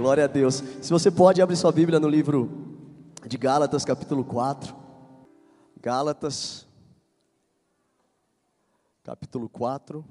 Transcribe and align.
Glória 0.00 0.24
a 0.24 0.26
Deus. 0.26 0.64
Se 0.80 0.90
você 0.90 1.10
pode 1.10 1.42
abrir 1.42 1.56
sua 1.56 1.70
Bíblia 1.70 2.00
no 2.00 2.08
livro 2.08 2.50
de 3.26 3.36
Gálatas, 3.36 3.84
capítulo 3.84 4.24
4. 4.24 4.74
Gálatas, 5.78 6.66
capítulo 9.04 9.46
4. 9.46 10.02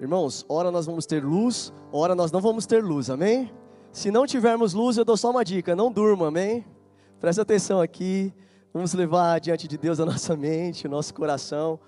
Irmãos, 0.00 0.44
ora 0.48 0.72
nós 0.72 0.84
vamos 0.84 1.06
ter 1.06 1.22
luz, 1.22 1.72
ora 1.92 2.16
nós 2.16 2.32
não 2.32 2.40
vamos 2.40 2.66
ter 2.66 2.82
luz, 2.82 3.08
amém? 3.08 3.52
Se 3.92 4.10
não 4.10 4.26
tivermos 4.26 4.74
luz, 4.74 4.98
eu 4.98 5.04
dou 5.04 5.16
só 5.16 5.30
uma 5.30 5.44
dica: 5.44 5.76
não 5.76 5.92
durma, 5.92 6.26
amém? 6.26 6.66
Presta 7.20 7.42
atenção 7.42 7.80
aqui. 7.80 8.34
Vamos 8.72 8.92
levar 8.94 9.38
diante 9.38 9.68
de 9.68 9.78
Deus 9.78 10.00
a 10.00 10.04
nossa 10.06 10.36
mente, 10.36 10.88
o 10.88 10.90
nosso 10.90 11.14
coração, 11.14 11.78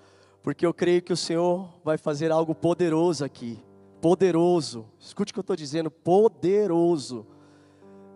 porque 0.41 0.65
eu 0.65 0.73
creio 0.73 1.01
que 1.01 1.11
o 1.11 1.17
Senhor 1.17 1.67
vai 1.83 1.97
fazer 1.97 2.31
algo 2.31 2.55
poderoso 2.55 3.25
aqui. 3.25 3.66
Poderoso. 4.01 4.85
Escute 4.99 5.31
o 5.31 5.33
que 5.33 5.39
eu 5.39 5.41
estou 5.41 5.55
dizendo, 5.55 5.89
poderoso. 5.89 7.25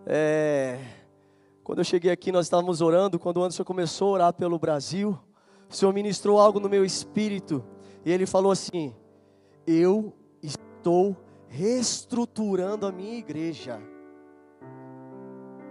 É, 0.06 0.78
quando 1.64 1.78
eu 1.78 1.84
cheguei 1.84 2.10
aqui, 2.10 2.32
nós 2.32 2.46
estávamos 2.46 2.80
orando, 2.80 3.18
quando 3.18 3.38
o 3.38 3.42
Anderson 3.42 3.64
começou 3.64 4.08
a 4.08 4.12
orar 4.12 4.32
pelo 4.32 4.58
Brasil, 4.58 5.18
o 5.68 5.74
Senhor 5.74 5.92
ministrou 5.92 6.38
algo 6.38 6.60
no 6.60 6.68
meu 6.68 6.84
espírito, 6.84 7.64
e 8.04 8.10
ele 8.10 8.26
falou 8.26 8.52
assim: 8.52 8.94
Eu 9.66 10.12
estou 10.42 11.16
reestruturando 11.48 12.86
a 12.86 12.92
minha 12.92 13.16
igreja. 13.16 13.80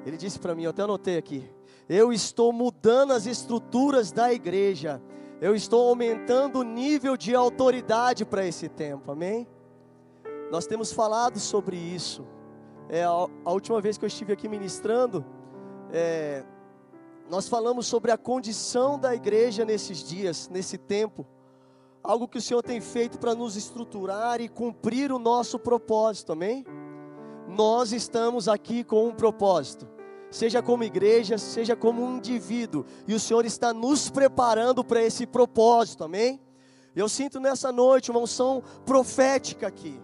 Ele 0.06 0.18
disse 0.18 0.40
para 0.40 0.56
mim, 0.56 0.64
eu 0.64 0.72
até 0.72 0.82
anotei 0.82 1.18
aqui: 1.18 1.50
Eu 1.88 2.12
estou 2.12 2.52
mudando 2.52 3.12
as 3.12 3.26
estruturas 3.26 4.12
da 4.12 4.34
igreja, 4.34 5.02
eu 5.40 5.56
estou 5.56 5.90
aumentando 5.90 6.60
o 6.60 6.64
nível 6.64 7.18
de 7.18 7.36
autoridade 7.36 8.26
para 8.26 8.46
esse 8.46 8.70
tempo, 8.70 9.12
amém? 9.12 9.48
Nós 10.52 10.68
temos 10.68 10.92
falado 10.92 11.40
sobre 11.40 11.78
isso. 11.78 12.28
É, 12.90 13.06
a, 13.06 13.52
última 13.52 13.80
vez 13.80 13.98
que 13.98 14.04
eu 14.04 14.08
estive 14.08 14.34
aqui 14.34 14.50
ministrando, 14.50 15.26
é, 15.94 16.44
nós 17.30 17.48
falamos 17.48 17.88
sobre 17.88 18.12
a 18.12 18.18
condição 18.18 19.00
da 19.00 19.16
igreja 19.16 19.64
nesses 19.64 20.04
dias, 20.04 20.50
nesse 20.50 20.78
tempo 20.78 21.26
algo 22.04 22.28
que 22.28 22.38
o 22.38 22.42
Senhor 22.42 22.62
tem 22.62 22.82
feito 22.82 23.18
para 23.18 23.34
nos 23.34 23.56
estruturar 23.56 24.42
e 24.42 24.50
cumprir 24.50 25.12
o 25.12 25.20
nosso 25.20 25.58
propósito, 25.58 26.34
amém? 26.34 26.66
Nós 27.48 27.94
estamos 27.94 28.50
aqui 28.50 28.84
com 28.84 29.08
um 29.08 29.14
propósito, 29.14 29.88
seja 30.30 30.62
como 30.62 30.84
igreja, 30.84 31.38
seja 31.38 31.78
como 31.78 32.04
um 32.04 32.18
indivíduo, 32.18 32.86
e 33.08 33.14
o 33.14 33.20
Senhor 33.20 33.46
está 33.46 33.74
nos 33.74 34.10
preparando 34.10 34.84
para 34.84 35.02
esse 35.02 35.26
propósito, 35.26 36.04
amém? 36.04 36.42
Eu 36.94 37.08
sinto 37.08 37.40
nessa 37.40 37.72
noite 37.72 38.12
uma 38.12 38.20
unção 38.20 38.62
profética 38.86 39.68
aqui, 39.68 40.02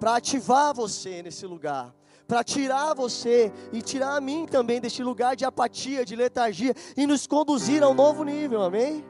para 0.00 0.16
ativar 0.16 0.74
você 0.74 1.22
nesse 1.22 1.46
lugar, 1.46 1.94
para 2.26 2.42
tirar 2.42 2.94
você 2.94 3.52
e 3.70 3.82
tirar 3.82 4.16
a 4.16 4.20
mim 4.20 4.46
também 4.50 4.80
deste 4.80 5.02
lugar 5.02 5.36
de 5.36 5.44
apatia, 5.44 6.06
de 6.06 6.16
letargia 6.16 6.74
e 6.96 7.06
nos 7.06 7.26
conduzir 7.26 7.82
a 7.82 7.88
um 7.88 7.94
novo 7.94 8.24
nível, 8.24 8.62
amém? 8.62 9.04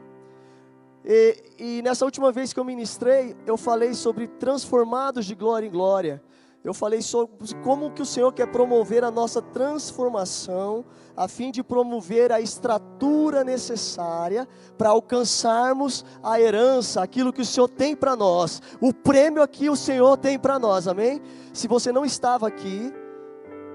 E, 1.05 1.43
e, 1.57 1.81
nessa 1.81 2.03
última 2.03 2.31
vez 2.31 2.51
que 2.53 2.59
eu 2.59 2.65
ministrei, 2.65 3.35
eu 3.47 3.57
falei 3.57 3.93
sobre 3.93 4.27
transformados 4.27 5.25
de 5.25 5.33
glória 5.33 5.65
em 5.65 5.71
glória. 5.71 6.21
Eu 6.63 6.75
falei 6.75 7.01
sobre 7.01 7.35
como 7.63 7.89
que 7.91 8.03
o 8.03 8.05
Senhor 8.05 8.31
quer 8.31 8.45
promover 8.45 9.03
a 9.03 9.09
nossa 9.09 9.41
transformação, 9.41 10.85
a 11.17 11.27
fim 11.27 11.51
de 11.51 11.63
promover 11.63 12.31
a 12.31 12.39
estrutura 12.39 13.43
necessária 13.43 14.47
para 14.77 14.89
alcançarmos 14.89 16.05
a 16.21 16.39
herança, 16.39 17.01
aquilo 17.01 17.33
que 17.33 17.41
o 17.41 17.45
Senhor 17.45 17.67
tem 17.67 17.95
para 17.95 18.15
nós. 18.15 18.61
O 18.79 18.93
prêmio 18.93 19.41
aqui 19.41 19.71
o 19.71 19.75
Senhor 19.75 20.17
tem 20.17 20.37
para 20.37 20.59
nós, 20.59 20.87
amém? 20.87 21.19
Se 21.51 21.67
você 21.67 21.91
não 21.91 22.05
estava 22.05 22.47
aqui, 22.47 22.93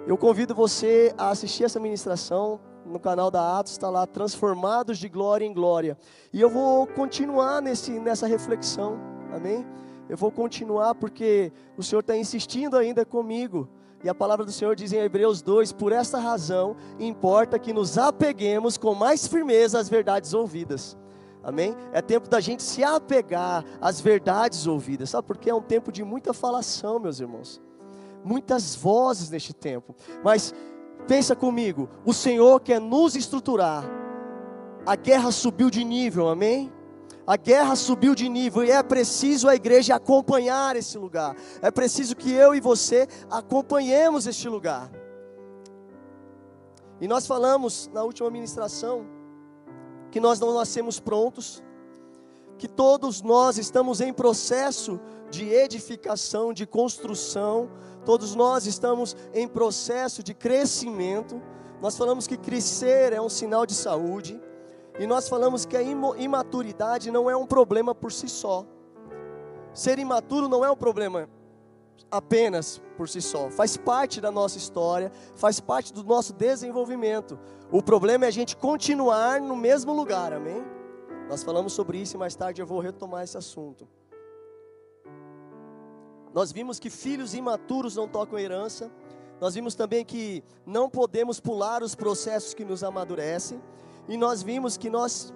eu 0.07 0.17
convido 0.17 0.55
você 0.55 1.13
a 1.19 1.31
assistir 1.31 1.65
essa 1.65 1.81
ministração 1.81 2.61
no 2.85 3.01
canal 3.01 3.33
da 3.33 3.59
Atos 3.59 3.73
está 3.73 3.91
lá 3.91 4.07
transformados 4.07 4.99
de 4.99 5.09
glória 5.09 5.45
em 5.45 5.53
glória. 5.53 5.99
E 6.33 6.41
eu 6.41 6.49
vou 6.49 6.87
continuar 6.87 7.61
nesse, 7.61 7.99
nessa 7.99 8.29
reflexão, 8.29 8.97
amém? 9.35 9.67
Eu 10.09 10.17
vou 10.17 10.31
continuar 10.31 10.95
porque 10.95 11.53
o 11.77 11.83
Senhor 11.83 12.01
está 12.01 12.17
insistindo 12.17 12.77
ainda 12.77 13.05
comigo. 13.05 13.69
E 14.05 14.09
a 14.09 14.15
palavra 14.15 14.45
do 14.45 14.53
Senhor 14.53 14.77
diz 14.77 14.93
em 14.93 14.99
Hebreus 14.99 15.43
2: 15.43 15.73
Por 15.73 15.93
esta 15.93 16.19
razão 16.19 16.77
importa 16.99 17.59
que 17.59 17.73
nos 17.73 17.99
apeguemos 17.99 18.77
com 18.77 18.95
mais 18.95 19.27
firmeza 19.27 19.79
às 19.79 19.89
verdades 19.89 20.35
ouvidas. 20.35 20.97
Amém? 21.43 21.75
É 21.93 22.03
tempo 22.03 22.29
da 22.29 22.41
gente 22.41 22.63
se 22.63 22.83
apegar 22.83 23.65
às 23.81 24.01
verdades 24.01 24.67
ouvidas. 24.67 25.11
Sabe 25.11 25.27
por 25.27 25.37
quê? 25.37 25.51
É 25.51 25.55
um 25.55 25.63
tempo 25.63 25.93
de 25.93 26.03
muita 26.03 26.33
falação, 26.33 26.99
meus 26.99 27.21
irmãos. 27.21 27.63
Muitas 28.25 28.75
vozes 28.75 29.31
neste 29.31 29.55
tempo. 29.55 29.95
Mas 30.25 30.53
Pensa 31.07 31.37
comigo, 31.37 31.89
o 32.05 32.13
Senhor 32.13 32.61
quer 32.61 32.81
nos 32.81 33.15
estruturar. 33.15 33.85
A 34.85 34.97
guerra 34.97 35.31
subiu 35.31 35.71
de 35.71 35.85
nível, 35.85 36.29
amém? 36.29 36.73
A 37.27 37.37
guerra 37.37 37.75
subiu 37.75 38.15
de 38.15 38.29
nível 38.29 38.65
e 38.65 38.71
é 38.71 38.83
preciso 38.83 39.49
a 39.49 39.55
igreja 39.55 39.97
acompanhar 39.97 40.77
esse 40.77 40.97
lugar. 40.97 41.35
É 41.61 41.71
preciso 41.71 42.15
que 42.15 42.31
eu 42.31 42.55
e 42.55 42.61
você 42.61 43.09
acompanhemos 43.31 44.27
este 44.27 44.49
lugar. 44.49 44.91
E 47.01 47.09
nós 47.09 47.27
falamos 47.27 47.91
na 47.93 48.03
última 48.03 48.31
ministração 48.31 49.07
que 50.11 50.21
nós 50.21 50.39
não 50.39 50.55
nascemos 50.55 51.01
prontos, 51.01 51.63
que 52.57 52.69
todos 52.69 53.21
nós 53.21 53.59
estamos 53.59 54.01
em 54.01 54.13
processo 54.13 55.01
de 55.31 55.49
edificação, 55.49 56.53
de 56.53 56.65
construção, 56.65 57.69
Todos 58.07 58.37
nós 58.37 58.67
estamos 58.67 59.17
em 59.35 59.49
processo 59.49 60.23
de 60.23 60.33
crescimento. 60.33 61.43
Nós 61.83 61.97
falamos 61.97 62.29
que 62.29 62.37
crescer 62.37 63.13
é 63.13 63.21
um 63.21 63.29
sinal 63.29 63.67
de 63.67 63.75
saúde. 63.75 64.41
E 64.99 65.07
nós 65.07 65.29
falamos 65.29 65.67
que 65.67 65.77
a 65.77 65.83
imaturidade 65.83 67.11
não 67.11 67.29
é 67.29 67.37
um 67.37 67.47
problema 67.47 67.95
por 67.95 68.11
si 68.13 68.29
só. 68.29 68.65
Ser 69.75 69.99
imaturo 69.99 70.49
não 70.49 70.65
é 70.65 70.71
um 70.71 70.77
problema 70.77 71.29
apenas 72.11 72.81
por 72.97 73.09
si 73.09 73.21
só. 73.21 73.51
Faz 73.51 73.77
parte 73.77 74.21
da 74.21 74.31
nossa 74.31 74.57
história, 74.57 75.13
faz 75.35 75.61
parte 75.61 75.93
do 75.93 76.03
nosso 76.03 76.33
desenvolvimento. 76.33 77.39
O 77.71 77.83
problema 77.83 78.25
é 78.25 78.29
a 78.29 78.33
gente 78.33 78.57
continuar 78.57 79.41
no 79.41 79.57
mesmo 79.57 79.93
lugar, 79.93 80.33
amém? 80.33 80.65
Nós 81.29 81.43
falamos 81.43 81.73
sobre 81.73 81.99
isso 81.99 82.17
e 82.17 82.19
mais 82.19 82.35
tarde 82.35 82.63
eu 82.63 82.67
vou 82.67 82.81
retomar 82.81 83.25
esse 83.25 83.37
assunto. 83.37 83.87
Nós 86.33 86.53
vimos 86.53 86.79
que 86.79 86.91
filhos 86.91 87.35
imaturos 87.35 87.97
não 87.97 88.07
tocam 88.07 88.39
herança. 88.39 88.91
Nós 89.41 89.55
vimos 89.55 89.75
também 89.75 90.05
que 90.05 90.45
não 90.65 90.89
podemos 90.89 91.41
pular 91.41 91.83
os 91.83 91.95
processos 91.95 92.55
que 92.55 92.65
nos 92.65 92.85
amadurecem. 92.85 93.61
E 94.09 94.17
nós 94.17 94.43
vimos 94.43 94.77
que 94.77 94.89
nós 94.89 95.35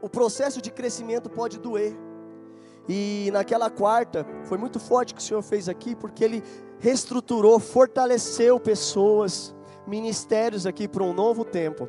o 0.00 0.08
processo 0.08 0.62
de 0.62 0.70
crescimento 0.70 1.28
pode 1.28 1.58
doer. 1.58 1.96
E 2.88 3.30
naquela 3.32 3.68
quarta, 3.68 4.26
foi 4.44 4.56
muito 4.56 4.80
forte 4.80 5.14
que 5.14 5.20
o 5.20 5.24
Senhor 5.24 5.42
fez 5.42 5.68
aqui, 5.68 5.94
porque 5.94 6.24
Ele 6.24 6.42
reestruturou, 6.78 7.58
fortaleceu 7.58 8.58
pessoas, 8.58 9.54
ministérios 9.86 10.66
aqui 10.66 10.88
para 10.88 11.02
um 11.02 11.12
novo 11.12 11.44
tempo. 11.44 11.88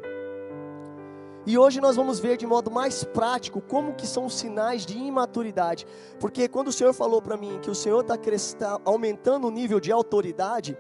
E 1.46 1.58
hoje 1.58 1.80
nós 1.80 1.96
vamos 1.96 2.20
ver 2.20 2.38
de 2.38 2.46
modo 2.46 2.70
mais 2.70 3.04
prático 3.04 3.62
como 3.62 3.96
que 3.96 4.06
são 4.06 4.26
os 4.26 4.38
sinais 4.38 4.86
de 4.86 4.98
imaturidade. 4.98 5.88
Porque 6.20 6.48
quando 6.48 6.68
o 6.68 6.72
Senhor 6.72 6.94
falou 6.94 7.22
para 7.22 7.38
mim 7.38 7.60
que 7.62 7.72
o 7.72 7.76
Senhor 7.76 8.02
está 8.02 8.18
tá 8.58 8.82
aumentando 8.84 9.48
o 9.48 9.52
nível 9.52 9.80
de 9.80 9.92
autoridade, 9.92 10.78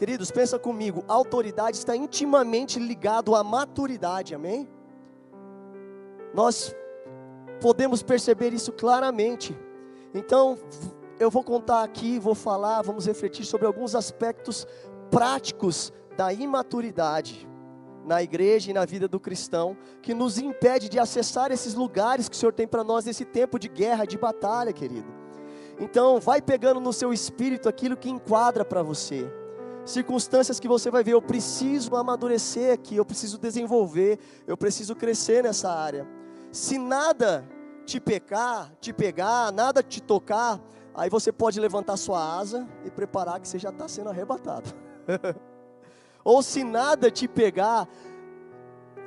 queridos, 0.00 0.30
pensa 0.30 0.58
comigo, 0.58 1.04
autoridade 1.06 1.76
está 1.76 1.94
intimamente 1.94 2.78
ligado 2.78 3.34
à 3.34 3.44
maturidade, 3.44 4.34
amém? 4.34 4.66
Nós 6.32 6.74
podemos 7.60 8.02
perceber 8.02 8.54
isso 8.54 8.72
claramente. 8.72 9.54
Então, 10.14 10.58
eu 11.18 11.30
vou 11.30 11.44
contar 11.44 11.82
aqui, 11.82 12.18
vou 12.18 12.34
falar, 12.34 12.80
vamos 12.80 13.04
refletir 13.04 13.44
sobre 13.44 13.66
alguns 13.66 13.94
aspectos 13.94 14.66
práticos 15.10 15.92
da 16.16 16.32
imaturidade 16.32 17.46
na 18.02 18.22
igreja 18.22 18.70
e 18.70 18.74
na 18.74 18.86
vida 18.86 19.06
do 19.06 19.20
cristão, 19.20 19.76
que 20.00 20.14
nos 20.14 20.38
impede 20.38 20.88
de 20.88 20.98
acessar 20.98 21.52
esses 21.52 21.74
lugares 21.74 22.26
que 22.26 22.34
o 22.34 22.38
Senhor 22.38 22.54
tem 22.54 22.66
para 22.66 22.82
nós 22.82 23.04
nesse 23.04 23.26
tempo 23.26 23.58
de 23.58 23.68
guerra, 23.68 24.06
de 24.06 24.16
batalha, 24.16 24.72
querido. 24.72 25.12
Então, 25.78 26.18
vai 26.18 26.40
pegando 26.40 26.80
no 26.80 26.90
seu 26.90 27.12
espírito 27.12 27.68
aquilo 27.68 27.98
que 27.98 28.08
enquadra 28.08 28.64
para 28.64 28.82
você. 28.82 29.30
Circunstâncias 29.90 30.58
que 30.58 30.68
você 30.68 30.90
vai 30.90 31.02
ver, 31.04 31.12
eu 31.12 31.22
preciso 31.22 31.96
amadurecer 31.96 32.72
aqui, 32.72 32.96
eu 32.96 33.04
preciso 33.04 33.38
desenvolver, 33.38 34.18
eu 34.46 34.56
preciso 34.56 34.94
crescer 34.94 35.42
nessa 35.42 35.70
área. 35.70 36.06
Se 36.52 36.78
nada 36.78 37.48
te 37.84 38.00
pecar, 38.00 38.72
te 38.80 38.92
pegar, 38.92 39.52
nada 39.52 39.82
te 39.82 40.00
tocar, 40.02 40.60
aí 40.94 41.10
você 41.10 41.32
pode 41.32 41.58
levantar 41.60 41.96
sua 41.96 42.38
asa 42.38 42.68
e 42.84 42.90
preparar 42.90 43.40
que 43.40 43.48
você 43.48 43.58
já 43.58 43.70
está 43.70 43.88
sendo 43.88 44.10
arrebatado. 44.10 44.70
Ou 46.24 46.42
se 46.42 46.62
nada 46.62 47.10
te 47.10 47.26
pegar, 47.26 47.88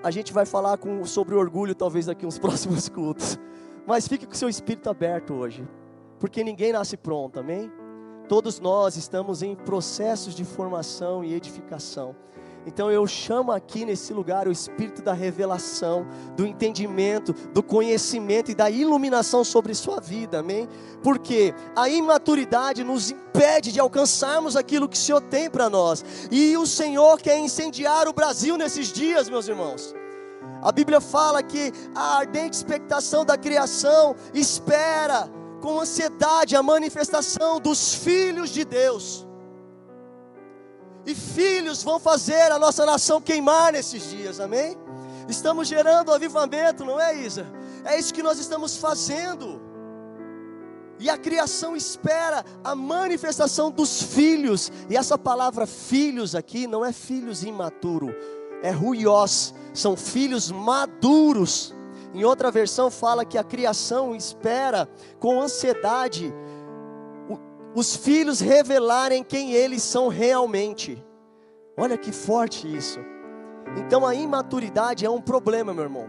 a 0.03 0.11
gente 0.11 0.33
vai 0.33 0.45
falar 0.45 0.77
com, 0.77 1.05
sobre 1.05 1.35
orgulho 1.35 1.73
talvez 1.73 2.07
daqui 2.07 2.25
uns 2.25 2.37
próximos 2.39 2.89
cultos. 2.89 3.39
Mas 3.85 4.07
fique 4.07 4.25
com 4.25 4.33
seu 4.33 4.49
espírito 4.49 4.89
aberto 4.89 5.33
hoje, 5.33 5.67
porque 6.19 6.43
ninguém 6.43 6.71
nasce 6.71 6.95
pronto, 6.95 7.39
amém? 7.39 7.71
Todos 8.33 8.59
nós 8.59 8.97
estamos 8.97 9.43
em 9.43 9.53
processos 9.53 10.33
de 10.33 10.43
formação 10.43 11.23
e 11.23 11.35
edificação. 11.35 12.15
Então 12.65 12.91
eu 12.91 13.05
chamo 13.05 13.51
aqui 13.51 13.85
nesse 13.85 14.11
lugar 14.11 14.47
o 14.47 14.51
espírito 14.51 15.03
da 15.03 15.13
revelação, 15.13 16.07
do 16.35 16.43
entendimento, 16.43 17.31
do 17.53 17.61
conhecimento 17.61 18.49
e 18.49 18.55
da 18.55 18.71
iluminação 18.71 19.43
sobre 19.43 19.75
sua 19.75 20.01
vida, 20.01 20.39
amém? 20.39 20.67
Porque 21.03 21.53
a 21.75 21.87
imaturidade 21.87 22.83
nos 22.83 23.11
impede 23.11 23.71
de 23.71 23.79
alcançarmos 23.79 24.55
aquilo 24.55 24.89
que 24.89 24.97
o 24.97 24.99
Senhor 24.99 25.21
tem 25.21 25.47
para 25.47 25.69
nós. 25.69 26.03
E 26.31 26.57
o 26.57 26.65
Senhor 26.65 27.21
quer 27.21 27.37
incendiar 27.37 28.07
o 28.07 28.13
Brasil 28.13 28.57
nesses 28.57 28.91
dias, 28.91 29.29
meus 29.29 29.47
irmãos. 29.47 29.93
A 30.59 30.71
Bíblia 30.71 30.99
fala 30.99 31.43
que 31.43 31.71
a 31.93 32.17
ardente 32.17 32.57
expectação 32.57 33.23
da 33.23 33.37
criação 33.37 34.15
espera 34.33 35.29
com 35.63 35.79
ansiedade 35.79 36.57
a 36.57 36.61
manifestação 36.61 37.57
dos 37.57 37.95
filhos 37.95 38.49
de 38.49 38.65
Deus. 38.65 39.25
E 41.05 41.15
filhos 41.15 41.81
vão 41.81 42.01
fazer 42.01 42.51
a 42.51 42.59
nossa 42.59 42.85
nação 42.85 43.21
queimar 43.21 43.71
nesses 43.71 44.09
dias, 44.09 44.41
amém? 44.41 44.77
Estamos 45.29 45.69
gerando 45.69 46.11
avivamento, 46.11 46.83
não 46.83 46.99
é, 46.99 47.15
Isa? 47.15 47.47
É 47.85 47.97
isso 47.97 48.13
que 48.13 48.21
nós 48.21 48.39
estamos 48.39 48.75
fazendo. 48.75 49.61
E 50.99 51.09
a 51.09 51.17
criação 51.17 51.77
espera 51.77 52.43
a 52.61 52.75
manifestação 52.75 53.71
dos 53.71 54.03
filhos. 54.03 54.69
E 54.89 54.97
essa 54.97 55.17
palavra 55.17 55.65
filhos 55.65 56.35
aqui 56.35 56.67
não 56.67 56.83
é 56.83 56.91
filhos 56.91 57.41
imaturo, 57.41 58.13
é 58.61 58.69
ruiós, 58.69 59.53
são 59.73 59.95
filhos 59.95 60.51
maduros. 60.51 61.73
Em 62.13 62.23
outra 62.23 62.51
versão 62.51 62.91
fala 62.91 63.25
que 63.25 63.37
a 63.37 63.43
criação 63.43 64.15
espera 64.15 64.87
com 65.19 65.41
ansiedade 65.41 66.33
os 67.75 67.95
filhos 67.95 68.39
revelarem 68.39 69.23
quem 69.23 69.53
eles 69.53 69.81
são 69.81 70.07
realmente. 70.07 71.03
Olha 71.75 71.97
que 71.97 72.11
forte 72.11 72.71
isso. 72.73 72.99
Então 73.77 74.05
a 74.05 74.13
imaturidade 74.13 75.05
é 75.05 75.09
um 75.09 75.21
problema, 75.21 75.73
meu 75.73 75.83
irmão. 75.83 76.07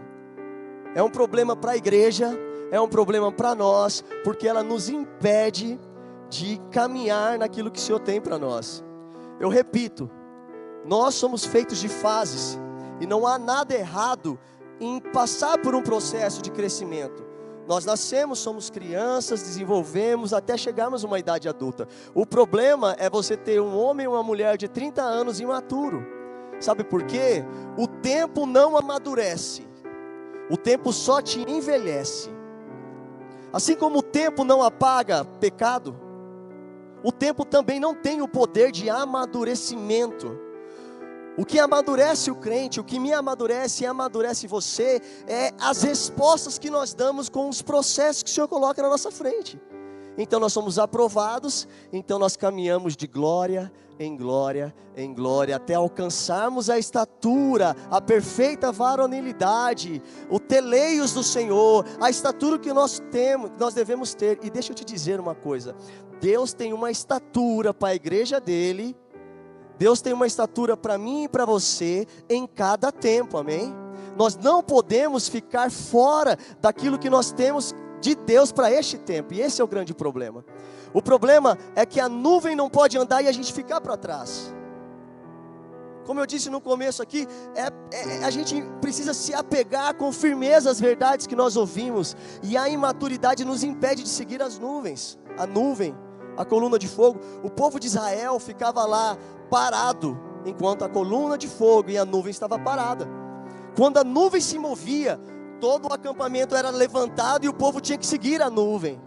É 0.93 1.01
um 1.01 1.09
problema 1.09 1.55
para 1.55 1.71
a 1.71 1.77
igreja, 1.77 2.37
é 2.71 2.79
um 2.79 2.87
problema 2.87 3.31
para 3.31 3.55
nós, 3.55 4.03
porque 4.23 4.47
ela 4.47 4.61
nos 4.61 4.89
impede 4.89 5.79
de 6.29 6.61
caminhar 6.71 7.37
naquilo 7.39 7.71
que 7.71 7.79
o 7.79 7.81
Senhor 7.81 7.99
tem 7.99 8.21
para 8.21 8.37
nós. 8.37 8.83
Eu 9.39 9.49
repito, 9.49 10.09
nós 10.85 11.15
somos 11.15 11.45
feitos 11.45 11.79
de 11.79 11.89
fases 11.89 12.59
e 13.01 13.07
não 13.07 13.25
há 13.25 13.39
nada 13.39 13.73
errado 13.73 14.39
em 14.79 14.99
passar 14.99 15.57
por 15.59 15.75
um 15.75 15.81
processo 15.81 16.41
de 16.41 16.51
crescimento. 16.51 17.25
Nós 17.67 17.83
nascemos, 17.83 18.39
somos 18.39 18.69
crianças, 18.69 19.41
desenvolvemos 19.41 20.33
até 20.33 20.55
chegarmos 20.55 21.03
a 21.03 21.07
uma 21.07 21.17
idade 21.17 21.49
adulta. 21.49 21.87
O 22.13 22.25
problema 22.25 22.95
é 22.99 23.09
você 23.09 23.35
ter 23.35 23.59
um 23.59 23.75
homem 23.75 24.07
ou 24.07 24.13
uma 24.13 24.23
mulher 24.23 24.57
de 24.57 24.67
30 24.67 25.01
anos 25.01 25.39
imaturo. 25.39 26.05
Sabe 26.59 26.83
por 26.83 27.03
quê? 27.03 27.43
O 27.77 27.87
tempo 27.87 28.45
não 28.45 28.77
amadurece. 28.77 29.67
O 30.49 30.55
tempo 30.55 30.93
só 30.93 31.21
te 31.21 31.39
envelhece. 31.49 32.29
Assim 33.51 33.75
como 33.75 33.99
o 33.99 34.03
tempo 34.03 34.43
não 34.43 34.61
apaga 34.61 35.25
pecado, 35.25 35.95
o 37.03 37.11
tempo 37.11 37.43
também 37.43 37.79
não 37.79 37.95
tem 37.95 38.21
o 38.21 38.27
poder 38.27 38.71
de 38.71 38.89
amadurecimento. 38.89 40.44
O 41.37 41.45
que 41.45 41.59
amadurece 41.59 42.31
o 42.31 42.35
crente, 42.35 42.79
o 42.79 42.83
que 42.83 42.99
me 42.99 43.11
amadurece 43.11 43.83
e 43.83 43.87
amadurece 43.87 44.47
você, 44.47 45.01
é 45.27 45.51
as 45.59 45.83
respostas 45.83 46.57
que 46.57 46.69
nós 46.69 46.93
damos 46.93 47.27
com 47.27 47.49
os 47.49 47.61
processos 47.61 48.23
que 48.23 48.29
o 48.29 48.33
Senhor 48.33 48.47
coloca 48.47 48.81
na 48.81 48.89
nossa 48.89 49.11
frente. 49.11 49.59
Então 50.17 50.39
nós 50.39 50.53
somos 50.53 50.79
aprovados, 50.79 51.67
então 51.91 52.17
nós 52.17 52.37
caminhamos 52.37 52.95
de 52.95 53.05
glória 53.05 53.71
em 53.99 54.15
glória 54.15 54.73
em 54.97 55.13
glória, 55.13 55.55
até 55.55 55.73
alcançarmos 55.73 56.69
a 56.69 56.79
estatura, 56.79 57.75
a 57.91 57.99
perfeita 57.99 58.71
varonilidade, 58.71 60.01
o 60.29 60.39
teleios 60.39 61.13
do 61.13 61.23
Senhor, 61.23 61.85
a 61.99 62.09
estatura 62.09 62.57
que 62.57 62.71
nós 62.71 63.01
temos, 63.11 63.51
nós 63.59 63.73
devemos 63.73 64.13
ter. 64.13 64.39
E 64.41 64.49
deixa 64.49 64.71
eu 64.71 64.75
te 64.75 64.85
dizer 64.85 65.19
uma 65.19 65.35
coisa: 65.35 65.75
Deus 66.19 66.53
tem 66.53 66.73
uma 66.73 66.89
estatura 66.89 67.73
para 67.73 67.89
a 67.89 67.95
igreja 67.95 68.39
dele 68.39 68.95
Deus 69.77 70.01
tem 70.01 70.13
uma 70.13 70.27
estatura 70.27 70.77
para 70.77 70.97
mim 70.97 71.23
e 71.23 71.27
para 71.27 71.45
você 71.45 72.07
em 72.29 72.47
cada 72.47 72.91
tempo, 72.91 73.37
amém? 73.37 73.73
Nós 74.15 74.35
não 74.35 74.63
podemos 74.63 75.27
ficar 75.27 75.69
fora 75.69 76.37
daquilo 76.61 76.97
que 76.97 77.09
nós 77.09 77.31
temos 77.31 77.75
de 77.99 78.15
Deus 78.15 78.51
para 78.51 78.71
este 78.71 78.97
tempo, 78.97 79.33
e 79.33 79.41
esse 79.41 79.59
é 79.59 79.63
o 79.63 79.67
grande 79.67 79.93
problema. 79.93 80.45
O 80.93 81.01
problema 81.01 81.57
é 81.75 81.85
que 81.85 81.99
a 81.99 82.07
nuvem 82.07 82.55
não 82.55 82.69
pode 82.69 82.97
andar 82.97 83.21
e 83.21 83.27
a 83.27 83.31
gente 83.31 83.51
ficar 83.51 83.81
para 83.81 83.97
trás. 83.97 84.53
Como 86.05 86.19
eu 86.19 86.25
disse 86.25 86.51
no 86.51 86.61
começo 86.61 87.01
aqui, 87.01 87.27
é, 87.55 87.63
é, 87.97 88.23
a 88.23 88.29
gente 88.29 88.61
precisa 88.79 89.11
se 89.11 89.33
apegar 89.33 89.95
com 89.95 90.11
firmeza 90.11 90.69
às 90.69 90.79
verdades 90.79 91.25
que 91.25 91.35
nós 91.35 91.57
ouvimos, 91.57 92.15
e 92.43 92.55
a 92.55 92.69
imaturidade 92.69 93.43
nos 93.43 93.63
impede 93.63 94.03
de 94.03 94.09
seguir 94.09 94.41
as 94.41 94.59
nuvens, 94.59 95.17
a 95.35 95.47
nuvem, 95.47 95.95
a 96.37 96.45
coluna 96.45 96.77
de 96.77 96.87
fogo. 96.87 97.19
O 97.43 97.49
povo 97.49 97.79
de 97.79 97.87
Israel 97.87 98.39
ficava 98.39 98.85
lá 98.85 99.17
parado, 99.49 100.19
enquanto 100.45 100.83
a 100.83 100.89
coluna 100.89 101.37
de 101.37 101.47
fogo 101.47 101.89
e 101.89 101.97
a 101.97 102.05
nuvem 102.05 102.31
estava 102.31 102.59
parada. 102.59 103.07
Quando 103.75 103.97
a 103.97 104.03
nuvem 104.03 104.41
se 104.41 104.57
movia, 104.57 105.19
todo 105.59 105.89
o 105.89 105.93
acampamento 105.93 106.55
era 106.55 106.69
levantado 106.69 107.45
e 107.45 107.49
o 107.49 107.53
povo 107.53 107.81
tinha 107.81 107.97
que 107.97 108.05
seguir 108.05 108.41
a 108.41 108.49
nuvem. 108.49 109.01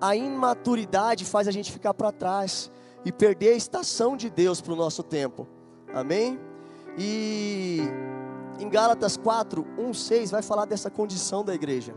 A 0.00 0.14
imaturidade 0.14 1.24
faz 1.24 1.48
a 1.48 1.50
gente 1.50 1.72
ficar 1.72 1.94
para 1.94 2.12
trás 2.12 2.70
e 3.04 3.12
perder 3.12 3.50
a 3.50 3.56
estação 3.56 4.16
de 4.16 4.28
Deus 4.28 4.60
para 4.60 4.72
o 4.72 4.76
nosso 4.76 5.02
tempo. 5.02 5.46
Amém? 5.94 6.38
E 6.98 7.80
em 8.58 8.68
Gálatas 8.68 9.16
4, 9.16 9.66
1, 9.78 9.94
6 9.94 10.30
vai 10.30 10.42
falar 10.42 10.64
dessa 10.64 10.90
condição 10.90 11.44
da 11.44 11.54
igreja. 11.54 11.94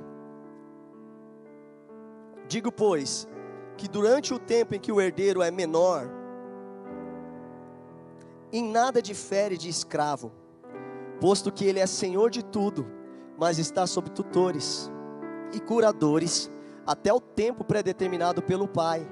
Digo, 2.48 2.72
pois, 2.72 3.28
que 3.78 3.88
durante 3.88 4.34
o 4.34 4.40
tempo 4.40 4.75
em 4.75 4.80
que 4.80 4.92
o 4.92 5.00
herdeiro 5.00 5.42
é 5.42 5.52
menor, 5.52 6.10
em 8.51 8.63
nada 8.63 9.01
difere 9.01 9.58
de 9.58 9.70
escravo, 9.70 10.32
posto 11.20 11.51
que 11.51 11.65
ele 11.65 11.79
é 11.79 11.86
senhor 11.86 12.29
de 12.29 12.44
tudo, 12.44 12.88
mas 13.38 13.60
está 13.60 13.86
sob 13.86 14.10
tutores 14.10 14.91
e 15.53 15.60
curadores 15.60 16.50
até 16.86 17.13
o 17.13 17.20
tempo 17.20 17.63
predeterminado 17.63 18.41
pelo 18.41 18.68
Pai. 18.68 19.08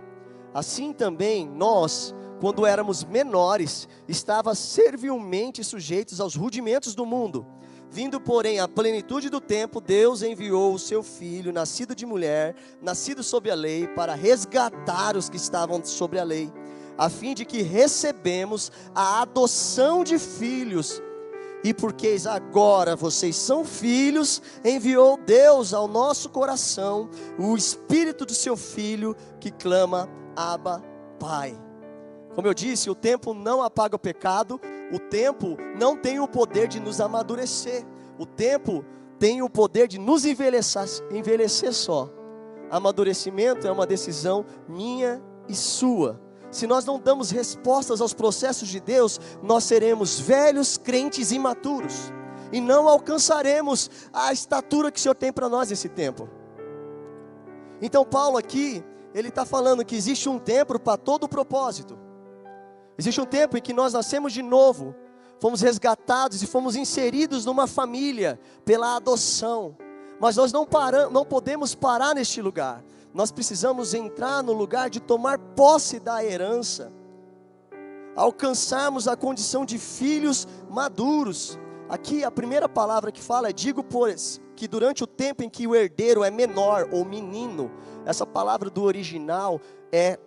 Assim 0.54 0.92
também 0.92 1.48
nós, 1.48 2.16
quando 2.42 2.66
éramos 2.66 3.04
menores, 3.04 3.88
estava 4.08 4.56
servilmente 4.56 5.64
sujeitos 5.64 6.20
aos 6.20 6.36
rudimentos 6.36 6.96
do 6.96 7.06
mundo. 7.06 7.46
Vindo, 7.90 8.20
porém, 8.20 8.60
à 8.60 8.68
plenitude 8.68 9.30
do 9.30 9.40
tempo, 9.40 9.80
Deus 9.80 10.22
enviou 10.22 10.74
o 10.74 10.80
seu 10.80 11.02
filho, 11.02 11.54
nascido 11.54 11.96
de 11.96 12.06
mulher, 12.06 12.56
nascido 12.82 13.24
sob 13.24 13.50
a 13.50 13.56
lei, 13.56 13.88
para 13.88 14.14
resgatar 14.14 15.16
os 15.16 15.30
que 15.30 15.38
estavam 15.38 15.84
sobre 15.86 16.20
a 16.20 16.24
lei 16.24 16.52
a 16.98 17.10
fim 17.10 17.34
de 17.34 17.46
que 17.46 17.62
recebemos 17.62 18.72
a 18.96 19.22
adoção 19.22 20.04
de 20.04 20.18
filhos. 20.18 21.02
E 21.64 21.74
porque 21.74 22.16
agora 22.28 22.96
vocês 22.96 23.36
são 23.36 23.66
filhos, 23.66 24.42
enviou 24.64 25.18
Deus 25.18 25.74
ao 25.74 25.88
nosso 25.88 26.30
coração 26.30 27.10
o 27.38 27.56
espírito 27.56 28.26
do 28.26 28.34
seu 28.34 28.56
filho 28.56 29.16
que 29.40 29.52
clama: 29.52 30.10
Abba, 30.36 30.84
Pai. 31.20 31.60
Como 32.36 32.48
eu 32.48 32.54
disse, 32.54 32.90
o 32.90 32.96
tempo 32.96 33.34
não 33.34 33.62
apaga 33.62 33.96
o 33.96 34.00
pecado, 34.00 34.62
o 34.94 35.00
tempo 35.00 35.58
não 35.78 35.98
tem 35.98 36.20
o 36.20 36.28
poder 36.28 36.68
de 36.68 36.80
nos 36.80 37.02
amadurecer, 37.02 37.84
o 38.20 38.26
tempo 38.26 38.86
tem 39.18 39.42
o 39.42 39.50
poder 39.50 39.88
de 39.88 39.98
nos 39.98 40.24
envelhecer, 40.24 40.86
envelhecer 41.12 41.74
só. 41.74 42.10
Amadurecimento 42.70 43.66
é 43.66 43.72
uma 43.72 43.88
decisão 43.88 44.46
minha 44.68 45.22
e 45.50 45.56
sua 45.56 46.27
se 46.58 46.68
nós 46.68 46.86
não 46.86 47.00
damos 47.00 47.30
respostas 47.30 48.02
aos 48.02 48.14
processos 48.14 48.68
de 48.68 48.80
Deus, 48.80 49.20
nós 49.44 49.64
seremos 49.64 50.20
velhos 50.20 50.78
crentes 50.78 51.32
imaturos 51.32 52.12
e 52.52 52.60
não 52.60 52.88
alcançaremos 52.88 53.90
a 54.12 54.34
estatura 54.34 54.92
que 54.92 55.00
o 55.00 55.02
Senhor 55.02 55.16
tem 55.16 55.32
para 55.32 55.50
nós 55.50 55.70
nesse 55.70 55.90
tempo. 55.90 56.30
Então, 57.82 58.04
Paulo 58.04 58.38
aqui, 58.38 58.84
ele 59.14 59.28
está 59.30 59.46
falando 59.46 59.86
que 59.86 59.96
existe 59.96 60.28
um 60.28 60.40
tempo 60.40 60.80
para 60.80 60.98
todo 60.98 61.28
propósito. 61.28 61.98
Existe 62.98 63.22
um 63.22 63.26
tempo 63.26 63.58
em 63.58 63.62
que 63.62 63.74
nós 63.74 63.94
nascemos 63.94 64.34
de 64.34 64.42
novo, 64.42 64.96
fomos 65.40 65.62
resgatados 65.62 66.42
e 66.42 66.48
fomos 66.48 66.76
inseridos 66.76 67.46
numa 67.46 67.68
família 67.68 68.40
pela 68.66 68.96
adoção. 68.96 69.78
Mas 70.20 70.36
nós 70.36 70.52
não, 70.52 70.66
paramos, 70.66 71.14
não 71.14 71.24
podemos 71.24 71.76
parar 71.76 72.16
neste 72.16 72.42
lugar. 72.42 72.84
Nós 73.14 73.32
precisamos 73.32 73.94
entrar 73.94 74.44
no 74.44 74.54
lugar 74.54 74.90
de 74.90 75.00
tomar 75.00 75.40
posse 75.40 76.00
da 76.00 76.24
herança, 76.24 76.92
alcançarmos 78.16 79.08
a 79.08 79.16
condição 79.16 79.66
de 79.66 79.78
filhos 79.78 80.48
maduros. 80.70 81.58
Aqui 81.90 82.24
a 82.24 82.32
primeira 82.32 82.68
palavra 82.68 83.12
que 83.12 83.22
fala 83.22 83.50
é: 83.50 83.54
digo, 83.54 83.84
pois, 83.84 84.42
que 84.56 84.68
durante 84.68 85.04
o 85.04 85.08
tempo 85.08 85.44
em 85.44 85.50
que 85.50 85.68
o 85.68 85.76
herdeiro 85.76 86.24
é 86.24 86.32
menor 86.32 86.90
ou 86.92 87.06
menino, 87.06 87.72
essa 88.06 88.26
palavra 88.26 88.70
do 88.70 88.84
original 88.84 89.62
é 89.92 90.20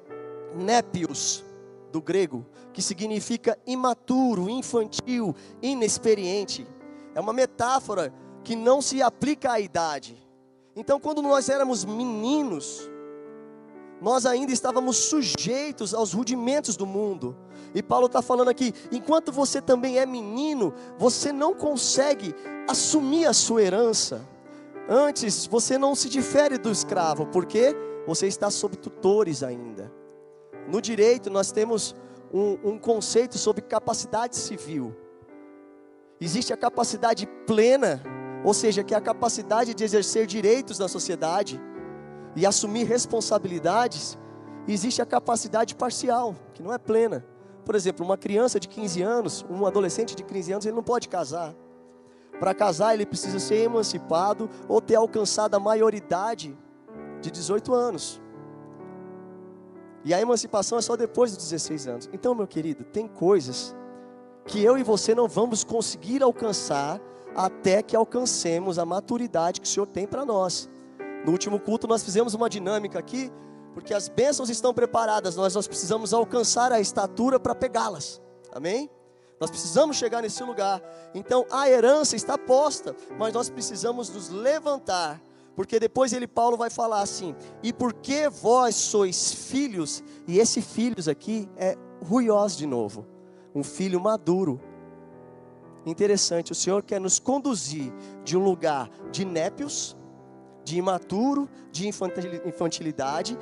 népios, 0.55 1.45
do 1.91 2.01
grego, 2.01 2.47
que 2.73 2.81
significa 2.81 3.59
imaturo, 3.67 4.49
infantil, 4.49 5.35
inexperiente. 5.61 6.67
É 7.15 7.21
uma 7.21 7.33
metáfora 7.33 8.13
que 8.45 8.55
não 8.55 8.81
se 8.81 9.03
aplica 9.03 9.53
à 9.53 9.61
idade. 9.61 10.17
Então, 10.81 10.99
quando 10.99 11.21
nós 11.21 11.51
éramos 11.51 11.85
meninos, 11.85 12.91
nós 14.01 14.25
ainda 14.25 14.51
estávamos 14.51 14.97
sujeitos 14.97 15.93
aos 15.93 16.15
rudimentos 16.15 16.75
do 16.75 16.87
mundo. 16.87 17.37
E 17.75 17.83
Paulo 17.83 18.07
está 18.07 18.23
falando 18.23 18.49
aqui: 18.49 18.73
enquanto 18.91 19.31
você 19.31 19.61
também 19.61 19.99
é 19.99 20.07
menino, 20.07 20.73
você 20.97 21.35
não 21.35 21.53
consegue 21.53 22.35
assumir 22.67 23.27
a 23.27 23.35
sua 23.35 23.63
herança. 23.63 24.27
Antes, 24.89 25.45
você 25.45 25.77
não 25.77 25.95
se 25.95 26.09
difere 26.09 26.57
do 26.57 26.71
escravo, 26.71 27.27
porque 27.27 27.77
você 28.07 28.27
está 28.27 28.51
sob 28.51 28.75
tutores 28.79 29.43
ainda. 29.43 29.93
No 30.67 30.81
direito, 30.81 31.29
nós 31.29 31.53
temos 31.53 31.95
um, 32.33 32.71
um 32.71 32.79
conceito 32.79 33.37
sobre 33.37 33.61
capacidade 33.61 34.35
civil. 34.35 34.97
Existe 36.19 36.55
a 36.55 36.57
capacidade 36.57 37.27
plena, 37.47 38.03
ou 38.45 38.55
seja, 38.55 38.83
que 38.83 38.95
é 38.95 38.97
a 38.97 39.01
capacidade 39.01 39.75
de 39.75 39.85
exercer 39.85 40.27
direitos 40.27 40.79
na 40.79 40.89
sociedade 40.89 41.61
e 42.35 42.47
assumir 42.47 42.85
responsabilidades. 42.85 44.19
Existe 44.67 45.03
a 45.03 45.07
capacidade 45.07 45.75
parcial, 45.75 46.35
que 46.55 46.63
não 46.63 46.73
é 46.73 46.79
plena. 46.79 47.25
Por 47.65 47.75
exemplo, 47.75 48.05
uma 48.05 48.17
criança 48.17 48.59
de 48.59 48.69
15 48.69 49.03
anos, 49.03 49.45
um 49.51 49.67
adolescente 49.67 50.15
de 50.15 50.23
15 50.23 50.53
anos, 50.53 50.67
ele 50.67 50.77
não 50.77 50.83
pode 50.83 51.09
casar. 51.09 51.55
Para 52.39 52.55
casar, 52.55 52.95
ele 52.95 53.05
precisa 53.05 53.39
ser 53.39 53.57
emancipado 53.57 54.49
ou 54.67 54.81
ter 54.81 54.95
alcançado 54.95 55.55
a 55.55 55.61
maioridade 55.61 56.57
de 57.21 57.31
18 57.31 57.75
anos. 57.75 58.21
E 60.03 60.15
a 60.15 60.21
emancipação 60.21 60.79
é 60.79 60.81
só 60.81 60.97
depois 60.97 61.37
dos 61.37 61.51
16 61.51 61.87
anos. 61.87 62.11
Então, 62.13 62.35
meu 62.35 62.47
querido, 62.47 62.85
tem 62.85 63.07
coisas 63.07 63.77
que 64.47 64.65
eu 64.65 64.79
e 64.79 64.83
você 64.83 65.15
não 65.15 65.29
vamos 65.29 65.63
conseguir 65.63 66.23
alcançar 66.23 66.99
até 67.35 67.83
que 67.83 67.97
alcancemos 67.97 68.79
a 68.79 68.85
maturidade 68.85 69.61
que 69.61 69.67
o 69.67 69.71
Senhor 69.71 69.87
tem 69.87 70.07
para 70.07 70.25
nós. 70.25 70.69
No 71.25 71.33
último 71.33 71.61
culto 71.61 71.87
nós 71.87 72.03
fizemos 72.03 72.35
uma 72.35 72.49
dinâmica 72.49 72.99
aqui, 72.99 73.31
porque 73.75 73.95
as 73.95 74.09
bênçãos 74.09 74.51
estão 74.51 74.75
preparadas, 74.75 75.37
nós, 75.37 75.55
nós 75.55 75.69
precisamos 75.69 76.13
alcançar 76.13 76.73
a 76.73 76.81
estatura 76.81 77.39
para 77.39 77.55
pegá-las. 77.55 78.21
Amém? 78.53 78.91
Nós 79.39 79.51
precisamos 79.51 79.97
chegar 79.97 80.23
nesse 80.23 80.43
lugar. 80.43 80.83
Então 81.15 81.47
a 81.51 81.69
herança 81.69 82.17
está 82.17 82.37
posta, 82.37 82.95
mas 83.19 83.33
nós 83.33 83.49
precisamos 83.49 84.11
nos 84.11 84.29
levantar 84.29 85.21
porque 85.61 85.79
depois 85.79 86.13
ele 86.15 86.27
Paulo 86.27 86.57
vai 86.57 86.71
falar 86.71 87.03
assim: 87.03 87.35
"E 87.63 87.73
porque 87.73 88.31
vós 88.31 88.75
sois 88.75 89.33
filhos", 89.33 90.03
e 90.27 90.39
esse 90.39 90.63
filhos 90.63 91.09
aqui 91.09 91.49
é 91.55 91.77
ruiós 92.03 92.57
de 92.57 92.67
novo, 92.67 93.07
um 93.55 93.63
filho 93.63 94.01
maduro. 94.01 94.59
Interessante, 95.87 96.53
o 96.53 96.55
Senhor 96.55 96.83
quer 96.83 97.01
nos 97.01 97.19
conduzir 97.19 97.93
de 98.25 98.37
um 98.37 98.45
lugar 98.45 98.91
de 99.11 99.25
népios, 99.25 99.97
de 100.65 100.79
imaturo, 100.79 101.49
de 101.73 101.89
infantilidade, 101.89 103.39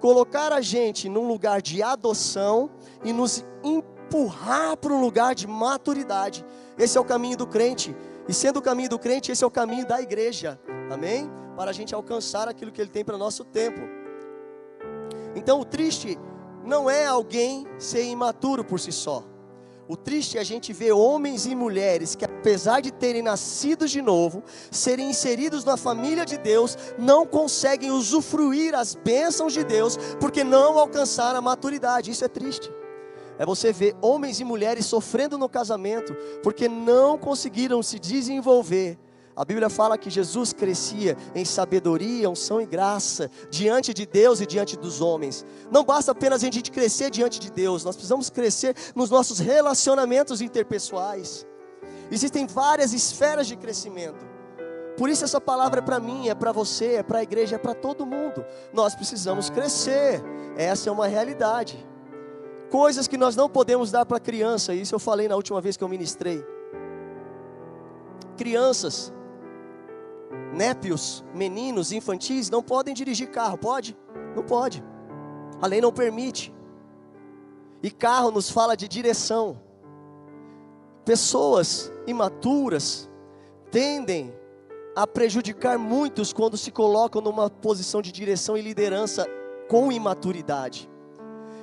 colocar 0.00 0.52
a 0.52 0.60
gente 0.60 1.08
num 1.08 1.26
lugar 1.26 1.60
de 1.60 1.82
adoção 1.82 2.70
e 3.04 3.12
nos 3.12 3.44
empurrar 3.62 4.76
para 4.76 4.92
um 4.92 5.00
lugar 5.00 5.34
de 5.34 5.46
maturidade. 5.46 6.44
Esse 6.78 6.96
é 6.96 7.00
o 7.00 7.04
caminho 7.04 7.36
do 7.36 7.46
crente. 7.46 7.94
E 8.28 8.32
sendo 8.32 8.58
o 8.58 8.62
caminho 8.62 8.88
do 8.88 8.98
crente, 8.98 9.32
esse 9.32 9.42
é 9.42 9.46
o 9.46 9.50
caminho 9.50 9.86
da 9.86 10.00
igreja. 10.00 10.58
Amém? 10.90 11.28
para 11.60 11.72
a 11.72 11.74
gente 11.74 11.94
alcançar 11.94 12.48
aquilo 12.48 12.72
que 12.72 12.80
Ele 12.80 12.88
tem 12.88 13.04
para 13.04 13.18
nosso 13.18 13.44
tempo. 13.44 13.82
Então, 15.36 15.60
o 15.60 15.64
triste 15.64 16.18
não 16.64 16.88
é 16.88 17.04
alguém 17.04 17.66
ser 17.78 18.02
imaturo 18.04 18.64
por 18.64 18.80
si 18.80 18.90
só. 18.90 19.22
O 19.90 19.96
triste 19.96 20.38
é 20.38 20.40
a 20.40 20.44
gente 20.44 20.72
ver 20.72 20.92
homens 20.92 21.46
e 21.46 21.54
mulheres 21.56 22.14
que, 22.14 22.24
apesar 22.24 22.80
de 22.80 22.92
terem 22.92 23.22
nascido 23.22 23.88
de 23.88 24.00
novo, 24.00 24.40
serem 24.70 25.10
inseridos 25.10 25.64
na 25.64 25.76
família 25.76 26.24
de 26.24 26.38
Deus, 26.38 26.78
não 26.96 27.26
conseguem 27.26 27.90
usufruir 27.90 28.72
as 28.72 28.94
bênçãos 28.94 29.52
de 29.52 29.64
Deus, 29.64 29.98
porque 30.20 30.44
não 30.44 30.78
alcançaram 30.78 31.40
a 31.40 31.42
maturidade. 31.42 32.12
Isso 32.12 32.24
é 32.24 32.28
triste. 32.28 32.70
É 33.36 33.44
você 33.44 33.72
ver 33.72 33.96
homens 34.00 34.38
e 34.38 34.44
mulheres 34.44 34.86
sofrendo 34.86 35.36
no 35.36 35.48
casamento, 35.48 36.14
porque 36.40 36.68
não 36.68 37.18
conseguiram 37.18 37.82
se 37.82 37.98
desenvolver 37.98 38.96
a 39.40 39.44
Bíblia 39.44 39.70
fala 39.70 39.96
que 39.96 40.10
Jesus 40.10 40.52
crescia 40.52 41.16
em 41.34 41.46
sabedoria, 41.46 42.28
unção 42.28 42.60
e 42.60 42.66
graça 42.66 43.30
diante 43.48 43.94
de 43.94 44.04
Deus 44.04 44.38
e 44.42 44.44
diante 44.44 44.76
dos 44.76 45.00
homens. 45.00 45.46
Não 45.70 45.82
basta 45.82 46.12
apenas 46.12 46.44
a 46.44 46.50
gente 46.50 46.70
crescer 46.70 47.10
diante 47.10 47.40
de 47.40 47.50
Deus, 47.50 47.82
nós 47.82 47.96
precisamos 47.96 48.28
crescer 48.28 48.76
nos 48.94 49.08
nossos 49.08 49.38
relacionamentos 49.38 50.42
interpessoais. 50.42 51.46
Existem 52.10 52.46
várias 52.46 52.92
esferas 52.92 53.46
de 53.46 53.56
crescimento. 53.56 54.28
Por 54.98 55.08
isso 55.08 55.24
essa 55.24 55.40
palavra 55.40 55.80
é 55.80 55.82
para 55.82 55.98
mim, 55.98 56.28
é 56.28 56.34
para 56.34 56.52
você, 56.52 56.96
é 56.96 57.02
para 57.02 57.20
a 57.20 57.22
igreja, 57.22 57.56
é 57.56 57.58
para 57.58 57.72
todo 57.72 58.04
mundo. 58.04 58.44
Nós 58.74 58.94
precisamos 58.94 59.48
crescer. 59.48 60.22
Essa 60.54 60.90
é 60.90 60.92
uma 60.92 61.06
realidade. 61.06 61.82
Coisas 62.68 63.08
que 63.08 63.16
nós 63.16 63.34
não 63.34 63.48
podemos 63.48 63.90
dar 63.90 64.04
para 64.04 64.20
criança, 64.20 64.74
isso 64.74 64.94
eu 64.94 64.98
falei 64.98 65.28
na 65.28 65.36
última 65.36 65.62
vez 65.62 65.78
que 65.78 65.82
eu 65.82 65.88
ministrei. 65.88 66.44
Crianças 68.36 69.10
népios, 70.52 71.24
meninos, 71.34 71.92
infantis, 71.92 72.50
não 72.50 72.62
podem 72.62 72.94
dirigir 72.94 73.30
carro, 73.30 73.58
pode? 73.58 73.96
Não 74.34 74.42
pode. 74.42 74.82
A 75.60 75.66
lei 75.66 75.80
não 75.80 75.92
permite. 75.92 76.54
E 77.82 77.90
carro 77.90 78.30
nos 78.30 78.50
fala 78.50 78.76
de 78.76 78.88
direção. 78.88 79.60
Pessoas 81.04 81.92
imaturas 82.06 83.10
tendem 83.70 84.34
a 84.94 85.06
prejudicar 85.06 85.78
muitos 85.78 86.32
quando 86.32 86.56
se 86.56 86.70
colocam 86.70 87.22
numa 87.22 87.48
posição 87.48 88.02
de 88.02 88.12
direção 88.12 88.56
e 88.56 88.62
liderança 88.62 89.26
com 89.68 89.90
imaturidade. 89.90 90.90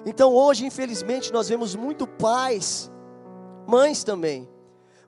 Então 0.06 0.34
hoje, 0.34 0.66
infelizmente, 0.66 1.34
nós 1.34 1.50
vemos 1.50 1.76
muito 1.76 2.08
pais, 2.08 2.92
mães 3.68 4.04
também, 4.04 4.48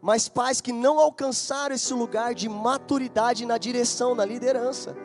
mas 0.01 0.29
pais 0.29 0.62
que 0.62 0.72
não 0.72 1.00
alcançaram 1.00 1.75
esse 1.75 1.94
lugar 1.94 2.34
de 2.34 2.48
maturidade 2.48 3.46
na 3.46 3.58
direção, 3.58 4.15
na 4.15 4.24
liderança. 4.24 4.96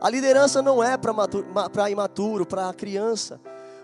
A 0.00 0.08
liderança 0.08 0.62
não 0.62 0.82
é 0.82 0.96
para 0.96 1.90
imaturo, 1.90 2.46
para 2.46 2.72
criança. 2.72 3.40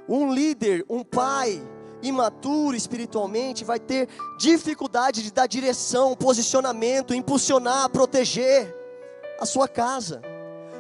Um 0.09 0.33
líder, 0.33 0.85
um 0.89 1.05
pai 1.05 1.63
imaturo 2.03 2.77
espiritualmente 2.77 3.65
vai 3.65 3.79
ter 3.79 4.09
dificuldade 4.39 5.23
de 5.23 5.33
dar 5.33 5.47
direção, 5.47 6.15
posicionamento, 6.15 7.15
impulsionar, 7.15 7.89
proteger 7.91 8.75
a 9.39 9.47
sua 9.47 9.69
casa. 9.69 10.23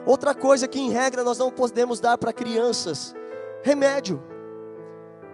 Outra 0.06 0.34
coisa 0.34 0.66
que 0.66 0.80
em 0.80 0.90
regra 0.90 1.22
nós 1.22 1.38
não 1.38 1.50
podemos 1.50 2.00
dar 2.00 2.16
para 2.16 2.32
crianças, 2.32 3.14
remédio. 3.62 4.22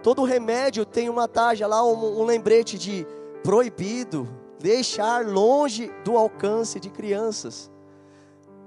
Todo 0.03 0.23
remédio 0.23 0.85
tem 0.85 1.09
uma 1.09 1.27
tarja 1.27 1.65
lá, 1.65 1.83
um, 1.83 2.21
um 2.21 2.25
lembrete 2.25 2.77
de 2.77 3.07
proibido, 3.45 4.27
deixar 4.59 5.23
longe 5.23 5.93
do 6.03 6.17
alcance 6.17 6.79
de 6.79 6.89
crianças. 6.89 7.69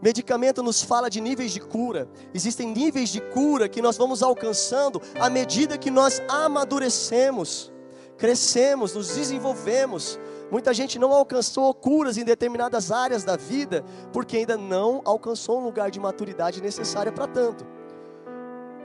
Medicamento 0.01 0.63
nos 0.63 0.81
fala 0.81 1.11
de 1.11 1.21
níveis 1.21 1.51
de 1.51 1.59
cura. 1.59 2.09
Existem 2.33 2.69
níveis 2.69 3.09
de 3.09 3.21
cura 3.21 3.69
que 3.69 3.83
nós 3.83 3.97
vamos 3.97 4.23
alcançando 4.23 5.03
à 5.19 5.29
medida 5.29 5.77
que 5.77 5.91
nós 5.91 6.23
amadurecemos, 6.29 7.73
crescemos, 8.17 8.95
nos 8.95 9.09
desenvolvemos. 9.09 10.17
Muita 10.49 10.73
gente 10.73 10.97
não 10.97 11.13
alcançou 11.13 11.75
curas 11.75 12.17
em 12.17 12.25
determinadas 12.25 12.93
áreas 12.93 13.25
da 13.25 13.37
vida 13.37 13.85
porque 14.13 14.37
ainda 14.37 14.57
não 14.57 15.03
alcançou 15.05 15.59
um 15.59 15.65
lugar 15.65 15.91
de 15.91 15.99
maturidade 15.99 16.63
necessária 16.63 17.11
para 17.11 17.27
tanto. 17.27 17.67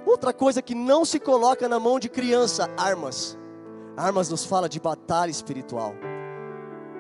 Outra 0.08 0.34
coisa 0.34 0.60
que 0.60 0.74
não 0.74 1.06
se 1.06 1.20
coloca 1.20 1.70
na 1.70 1.80
mão 1.80 2.00
de 2.00 2.10
criança, 2.10 2.68
armas. 2.76 3.38
Armas 3.96 4.30
nos 4.30 4.46
fala 4.46 4.68
de 4.68 4.80
batalha 4.80 5.30
espiritual. 5.30 5.94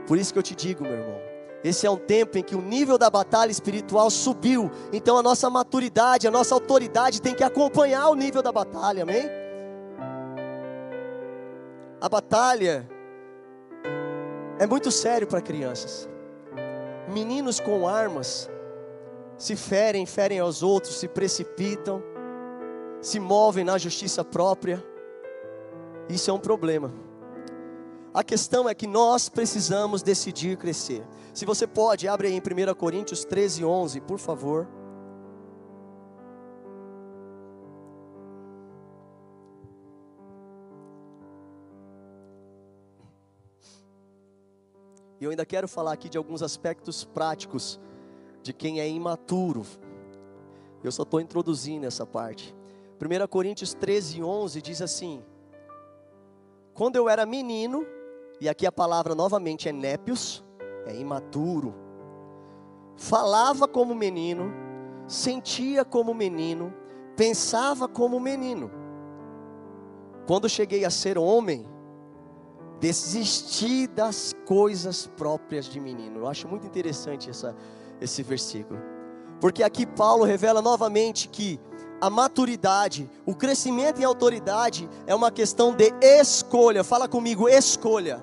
Por 0.07 0.17
isso 0.17 0.31
que 0.31 0.39
eu 0.39 0.43
te 0.43 0.55
digo, 0.55 0.83
meu 0.83 0.93
irmão, 0.93 1.17
esse 1.63 1.87
é 1.87 1.89
um 1.89 1.97
tempo 1.97 2.37
em 2.37 2.43
que 2.43 2.55
o 2.55 2.61
nível 2.61 2.97
da 2.97 3.09
batalha 3.09 3.49
espiritual 3.49 4.09
subiu. 4.09 4.69
Então 4.91 5.17
a 5.17 5.23
nossa 5.23 5.49
maturidade, 5.49 6.27
a 6.27 6.31
nossa 6.31 6.53
autoridade 6.53 7.21
tem 7.21 7.33
que 7.33 7.43
acompanhar 7.43 8.09
o 8.09 8.15
nível 8.15 8.41
da 8.41 8.51
batalha, 8.51 9.03
amém? 9.03 9.29
A 12.01 12.09
batalha 12.09 12.87
é 14.59 14.67
muito 14.67 14.91
sério 14.91 15.25
para 15.25 15.41
crianças. 15.41 16.09
Meninos 17.07 17.61
com 17.61 17.87
armas 17.87 18.49
se 19.37 19.55
ferem, 19.55 20.05
ferem 20.05 20.39
aos 20.39 20.61
outros, 20.61 20.95
se 20.95 21.07
precipitam, 21.07 22.03
se 23.01 23.19
movem 23.19 23.63
na 23.63 23.77
justiça 23.77 24.23
própria. 24.23 24.83
Isso 26.09 26.29
é 26.29 26.33
um 26.33 26.39
problema. 26.39 26.93
A 28.13 28.23
questão 28.23 28.69
é 28.69 28.75
que 28.75 28.85
nós 28.85 29.27
precisamos 29.27 30.03
decidir 30.03 30.57
crescer. 30.57 31.03
Se 31.33 31.45
você 31.45 31.65
pode, 31.65 32.07
abre 32.07 32.27
aí 32.27 32.33
em 32.33 32.39
1 32.39 32.75
Coríntios 32.75 33.25
13, 33.25 33.65
11, 33.65 34.01
por 34.01 34.19
favor. 34.19 34.67
E 45.19 45.25
eu 45.25 45.31
ainda 45.31 45.45
quero 45.45 45.67
falar 45.67 45.93
aqui 45.93 46.09
de 46.09 46.17
alguns 46.17 46.43
aspectos 46.43 47.05
práticos 47.05 47.79
de 48.43 48.51
quem 48.51 48.79
é 48.79 48.87
imaturo. 48.87 49.65
Eu 50.83 50.91
só 50.91 51.03
estou 51.03 51.21
introduzindo 51.21 51.87
essa 51.87 52.05
parte. 52.05 52.53
1 53.01 53.27
Coríntios 53.27 53.73
13, 53.73 54.21
11 54.21 54.61
diz 54.61 54.81
assim: 54.81 55.23
Quando 56.73 56.95
eu 56.95 57.07
era 57.07 57.25
menino, 57.25 57.85
e 58.41 58.49
aqui 58.49 58.65
a 58.65 58.71
palavra 58.71 59.13
novamente 59.13 59.69
é 59.69 59.71
népios, 59.71 60.43
é 60.85 60.95
imaturo, 60.95 61.73
falava 62.95 63.67
como 63.67 63.93
menino, 63.93 64.51
sentia 65.07 65.85
como 65.85 66.13
menino, 66.13 66.73
pensava 67.15 67.87
como 67.87 68.19
menino. 68.19 68.71
Quando 70.25 70.49
cheguei 70.49 70.83
a 70.83 70.89
ser 70.89 71.17
homem, 71.17 71.65
desistir 72.79 73.87
das 73.87 74.33
coisas 74.45 75.07
próprias 75.07 75.65
de 75.65 75.79
menino. 75.79 76.19
Eu 76.19 76.27
acho 76.27 76.47
muito 76.47 76.65
interessante 76.65 77.29
essa, 77.29 77.55
esse 78.01 78.23
versículo, 78.23 78.79
porque 79.39 79.63
aqui 79.63 79.85
Paulo 79.85 80.23
revela 80.23 80.61
novamente 80.61 81.29
que 81.29 81.59
a 82.03 82.09
maturidade, 82.09 83.09
o 83.25 83.33
crescimento 83.33 84.01
em 84.01 84.03
autoridade 84.03 84.89
é 85.07 85.15
uma 85.15 85.31
questão 85.31 85.73
de 85.73 85.93
escolha. 86.01 86.83
Fala 86.83 87.07
comigo, 87.07 87.47
escolha. 87.47 88.21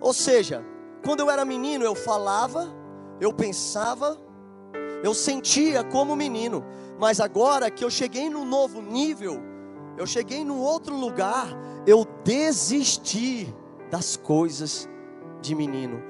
Ou 0.00 0.12
seja, 0.12 0.60
quando 1.04 1.20
eu 1.20 1.30
era 1.30 1.44
menino, 1.44 1.84
eu 1.84 1.94
falava, 1.94 2.68
eu 3.20 3.32
pensava, 3.32 4.18
eu 5.00 5.14
sentia 5.14 5.84
como 5.84 6.16
menino, 6.16 6.64
mas 6.98 7.20
agora 7.20 7.70
que 7.70 7.84
eu 7.84 7.90
cheguei 7.90 8.28
num 8.28 8.44
novo 8.44 8.82
nível, 8.82 9.40
eu 9.96 10.04
cheguei 10.04 10.44
num 10.44 10.58
outro 10.58 10.96
lugar, 10.96 11.46
eu 11.86 12.04
desisti 12.24 13.54
das 13.92 14.16
coisas 14.16 14.88
de 15.40 15.54
menino. 15.54 16.02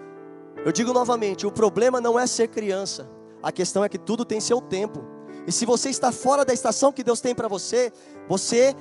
Eu 0.64 0.72
digo 0.72 0.94
novamente: 0.94 1.46
o 1.46 1.52
problema 1.52 2.00
não 2.00 2.18
é 2.18 2.26
ser 2.26 2.48
criança, 2.48 3.10
a 3.42 3.52
questão 3.52 3.84
é 3.84 3.90
que 3.90 3.98
tudo 3.98 4.24
tem 4.24 4.40
seu 4.40 4.58
tempo. 4.58 5.09
E 5.46 5.52
se 5.52 5.64
você 5.64 5.90
está 5.90 6.12
fora 6.12 6.44
da 6.44 6.52
estação 6.52 6.92
que 6.92 7.02
Deus 7.02 7.20
tem 7.20 7.34
para 7.34 7.48
você, 7.48 7.92
você 8.28 8.74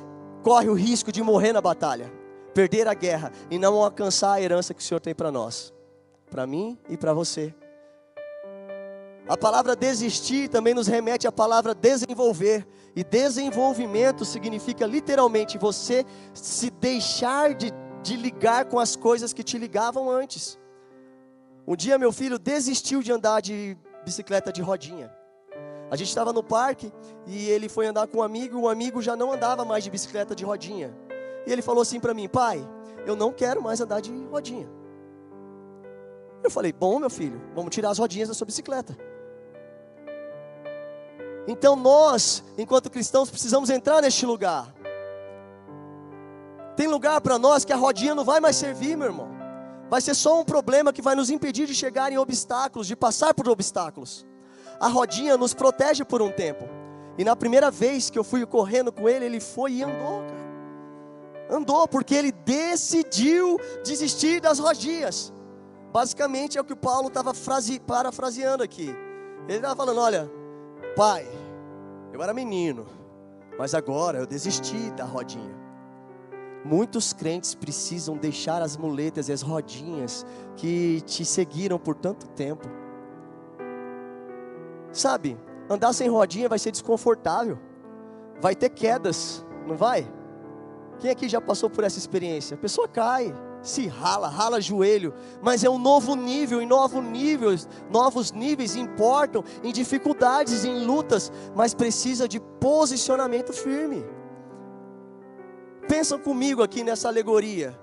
corre 0.43 0.69
o 0.69 0.73
risco 0.73 1.11
de 1.11 1.21
morrer 1.21 1.53
na 1.53 1.61
batalha, 1.61 2.11
perder 2.53 2.87
a 2.87 2.93
guerra 2.93 3.31
e 3.49 3.57
não 3.57 3.81
alcançar 3.81 4.33
a 4.33 4.41
herança 4.41 4.73
que 4.73 4.81
o 4.81 4.85
Senhor 4.85 4.99
tem 4.99 5.15
para 5.15 5.31
nós, 5.31 5.73
para 6.29 6.45
mim 6.45 6.77
e 6.89 6.97
para 6.97 7.13
você. 7.13 7.53
A 9.27 9.37
palavra 9.37 9.75
desistir 9.75 10.49
também 10.49 10.73
nos 10.73 10.87
remete 10.87 11.27
à 11.27 11.31
palavra 11.31 11.75
desenvolver. 11.75 12.67
E 12.95 13.03
desenvolvimento 13.03 14.25
significa 14.25 14.87
literalmente 14.87 15.55
você 15.55 16.03
se 16.33 16.71
deixar 16.71 17.53
de, 17.53 17.71
de 18.01 18.17
ligar 18.17 18.65
com 18.65 18.79
as 18.79 18.95
coisas 18.95 19.31
que 19.31 19.43
te 19.43 19.59
ligavam 19.59 20.09
antes. 20.09 20.57
Um 21.67 21.75
dia 21.75 21.99
meu 21.99 22.11
filho 22.11 22.39
desistiu 22.39 23.03
de 23.03 23.11
andar 23.11 23.39
de 23.39 23.77
bicicleta 24.03 24.51
de 24.51 24.63
rodinha. 24.63 25.18
A 25.91 25.95
gente 25.95 26.09
estava 26.09 26.31
no 26.31 26.43
parque 26.43 26.91
e 27.25 27.49
ele 27.49 27.67
foi 27.67 27.87
andar 27.87 28.07
com 28.07 28.19
um 28.19 28.23
amigo, 28.23 28.59
e 28.59 28.61
o 28.61 28.69
amigo 28.69 29.01
já 29.01 29.15
não 29.15 29.31
andava 29.31 29.65
mais 29.65 29.83
de 29.83 29.89
bicicleta 29.89 30.35
de 30.35 30.45
rodinha. 30.45 30.95
E 31.47 31.51
ele 31.51 31.61
falou 31.61 31.81
assim 31.81 31.99
para 31.99 32.13
mim: 32.13 32.27
"Pai, 32.27 32.67
eu 33.05 33.15
não 33.15 33.31
quero 33.31 33.61
mais 33.61 33.81
andar 33.81 33.99
de 33.99 34.11
rodinha". 34.25 34.69
Eu 36.43 36.51
falei: 36.51 36.71
"Bom, 36.71 36.99
meu 36.99 37.09
filho, 37.09 37.41
vamos 37.55 37.73
tirar 37.73 37.89
as 37.89 37.97
rodinhas 37.97 38.27
da 38.27 38.35
sua 38.35 38.45
bicicleta". 38.45 38.95
Então 41.47 41.75
nós, 41.75 42.43
enquanto 42.57 42.91
cristãos, 42.91 43.29
precisamos 43.31 43.71
entrar 43.71 44.01
neste 44.01 44.25
lugar. 44.25 44.71
Tem 46.75 46.87
lugar 46.87 47.19
para 47.21 47.39
nós 47.39 47.65
que 47.65 47.73
a 47.73 47.75
rodinha 47.75 48.13
não 48.13 48.23
vai 48.23 48.39
mais 48.39 48.55
servir, 48.55 48.95
meu 48.95 49.07
irmão. 49.07 49.27
Vai 49.89 49.99
ser 49.99 50.13
só 50.13 50.39
um 50.39 50.45
problema 50.45 50.93
que 50.93 51.01
vai 51.01 51.15
nos 51.15 51.31
impedir 51.31 51.65
de 51.65 51.73
chegar 51.73 52.11
em 52.11 52.17
obstáculos, 52.19 52.85
de 52.85 52.95
passar 52.95 53.33
por 53.33 53.49
obstáculos. 53.49 54.25
A 54.79 54.87
rodinha 54.87 55.37
nos 55.37 55.53
protege 55.53 56.05
por 56.05 56.21
um 56.21 56.31
tempo. 56.31 56.65
E 57.17 57.23
na 57.23 57.35
primeira 57.35 57.69
vez 57.69 58.09
que 58.09 58.17
eu 58.17 58.23
fui 58.23 58.45
correndo 58.45 58.91
com 58.91 59.09
ele, 59.09 59.25
ele 59.25 59.39
foi 59.39 59.73
e 59.73 59.83
andou, 59.83 60.21
cara. 60.21 60.49
Andou 61.49 61.87
porque 61.87 62.15
ele 62.15 62.31
decidiu 62.31 63.59
desistir 63.83 64.39
das 64.39 64.59
rodinhas. 64.59 65.33
Basicamente 65.91 66.57
é 66.57 66.61
o 66.61 66.63
que 66.63 66.73
o 66.73 66.77
Paulo 66.77 67.07
estava 67.07 67.33
parafraseando 67.85 68.63
aqui. 68.63 68.95
Ele 69.47 69.57
estava 69.57 69.75
falando: 69.75 69.99
olha, 69.99 70.31
pai, 70.95 71.27
eu 72.13 72.21
era 72.21 72.33
menino, 72.33 72.85
mas 73.57 73.73
agora 73.73 74.19
eu 74.19 74.27
desisti 74.27 74.91
da 74.91 75.03
rodinha. 75.03 75.57
Muitos 76.63 77.13
crentes 77.13 77.55
precisam 77.55 78.15
deixar 78.15 78.61
as 78.61 78.77
muletas 78.77 79.27
e 79.27 79.31
as 79.31 79.41
rodinhas 79.41 80.25
que 80.55 81.01
te 81.01 81.25
seguiram 81.25 81.79
por 81.79 81.95
tanto 81.95 82.27
tempo. 82.27 82.67
Sabe, 84.91 85.37
andar 85.69 85.93
sem 85.93 86.09
rodinha 86.09 86.49
vai 86.49 86.59
ser 86.59 86.71
desconfortável, 86.71 87.57
vai 88.41 88.55
ter 88.55 88.69
quedas, 88.69 89.45
não 89.67 89.75
vai? 89.75 90.11
Quem 90.99 91.11
aqui 91.11 91.29
já 91.29 91.39
passou 91.39 91.69
por 91.69 91.83
essa 91.83 91.97
experiência? 91.97 92.55
A 92.55 92.57
pessoa 92.57 92.87
cai, 92.87 93.33
se 93.61 93.87
rala, 93.87 94.27
rala 94.27 94.59
joelho, 94.59 95.13
mas 95.41 95.63
é 95.63 95.69
um 95.69 95.77
novo 95.77 96.15
nível, 96.15 96.61
e 96.61 96.65
novos 96.65 97.03
níveis, 97.03 97.67
novos 97.89 98.31
níveis 98.31 98.75
importam 98.75 99.43
em 99.63 99.71
dificuldades, 99.71 100.65
em 100.65 100.85
lutas, 100.85 101.31
mas 101.55 101.73
precisa 101.73 102.27
de 102.27 102.39
posicionamento 102.39 103.53
firme. 103.53 104.05
Pensam 105.87 106.19
comigo 106.19 106.61
aqui 106.61 106.83
nessa 106.83 107.07
alegoria. 107.07 107.79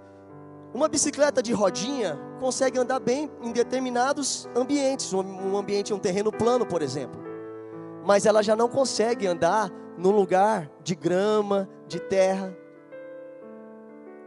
Uma 0.75 0.89
bicicleta 0.89 1.43
de 1.43 1.53
rodinha 1.53 2.19
consegue 2.39 2.79
andar 2.79 3.01
bem 3.01 3.31
em 3.41 3.53
determinados 3.53 4.49
ambientes, 4.55 5.13
um 5.13 5.57
ambiente, 5.57 5.95
um 5.95 5.99
terreno 5.99 6.31
plano, 6.31 6.67
por 6.67 6.83
exemplo. 6.83 7.21
Mas 8.05 8.27
ela 8.27 8.43
já 8.43 8.55
não 8.55 8.69
consegue 8.69 9.27
andar 9.27 9.71
num 9.97 10.11
lugar 10.11 10.71
de 10.83 10.95
grama, 10.95 11.69
de 11.89 11.99
terra. 11.99 12.57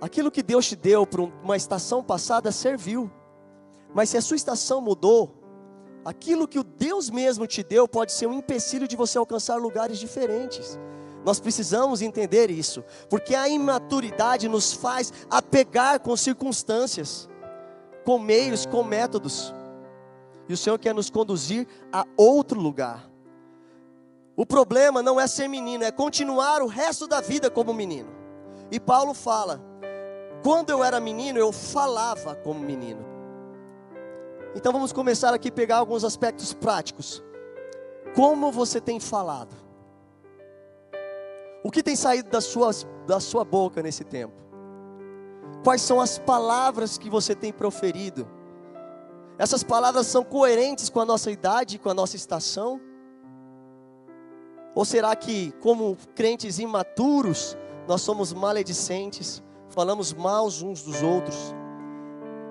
Aquilo 0.02 0.32
que 0.32 0.42
Deus 0.42 0.68
te 0.68 0.76
deu 0.76 1.06
para 1.06 1.22
uma 1.22 1.58
estação 1.58 2.04
passada 2.04 2.52
serviu. 2.52 3.12
Mas 3.94 4.10
se 4.10 4.18
a 4.18 4.22
sua 4.22 4.38
estação 4.38 4.82
mudou, 4.82 5.36
aquilo 6.06 6.48
que 6.48 6.60
o 6.60 6.64
Deus 6.64 7.10
mesmo 7.10 7.46
te 7.46 7.64
deu 7.64 7.88
pode 7.88 8.12
ser 8.12 8.28
um 8.28 8.34
empecilho 8.34 8.88
de 8.88 8.96
você 8.96 9.18
alcançar 9.18 9.58
lugares 9.58 10.00
diferentes. 10.00 10.80
Nós 11.26 11.40
precisamos 11.40 12.02
entender 12.02 12.50
isso, 12.50 12.84
porque 13.10 13.36
a 13.36 13.48
imaturidade 13.48 14.48
nos 14.48 14.74
faz 14.74 15.12
apegar 15.30 16.00
com 16.00 16.16
circunstâncias, 16.16 17.30
com 18.06 18.18
meios, 18.18 18.66
com 18.66 18.84
métodos. 18.84 19.54
E 20.48 20.54
o 20.54 20.58
Senhor 20.58 20.80
quer 20.80 20.94
nos 20.94 21.10
conduzir 21.10 21.68
a 21.92 22.06
outro 22.18 22.60
lugar. 22.60 23.10
O 24.36 24.46
problema 24.46 25.04
não 25.04 25.20
é 25.20 25.28
ser 25.28 25.48
menino, 25.48 25.84
é 25.84 25.92
continuar 25.92 26.62
o 26.62 26.68
resto 26.68 27.08
da 27.08 27.20
vida 27.20 27.52
como 27.52 27.74
menino. 27.74 28.10
E 28.72 28.80
Paulo 28.80 29.14
fala: 29.14 29.62
quando 30.42 30.70
eu 30.70 30.84
era 30.84 31.00
menino, 31.00 31.38
eu 31.38 31.52
falava 31.52 32.36
como 32.36 32.62
menino. 32.62 33.06
Então 34.56 34.72
vamos 34.72 34.94
começar 34.94 35.34
aqui 35.34 35.50
a 35.50 35.52
pegar 35.52 35.78
alguns 35.78 36.04
aspectos 36.04 36.54
práticos. 36.54 37.22
Como 38.16 38.52
você 38.52 38.80
tem 38.82 39.00
falado? 39.00 39.69
O 41.64 41.70
que 41.70 41.84
tem 41.84 41.96
saído 41.96 42.30
da 42.30 42.42
sua, 42.42 42.72
da 43.06 43.20
sua 43.20 43.44
boca 43.44 43.82
nesse 43.82 44.04
tempo? 44.04 44.34
Quais 45.64 45.82
são 45.82 46.00
as 46.00 46.18
palavras 46.18 46.98
que 46.98 47.10
você 47.10 47.36
tem 47.36 47.52
proferido? 47.52 48.28
Essas 49.38 49.64
palavras 49.64 50.08
são 50.08 50.24
coerentes 50.24 50.90
com 50.90 51.00
a 51.00 51.06
nossa 51.06 51.32
idade, 51.32 51.78
com 51.78 51.90
a 51.90 51.94
nossa 51.94 52.16
estação? 52.16 52.80
Ou 54.74 54.86
será 54.86 55.16
que, 55.16 55.52
como 55.60 55.98
crentes 56.16 56.60
imaturos, 56.60 57.58
nós 57.88 58.02
somos 58.02 58.34
maledicentes, 58.34 59.44
falamos 59.70 60.14
mal 60.14 60.46
uns 60.46 60.84
dos 60.84 61.02
outros? 61.02 61.54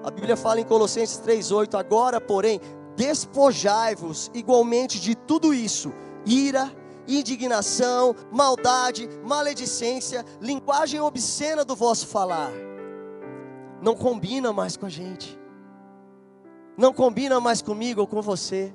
A 0.05 0.11
Bíblia 0.11 0.37
fala 0.37 0.61
em 0.61 0.64
Colossenses 0.64 1.21
3,8: 1.21 1.79
Agora, 1.79 2.21
porém, 2.21 2.61
despojai-vos 2.97 4.31
igualmente 4.35 5.01
de 5.01 5.14
tudo 5.14 5.55
isso: 5.55 5.92
ira, 6.27 6.71
indignação, 7.09 8.14
maldade, 8.31 9.09
maledicência, 9.25 10.25
linguagem 10.40 11.01
obscena 11.01 11.64
do 11.64 11.75
vosso 11.75 12.07
falar. 12.07 12.53
não 13.81 13.94
combina 13.94 14.53
mais 14.53 14.77
com 14.77 14.87
a 14.87 14.88
gente, 14.88 15.38
não 16.77 16.92
combina 16.92 17.40
mais 17.40 17.62
comigo 17.62 18.01
ou 18.01 18.07
com 18.07 18.21
você, 18.21 18.75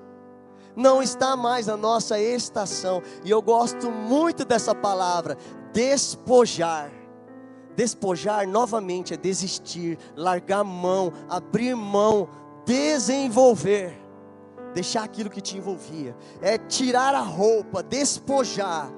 não 0.76 1.04
está 1.04 1.36
mais 1.36 1.68
na 1.68 1.78
nossa 1.78 2.20
estação, 2.20 3.02
e 3.24 3.30
eu 3.30 3.42
gosto 3.42 3.92
muito 3.92 4.44
dessa 4.44 4.74
palavra, 4.74 5.38
despojar. 5.72 6.92
Despojar 7.76 8.48
novamente 8.48 9.16
é 9.16 9.18
desistir, 9.18 9.98
largar 10.16 10.64
mão, 10.64 11.12
abrir 11.28 11.76
mão, 11.76 12.30
desenvolver, 12.66 14.00
deixar 14.74 15.04
aquilo 15.04 15.30
que 15.30 15.42
te 15.42 15.58
envolvia, 15.58 16.16
é 16.42 16.58
tirar 16.58 17.14
a 17.14 17.22
roupa, 17.22 17.84
despojar. 17.84 18.90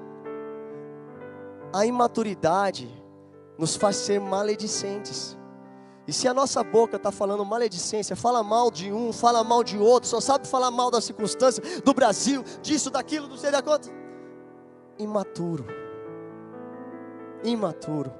A 1.72 1.84
imaturidade 1.84 2.90
nos 3.58 3.76
faz 3.76 3.96
ser 3.96 4.20
maledicentes. 4.20 5.36
E 6.06 6.12
se 6.12 6.28
a 6.28 6.34
nossa 6.34 6.62
boca 6.62 6.96
está 6.96 7.10
falando 7.10 7.44
maledicência, 7.44 8.14
fala 8.14 8.42
mal 8.42 8.70
de 8.70 8.92
um, 8.92 9.12
fala 9.12 9.42
mal 9.42 9.64
de 9.64 9.76
outro, 9.76 10.08
só 10.08 10.20
sabe 10.20 10.46
falar 10.46 10.70
mal 10.70 10.90
da 10.90 11.00
circunstância, 11.00 11.62
do 11.84 11.92
Brasil, 11.92 12.44
disso, 12.62 12.90
daquilo, 12.90 13.26
não 13.26 13.36
sei 13.36 13.50
da 13.50 13.60
conta. 13.60 13.90
Imaturo. 14.98 15.66
Imaturo. 17.42 18.12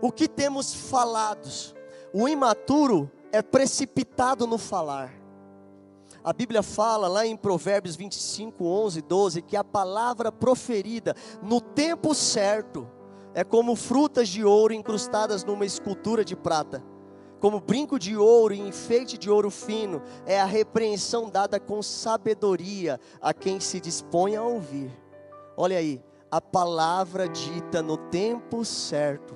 O 0.00 0.10
que 0.10 0.26
temos 0.26 0.74
falados? 0.74 1.74
O 2.12 2.26
imaturo 2.26 3.10
é 3.30 3.42
precipitado 3.42 4.46
no 4.46 4.56
falar. 4.56 5.19
A 6.22 6.32
Bíblia 6.34 6.62
fala 6.62 7.08
lá 7.08 7.26
em 7.26 7.34
Provérbios 7.34 7.96
25, 7.96 8.64
11, 8.64 9.00
12, 9.00 9.42
que 9.42 9.56
a 9.56 9.64
palavra 9.64 10.30
proferida 10.30 11.14
no 11.42 11.60
tempo 11.60 12.14
certo 12.14 12.86
é 13.32 13.42
como 13.42 13.74
frutas 13.74 14.28
de 14.28 14.44
ouro 14.44 14.74
incrustadas 14.74 15.44
numa 15.44 15.64
escultura 15.64 16.22
de 16.22 16.36
prata. 16.36 16.84
Como 17.40 17.58
brinco 17.58 17.98
de 17.98 18.18
ouro 18.18 18.52
e 18.52 18.60
enfeite 18.60 19.16
de 19.16 19.30
ouro 19.30 19.50
fino, 19.50 20.02
é 20.26 20.38
a 20.38 20.44
repreensão 20.44 21.30
dada 21.30 21.58
com 21.58 21.82
sabedoria 21.82 23.00
a 23.18 23.32
quem 23.32 23.58
se 23.58 23.80
dispõe 23.80 24.36
a 24.36 24.42
ouvir. 24.42 24.90
Olha 25.56 25.78
aí, 25.78 26.02
a 26.30 26.38
palavra 26.38 27.26
dita 27.26 27.80
no 27.80 27.96
tempo 27.96 28.62
certo. 28.62 29.34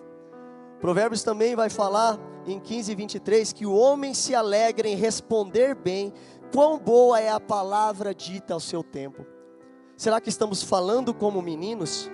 Provérbios 0.81 1.23
também 1.23 1.57
vai 1.57 1.71
falar 1.71 2.19
em 2.47 2.61
15 2.61 2.95
23 2.95 3.53
que 3.53 3.65
o 3.65 3.75
homem 3.75 4.13
se 4.13 4.35
alegra 4.35 4.87
em 4.87 4.97
responder 4.97 5.75
bem, 5.75 6.13
quão 6.55 6.79
boa 6.79 7.19
é 7.19 7.31
a 7.31 7.41
palavra 7.41 8.15
dita 8.15 8.55
ao 8.55 8.61
seu 8.61 8.81
tempo. 8.81 9.27
Será 9.97 10.21
que 10.21 10.29
estamos 10.29 10.63
falando 10.63 11.13
como 11.13 11.43
meninos? 11.43 12.09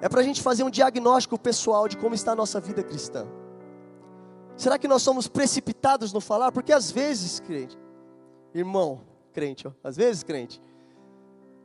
É 0.00 0.08
para 0.08 0.20
a 0.20 0.22
gente 0.22 0.40
fazer 0.40 0.62
um 0.62 0.70
diagnóstico 0.70 1.36
pessoal 1.36 1.88
de 1.88 1.96
como 1.96 2.14
está 2.14 2.32
a 2.32 2.36
nossa 2.36 2.60
vida 2.60 2.84
cristã. 2.84 3.26
Será 4.56 4.78
que 4.78 4.86
nós 4.86 5.02
somos 5.02 5.26
precipitados 5.26 6.12
no 6.12 6.20
falar? 6.20 6.52
Porque 6.52 6.72
às 6.72 6.88
vezes, 6.88 7.40
crente, 7.40 7.76
irmão, 8.54 9.00
crente, 9.32 9.66
ó, 9.66 9.72
às 9.82 9.96
vezes, 9.96 10.22
crente, 10.22 10.60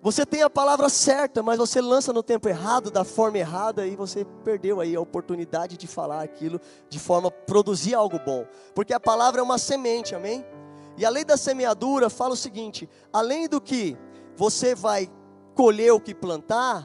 você 0.02 0.26
tem 0.26 0.42
a 0.42 0.50
palavra 0.50 0.90
certa, 0.90 1.44
mas 1.44 1.60
você 1.60 1.80
lança 1.80 2.12
no 2.12 2.24
tempo 2.24 2.50
errado, 2.50 2.90
da 2.90 3.04
forma 3.04 3.38
errada, 3.38 3.86
e 3.86 3.96
você 3.96 4.26
perdeu 4.44 4.82
aí 4.82 4.96
a 4.96 5.02
oportunidade 5.02 5.78
de 5.78 5.86
falar 5.86 6.24
aquilo 6.24 6.60
de 6.90 6.98
forma 6.98 7.30
produzir 7.30 7.94
algo 7.94 8.18
bom. 8.18 8.48
Porque 8.74 8.94
a 8.94 9.00
palavra 9.00 9.42
é 9.42 9.44
uma 9.44 9.60
semente, 9.60 10.16
amém? 10.16 10.44
E 11.00 11.06
a 11.06 11.10
lei 11.10 11.24
da 11.24 11.38
semeadura 11.38 12.10
fala 12.10 12.34
o 12.34 12.38
seguinte: 12.38 12.90
além 13.12 13.48
do 13.48 13.62
que 13.62 13.98
você 14.36 14.76
vai 14.76 15.10
colher 15.56 15.94
o 15.94 16.00
que 16.00 16.14
plantar, 16.14 16.84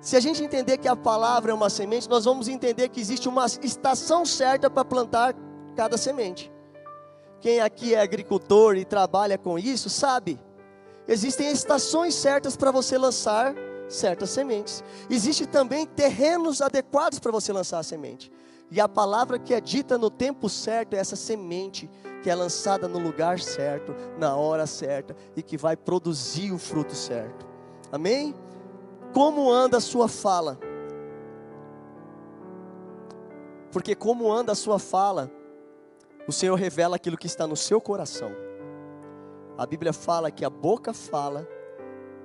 se 0.00 0.16
a 0.16 0.20
gente 0.20 0.42
entender 0.42 0.78
que 0.78 0.88
a 0.88 0.96
palavra 0.96 1.52
é 1.52 1.54
uma 1.54 1.68
semente, 1.68 2.08
nós 2.08 2.24
vamos 2.24 2.48
entender 2.48 2.88
que 2.88 2.98
existe 2.98 3.28
uma 3.28 3.44
estação 3.62 4.24
certa 4.24 4.70
para 4.70 4.82
plantar 4.82 5.34
cada 5.76 5.98
semente. 5.98 6.50
Quem 7.38 7.60
aqui 7.60 7.94
é 7.94 8.00
agricultor 8.00 8.76
e 8.76 8.84
trabalha 8.86 9.36
com 9.36 9.58
isso, 9.58 9.90
sabe. 9.90 10.40
Existem 11.06 11.50
estações 11.50 12.14
certas 12.14 12.56
para 12.56 12.70
você 12.70 12.96
lançar 12.96 13.54
certas 13.90 14.30
sementes. 14.30 14.82
Existem 15.10 15.46
também 15.46 15.84
terrenos 15.84 16.62
adequados 16.62 17.18
para 17.18 17.30
você 17.30 17.52
lançar 17.52 17.78
a 17.78 17.82
semente. 17.82 18.32
E 18.70 18.80
a 18.80 18.88
palavra 18.88 19.38
que 19.38 19.52
é 19.52 19.60
dita 19.60 19.98
no 19.98 20.08
tempo 20.08 20.48
certo 20.48 20.94
é 20.94 20.98
essa 20.98 21.14
semente 21.14 21.90
que 22.24 22.30
é 22.30 22.34
lançada 22.34 22.88
no 22.88 22.98
lugar 22.98 23.38
certo, 23.38 23.94
na 24.18 24.34
hora 24.34 24.66
certa 24.66 25.14
e 25.36 25.42
que 25.42 25.56
vai 25.56 25.76
produzir 25.76 26.50
o 26.50 26.58
fruto 26.58 26.96
certo. 26.96 27.46
Amém? 27.92 28.34
como 29.14 29.50
anda 29.50 29.76
a 29.76 29.80
sua 29.80 30.08
fala. 30.08 30.58
Porque 33.70 33.94
como 33.94 34.30
anda 34.30 34.52
a 34.52 34.56
sua 34.56 34.80
fala, 34.80 35.30
o 36.26 36.32
Senhor 36.32 36.56
revela 36.56 36.96
aquilo 36.96 37.16
que 37.16 37.28
está 37.28 37.46
no 37.46 37.56
seu 37.56 37.80
coração. 37.80 38.32
A 39.56 39.64
Bíblia 39.64 39.92
fala 39.92 40.32
que 40.32 40.44
a 40.44 40.50
boca 40.50 40.92
fala 40.92 41.48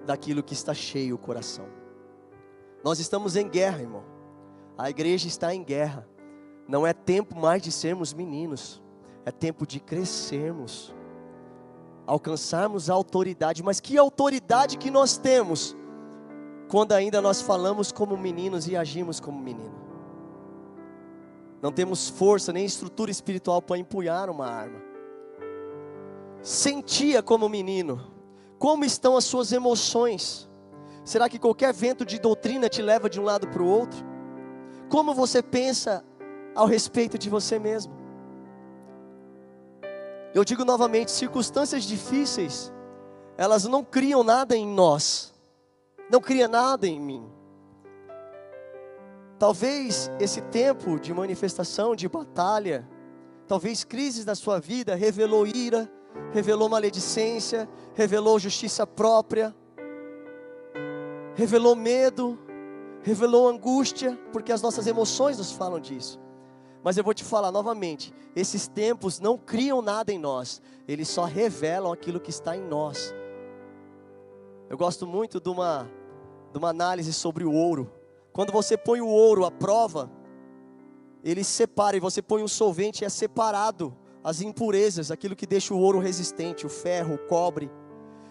daquilo 0.03 0.41
que 0.41 0.53
está 0.53 0.73
cheio 0.73 1.13
o 1.13 1.19
coração. 1.19 1.67
Nós 2.83 2.99
estamos 2.99 3.35
em 3.35 3.47
guerra, 3.47 3.81
irmão. 3.81 4.03
A 4.75 4.89
igreja 4.89 5.27
está 5.27 5.53
em 5.53 5.63
guerra. 5.63 6.07
Não 6.67 6.87
é 6.87 6.93
tempo 6.93 7.39
mais 7.39 7.61
de 7.61 7.71
sermos 7.71 8.13
meninos, 8.13 8.81
é 9.25 9.31
tempo 9.31 9.65
de 9.65 9.79
crescermos, 9.79 10.93
alcançarmos 12.05 12.89
a 12.89 12.93
autoridade. 12.93 13.63
Mas 13.63 13.79
que 13.79 13.97
autoridade 13.97 14.77
que 14.77 14.89
nós 14.89 15.17
temos 15.17 15.75
quando 16.69 16.93
ainda 16.93 17.21
nós 17.21 17.41
falamos 17.41 17.91
como 17.91 18.15
meninos 18.15 18.67
e 18.67 18.75
agimos 18.75 19.19
como 19.19 19.39
menino. 19.39 19.79
Não 21.61 21.71
temos 21.71 22.07
força 22.07 22.53
nem 22.53 22.63
estrutura 22.63 23.11
espiritual 23.11 23.61
para 23.61 23.77
empunhar 23.77 24.29
uma 24.29 24.47
arma. 24.47 24.81
Sentia 26.41 27.21
como 27.21 27.49
menino. 27.49 27.99
Como 28.57 28.85
estão 28.85 29.17
as 29.17 29.25
suas 29.25 29.51
emoções? 29.51 30.49
Será 31.03 31.27
que 31.27 31.39
qualquer 31.39 31.73
vento 31.73 32.05
de 32.05 32.19
doutrina 32.19 32.69
te 32.69 32.81
leva 32.81 33.09
de 33.09 33.19
um 33.19 33.23
lado 33.23 33.47
para 33.47 33.63
o 33.63 33.67
outro? 33.67 34.05
Como 34.89 35.13
você 35.13 35.41
pensa 35.41 36.03
ao 36.55 36.65
respeito 36.67 37.17
de 37.17 37.29
você 37.29 37.57
mesmo? 37.57 37.98
Eu 40.33 40.43
digo 40.43 40.63
novamente, 40.63 41.11
circunstâncias 41.11 41.83
difíceis, 41.83 42.71
elas 43.37 43.65
não 43.65 43.83
criam 43.83 44.23
nada 44.23 44.55
em 44.55 44.67
nós 44.67 45.33
não 46.09 46.19
cria 46.19 46.47
nada 46.47 46.87
em 46.87 46.99
mim. 46.99 47.23
Talvez 49.37 50.11
esse 50.19 50.41
tempo 50.41 50.99
de 50.99 51.13
manifestação, 51.13 51.95
de 51.95 52.09
batalha, 52.09 52.89
talvez 53.47 53.83
crises 53.83 54.25
na 54.25 54.35
sua 54.35 54.59
vida 54.59 54.95
revelou 54.95 55.47
ira, 55.47 55.89
revelou 56.31 56.67
maledicência, 56.67 57.69
revelou 57.93 58.39
justiça 58.39 58.85
própria, 58.85 59.55
revelou 61.35 61.75
medo, 61.75 62.37
revelou 63.01 63.47
angústia, 63.47 64.19
porque 64.33 64.51
as 64.51 64.61
nossas 64.61 64.87
emoções 64.87 65.37
nos 65.37 65.51
falam 65.51 65.79
disso. 65.79 66.19
Mas 66.83 66.97
eu 66.97 67.03
vou 67.03 67.13
te 67.13 67.23
falar 67.23 67.51
novamente: 67.51 68.13
esses 68.35 68.67
tempos 68.67 69.19
não 69.19 69.37
criam 69.37 69.81
nada 69.81 70.11
em 70.11 70.19
nós, 70.19 70.61
eles 70.87 71.07
só 71.07 71.25
revelam 71.25 71.91
aquilo 71.91 72.19
que 72.19 72.29
está 72.29 72.55
em 72.55 72.63
nós. 72.63 73.13
Eu 74.69 74.77
gosto 74.77 75.07
muito 75.07 75.39
de 75.39 75.49
uma 75.49 75.89
de 76.51 76.57
uma 76.57 76.69
análise 76.69 77.13
sobre 77.13 77.43
o 77.43 77.53
ouro. 77.53 77.91
Quando 78.33 78.51
você 78.51 78.77
põe 78.77 79.01
o 79.01 79.07
ouro 79.07 79.45
à 79.45 79.51
prova, 79.51 80.09
ele 81.23 81.43
separa, 81.43 81.97
e 81.97 81.99
você 81.99 82.21
põe 82.21 82.43
um 82.43 82.47
solvente, 82.47 83.05
é 83.05 83.09
separado 83.09 83.95
as 84.23 84.41
impurezas, 84.41 85.11
aquilo 85.11 85.35
que 85.35 85.45
deixa 85.45 85.73
o 85.73 85.79
ouro 85.79 85.99
resistente, 85.99 86.65
o 86.65 86.69
ferro, 86.69 87.15
o 87.15 87.17
cobre. 87.17 87.71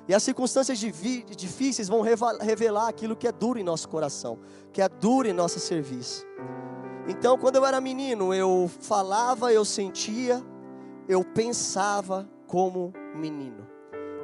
E 0.07 0.15
as 0.15 0.23
circunstâncias 0.23 0.79
difíceis 0.79 1.89
vão 1.89 2.01
revelar 2.01 2.89
aquilo 2.89 3.15
que 3.15 3.29
é 3.29 3.33
duro 3.33 3.59
em 3.59 3.65
nosso 3.65 3.89
coração, 3.89 4.39
que 4.73 4.81
é 4.81 4.89
duro 4.89 5.29
em 5.29 5.33
nosso 5.33 5.61
serviço. 5.61 6.27
Então, 7.09 7.39
quando 7.39 7.57
eu 7.57 7.65
era 7.65 7.81
menino, 7.81 8.35
eu 8.35 8.71
falava, 8.81 9.51
eu 9.51 9.65
sentia, 9.65 10.45
eu 11.09 11.25
pensava 11.25 12.29
como 12.47 12.93
menino. 13.15 13.67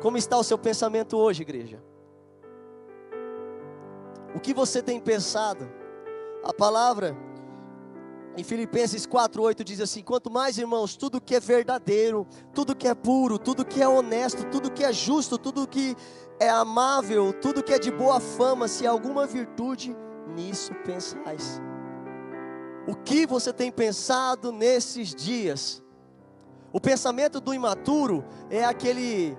Como 0.02 0.18
está 0.18 0.36
o 0.36 0.44
seu 0.44 0.58
pensamento 0.58 1.16
hoje, 1.16 1.40
igreja? 1.40 1.82
O 4.34 4.40
que 4.40 4.52
você 4.52 4.82
tem 4.82 5.00
pensado? 5.00 5.66
A 6.44 6.52
palavra 6.52 7.16
em 8.36 8.44
Filipenses 8.44 9.06
4:8 9.06 9.64
diz 9.64 9.80
assim: 9.80 10.02
Quanto 10.02 10.30
mais, 10.30 10.58
irmãos, 10.58 10.94
tudo 10.94 11.22
que 11.22 11.34
é 11.34 11.40
verdadeiro, 11.40 12.26
tudo 12.52 12.76
que 12.76 12.86
é 12.86 12.94
puro, 12.94 13.38
tudo 13.38 13.64
que 13.64 13.80
é 13.80 13.88
honesto, 13.88 14.44
tudo 14.50 14.70
que 14.70 14.84
é 14.84 14.92
justo, 14.92 15.38
tudo 15.38 15.66
que 15.66 15.96
é 16.38 16.50
amável, 16.50 17.32
tudo 17.32 17.62
que 17.62 17.72
é 17.72 17.78
de 17.78 17.90
boa 17.90 18.20
fama, 18.20 18.68
se 18.68 18.86
alguma 18.86 19.26
virtude, 19.26 19.96
nisso 20.34 20.74
pensais. 20.84 21.62
O 22.86 22.94
que 22.94 23.26
você 23.26 23.52
tem 23.52 23.72
pensado 23.72 24.52
nesses 24.52 25.14
dias? 25.14 25.82
O 26.72 26.80
pensamento 26.80 27.40
do 27.40 27.54
imaturo 27.54 28.24
é 28.50 28.64
aquele 28.64 29.38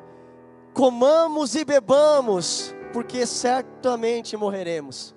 comamos 0.73 1.55
e 1.55 1.63
bebamos, 1.63 2.73
porque 2.91 3.25
certamente 3.25 4.35
morreremos. 4.35 5.13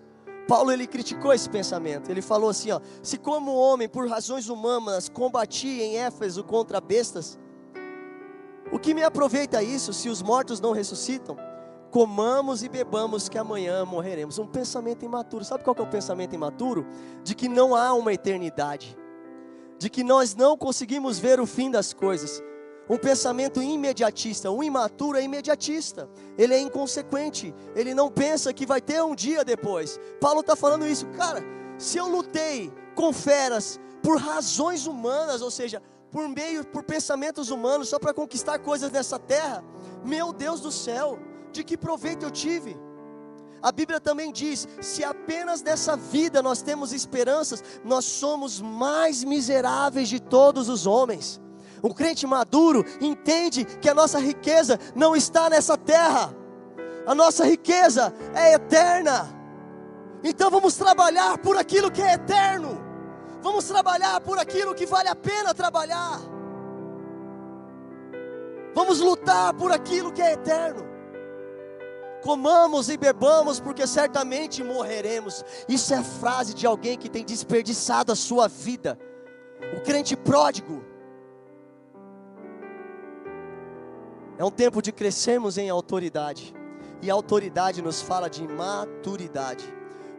Paulo 0.46 0.72
ele 0.72 0.86
criticou 0.86 1.32
esse 1.32 1.48
pensamento. 1.48 2.10
Ele 2.10 2.20
falou 2.22 2.50
assim, 2.50 2.70
ó: 2.70 2.80
"Se 3.02 3.16
como 3.18 3.54
homem 3.54 3.88
por 3.88 4.08
razões 4.08 4.48
humanas 4.48 5.08
combati 5.08 5.80
em 5.80 5.98
Éfeso 5.98 6.44
contra 6.44 6.80
bestas, 6.80 7.38
o 8.70 8.78
que 8.78 8.92
me 8.92 9.02
aproveita 9.02 9.62
isso 9.62 9.92
se 9.92 10.08
os 10.08 10.20
mortos 10.20 10.60
não 10.60 10.72
ressuscitam? 10.72 11.36
Comamos 11.90 12.62
e 12.62 12.68
bebamos 12.68 13.28
que 13.28 13.38
amanhã 13.38 13.84
morreremos." 13.84 14.38
Um 14.38 14.46
pensamento 14.46 15.04
imaturo. 15.04 15.44
Sabe 15.44 15.64
qual 15.64 15.76
é 15.78 15.82
o 15.82 15.86
pensamento 15.86 16.34
imaturo? 16.34 16.86
De 17.22 17.34
que 17.34 17.48
não 17.48 17.74
há 17.74 17.92
uma 17.94 18.12
eternidade. 18.12 18.96
De 19.78 19.88
que 19.88 20.02
nós 20.02 20.34
não 20.34 20.56
conseguimos 20.56 21.18
ver 21.18 21.40
o 21.40 21.46
fim 21.46 21.70
das 21.70 21.92
coisas 21.92 22.42
um 22.88 22.96
pensamento 22.96 23.62
imediatista. 23.62 24.50
O 24.50 24.62
imaturo 24.62 25.18
é 25.18 25.22
imediatista, 25.22 26.08
ele 26.36 26.54
é 26.54 26.58
inconsequente, 26.58 27.54
ele 27.74 27.94
não 27.94 28.10
pensa 28.10 28.52
que 28.52 28.64
vai 28.64 28.80
ter 28.80 29.02
um 29.02 29.14
dia 29.14 29.44
depois. 29.44 30.00
Paulo 30.20 30.40
está 30.40 30.56
falando 30.56 30.86
isso, 30.86 31.06
cara. 31.08 31.42
Se 31.76 31.98
eu 31.98 32.08
lutei 32.08 32.72
com 32.94 33.12
feras 33.12 33.78
por 34.02 34.18
razões 34.18 34.86
humanas, 34.86 35.42
ou 35.42 35.50
seja, 35.50 35.82
por 36.10 36.26
meio, 36.28 36.66
por 36.66 36.82
pensamentos 36.82 37.50
humanos, 37.50 37.90
só 37.90 37.98
para 37.98 38.14
conquistar 38.14 38.58
coisas 38.58 38.90
nessa 38.90 39.18
terra, 39.18 39.62
meu 40.04 40.32
Deus 40.32 40.60
do 40.60 40.72
céu, 40.72 41.18
de 41.52 41.64
que 41.64 41.76
proveito 41.76 42.24
eu 42.24 42.30
tive? 42.30 42.76
A 43.60 43.72
Bíblia 43.72 44.00
também 44.00 44.32
diz: 44.32 44.68
se 44.80 45.02
apenas 45.02 45.62
nessa 45.62 45.96
vida 45.96 46.42
nós 46.42 46.62
temos 46.62 46.92
esperanças, 46.92 47.62
nós 47.84 48.04
somos 48.04 48.60
mais 48.60 49.24
miseráveis 49.24 50.08
de 50.08 50.20
todos 50.20 50.68
os 50.68 50.86
homens. 50.86 51.40
Um 51.82 51.90
crente 51.90 52.26
maduro 52.26 52.84
entende 53.00 53.64
que 53.64 53.88
a 53.88 53.94
nossa 53.94 54.18
riqueza 54.18 54.78
não 54.94 55.14
está 55.14 55.48
nessa 55.48 55.76
terra, 55.76 56.34
a 57.06 57.14
nossa 57.14 57.44
riqueza 57.44 58.12
é 58.34 58.54
eterna. 58.54 59.28
Então 60.22 60.50
vamos 60.50 60.74
trabalhar 60.74 61.38
por 61.38 61.56
aquilo 61.56 61.90
que 61.90 62.02
é 62.02 62.14
eterno, 62.14 62.80
vamos 63.42 63.64
trabalhar 63.64 64.20
por 64.20 64.38
aquilo 64.38 64.74
que 64.74 64.86
vale 64.86 65.08
a 65.08 65.14
pena 65.14 65.54
trabalhar, 65.54 66.20
vamos 68.74 69.00
lutar 69.00 69.54
por 69.54 69.70
aquilo 69.70 70.12
que 70.12 70.22
é 70.22 70.32
eterno. 70.32 70.87
Comamos 72.22 72.88
e 72.88 72.96
bebamos, 72.96 73.60
porque 73.60 73.86
certamente 73.86 74.62
morreremos. 74.62 75.44
Isso 75.68 75.94
é 75.94 76.02
frase 76.02 76.54
de 76.54 76.66
alguém 76.66 76.98
que 76.98 77.08
tem 77.08 77.24
desperdiçado 77.24 78.12
a 78.12 78.16
sua 78.16 78.48
vida. 78.48 78.98
O 79.76 79.80
crente 79.80 80.16
pródigo, 80.16 80.82
É 84.38 84.44
um 84.44 84.52
tempo 84.52 84.80
de 84.80 84.92
crescermos 84.92 85.58
em 85.58 85.68
autoridade. 85.68 86.54
E 87.02 87.10
a 87.10 87.14
autoridade 87.14 87.82
nos 87.82 88.00
fala 88.00 88.30
de 88.30 88.46
maturidade. 88.46 89.64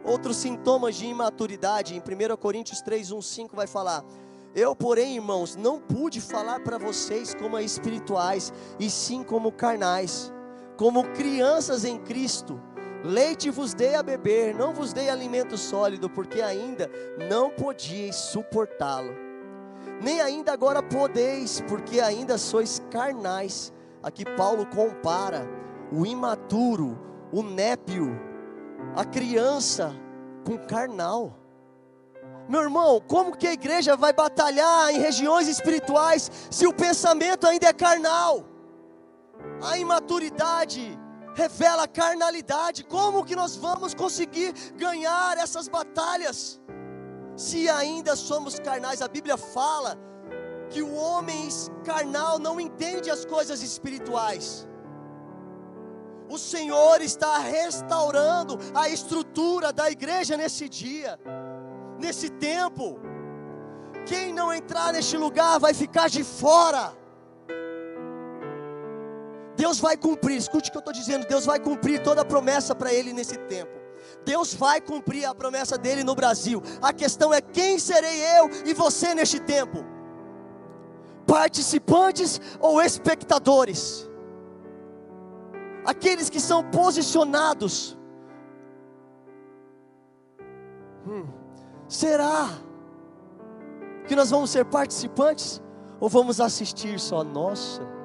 Outros 0.04 0.36
sintomas 0.36 0.96
de 0.96 1.06
imaturidade, 1.06 1.94
em 1.94 2.00
1 2.00 2.36
Coríntios 2.36 2.82
3, 2.82 3.12
1, 3.12 3.22
5 3.22 3.56
vai 3.56 3.66
falar: 3.66 4.04
Eu, 4.54 4.76
porém, 4.76 5.14
irmãos, 5.14 5.56
não 5.56 5.80
pude 5.80 6.20
falar 6.20 6.60
para 6.60 6.76
vocês 6.76 7.34
como 7.34 7.58
espirituais, 7.58 8.52
e 8.78 8.90
sim 8.90 9.22
como 9.22 9.50
carnais, 9.50 10.30
como 10.80 11.04
crianças 11.10 11.84
em 11.84 11.98
Cristo. 11.98 12.58
Leite 13.04 13.50
vos 13.50 13.74
dei 13.74 13.96
a 13.96 14.02
beber, 14.02 14.54
não 14.54 14.72
vos 14.72 14.94
dei 14.94 15.10
alimento 15.10 15.58
sólido, 15.58 16.08
porque 16.08 16.40
ainda 16.40 16.90
não 17.28 17.50
podíeis 17.50 18.16
suportá-lo. 18.16 19.14
Nem 20.00 20.22
ainda 20.22 20.54
agora 20.54 20.82
podeis, 20.82 21.62
porque 21.68 22.00
ainda 22.00 22.38
sois 22.38 22.80
carnais. 22.90 23.70
Aqui 24.02 24.24
Paulo 24.24 24.64
compara 24.64 25.46
o 25.92 26.06
imaturo, 26.06 26.98
o 27.30 27.42
népio, 27.42 28.18
a 28.96 29.04
criança 29.04 29.94
com 30.46 30.56
carnal. 30.56 31.36
Meu 32.48 32.62
irmão, 32.62 33.02
como 33.06 33.36
que 33.36 33.46
a 33.46 33.52
igreja 33.52 33.96
vai 33.96 34.14
batalhar 34.14 34.90
em 34.94 34.98
regiões 34.98 35.46
espirituais 35.46 36.30
se 36.50 36.66
o 36.66 36.72
pensamento 36.72 37.46
ainda 37.46 37.66
é 37.66 37.72
carnal? 37.74 38.49
A 39.62 39.76
imaturidade 39.76 40.98
revela 41.34 41.84
a 41.84 41.88
carnalidade. 41.88 42.84
Como 42.84 43.24
que 43.24 43.36
nós 43.36 43.56
vamos 43.56 43.94
conseguir 43.94 44.52
ganhar 44.76 45.36
essas 45.38 45.68
batalhas 45.68 46.60
se 47.36 47.68
ainda 47.68 48.16
somos 48.16 48.58
carnais? 48.58 49.02
A 49.02 49.08
Bíblia 49.08 49.36
fala 49.36 49.98
que 50.70 50.82
o 50.82 50.94
homem 50.94 51.48
carnal 51.84 52.38
não 52.38 52.60
entende 52.60 53.10
as 53.10 53.24
coisas 53.24 53.62
espirituais. 53.62 54.66
O 56.28 56.38
Senhor 56.38 57.00
está 57.00 57.38
restaurando 57.38 58.56
a 58.72 58.88
estrutura 58.88 59.72
da 59.72 59.90
igreja 59.90 60.36
nesse 60.36 60.68
dia, 60.68 61.18
nesse 61.98 62.30
tempo. 62.30 63.00
Quem 64.06 64.32
não 64.32 64.52
entrar 64.52 64.92
neste 64.92 65.16
lugar 65.16 65.58
vai 65.58 65.74
ficar 65.74 66.08
de 66.08 66.22
fora. 66.22 66.99
Deus 69.60 69.78
vai 69.78 69.94
cumprir, 69.94 70.38
escute 70.38 70.70
o 70.70 70.72
que 70.72 70.78
eu 70.78 70.80
estou 70.80 70.94
dizendo: 70.94 71.26
Deus 71.26 71.44
vai 71.44 71.60
cumprir 71.60 72.02
toda 72.02 72.22
a 72.22 72.24
promessa 72.24 72.74
para 72.74 72.94
ele 72.94 73.12
nesse 73.12 73.36
tempo. 73.36 73.78
Deus 74.24 74.54
vai 74.54 74.80
cumprir 74.80 75.26
a 75.26 75.34
promessa 75.34 75.76
dele 75.76 76.02
no 76.02 76.14
Brasil. 76.14 76.62
A 76.80 76.94
questão 76.94 77.32
é 77.32 77.42
quem 77.42 77.78
serei 77.78 78.22
eu 78.38 78.48
e 78.64 78.72
você 78.72 79.14
neste 79.14 79.38
tempo 79.38 79.84
participantes 81.26 82.40
ou 82.58 82.80
espectadores, 82.80 84.08
aqueles 85.84 86.30
que 86.30 86.40
são 86.40 86.64
posicionados. 86.70 87.98
Hum, 91.06 91.26
será 91.86 92.48
que 94.08 94.16
nós 94.16 94.30
vamos 94.30 94.48
ser 94.48 94.64
participantes 94.64 95.62
ou 96.00 96.08
vamos 96.08 96.40
assistir 96.40 96.98
só? 96.98 97.22
Nossa, 97.22 97.99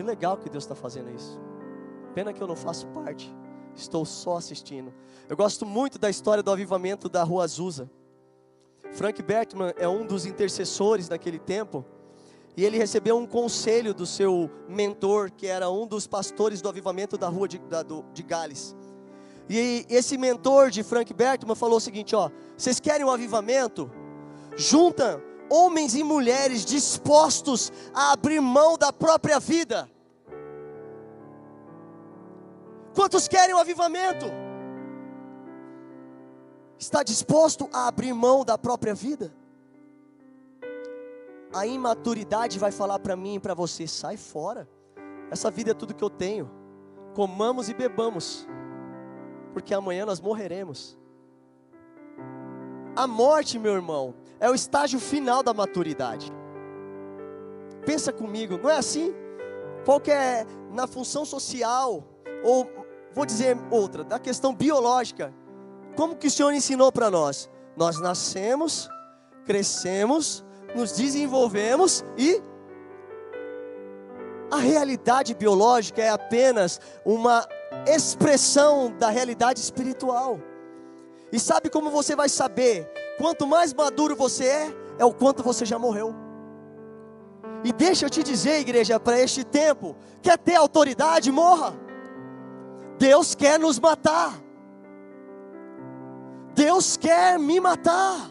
que 0.00 0.02
legal 0.02 0.38
que 0.38 0.48
Deus 0.48 0.64
está 0.64 0.74
fazendo 0.74 1.10
isso. 1.14 1.38
Pena 2.14 2.32
que 2.32 2.42
eu 2.42 2.46
não 2.46 2.56
faço 2.56 2.86
parte, 2.86 3.30
estou 3.76 4.06
só 4.06 4.38
assistindo. 4.38 4.94
Eu 5.28 5.36
gosto 5.36 5.66
muito 5.66 5.98
da 5.98 6.08
história 6.08 6.42
do 6.42 6.50
avivamento 6.50 7.06
da 7.06 7.22
Rua 7.22 7.44
Azusa. 7.44 7.90
Frank 8.92 9.22
Bertman 9.22 9.74
é 9.76 9.86
um 9.86 10.06
dos 10.06 10.24
intercessores 10.24 11.06
daquele 11.06 11.38
tempo. 11.38 11.84
E 12.56 12.64
ele 12.64 12.78
recebeu 12.78 13.18
um 13.18 13.26
conselho 13.26 13.92
do 13.92 14.06
seu 14.06 14.50
mentor, 14.66 15.30
que 15.30 15.46
era 15.46 15.68
um 15.70 15.86
dos 15.86 16.06
pastores 16.06 16.62
do 16.62 16.68
avivamento 16.70 17.18
da 17.18 17.28
rua 17.28 17.46
de, 17.46 17.58
da, 17.58 17.82
do, 17.82 18.02
de 18.14 18.22
Gales. 18.22 18.74
E 19.50 19.84
esse 19.90 20.16
mentor 20.16 20.70
de 20.70 20.82
Frank 20.82 21.12
Bertman 21.12 21.54
falou 21.54 21.76
o 21.76 21.80
seguinte: 21.80 22.16
ó, 22.16 22.30
vocês 22.56 22.80
querem 22.80 23.04
um 23.04 23.10
avivamento? 23.10 23.90
Junta 24.56 25.22
homens 25.50 25.94
e 25.94 26.02
mulheres 26.02 26.64
dispostos 26.64 27.72
a 27.92 28.12
abrir 28.12 28.40
mão 28.40 28.78
da 28.78 28.92
própria 28.92 29.40
vida. 29.40 29.90
Quantos 32.94 33.28
querem 33.28 33.54
um 33.54 33.58
avivamento? 33.58 34.26
Está 36.78 37.02
disposto 37.02 37.68
a 37.72 37.88
abrir 37.88 38.14
mão 38.14 38.44
da 38.44 38.56
própria 38.56 38.94
vida? 38.94 39.32
a 41.52 41.66
imaturidade 41.66 42.58
vai 42.58 42.70
falar 42.70 42.98
para 42.98 43.16
mim 43.16 43.34
e 43.34 43.40
para 43.40 43.54
você: 43.54 43.86
sai 43.86 44.16
fora, 44.16 44.68
essa 45.30 45.50
vida 45.50 45.72
é 45.72 45.74
tudo 45.74 45.94
que 45.94 46.04
eu 46.04 46.10
tenho, 46.10 46.50
comamos 47.14 47.68
e 47.68 47.74
bebamos, 47.74 48.46
porque 49.52 49.74
amanhã 49.74 50.06
nós 50.06 50.20
morreremos. 50.20 50.98
A 52.96 53.06
morte, 53.06 53.58
meu 53.58 53.72
irmão, 53.72 54.14
é 54.40 54.50
o 54.50 54.54
estágio 54.54 54.98
final 54.98 55.42
da 55.42 55.52
maturidade. 55.52 56.32
Pensa 57.84 58.12
comigo, 58.12 58.58
não 58.62 58.70
é 58.70 58.76
assim? 58.76 59.14
Qual 59.84 60.00
que 60.00 60.10
é 60.10 60.46
na 60.72 60.86
função 60.86 61.24
social, 61.24 62.02
ou 62.42 62.68
vou 63.12 63.26
dizer 63.26 63.56
outra, 63.70 64.02
da 64.02 64.18
questão 64.18 64.54
biológica, 64.54 65.32
como 65.96 66.16
que 66.16 66.26
o 66.26 66.30
Senhor 66.30 66.52
ensinou 66.52 66.90
para 66.90 67.10
nós? 67.10 67.50
Nós 67.76 68.00
nascemos, 68.00 68.88
crescemos, 69.44 70.44
nos 70.74 70.92
desenvolvemos 70.92 72.04
e 72.16 72.40
a 74.50 74.56
realidade 74.56 75.34
biológica 75.34 76.02
é 76.02 76.08
apenas 76.08 76.80
uma 77.04 77.46
expressão 77.86 78.92
da 78.98 79.08
realidade 79.08 79.60
espiritual. 79.60 80.40
E 81.32 81.38
sabe 81.38 81.70
como 81.70 81.90
você 81.90 82.16
vai 82.16 82.28
saber? 82.28 82.90
Quanto 83.20 83.46
mais 83.46 83.74
maduro 83.74 84.16
você 84.16 84.46
é, 84.46 84.76
é 84.98 85.04
o 85.04 85.12
quanto 85.12 85.42
você 85.42 85.66
já 85.66 85.78
morreu. 85.78 86.14
E 87.62 87.70
deixa 87.70 88.06
eu 88.06 88.10
te 88.10 88.22
dizer, 88.22 88.60
igreja, 88.60 88.98
para 88.98 89.20
este 89.20 89.44
tempo, 89.44 89.94
quer 90.22 90.38
ter 90.38 90.54
autoridade, 90.54 91.30
morra. 91.30 91.74
Deus 92.98 93.34
quer 93.34 93.58
nos 93.58 93.78
matar. 93.78 94.40
Deus 96.54 96.96
quer 96.96 97.38
me 97.38 97.60
matar. 97.60 98.30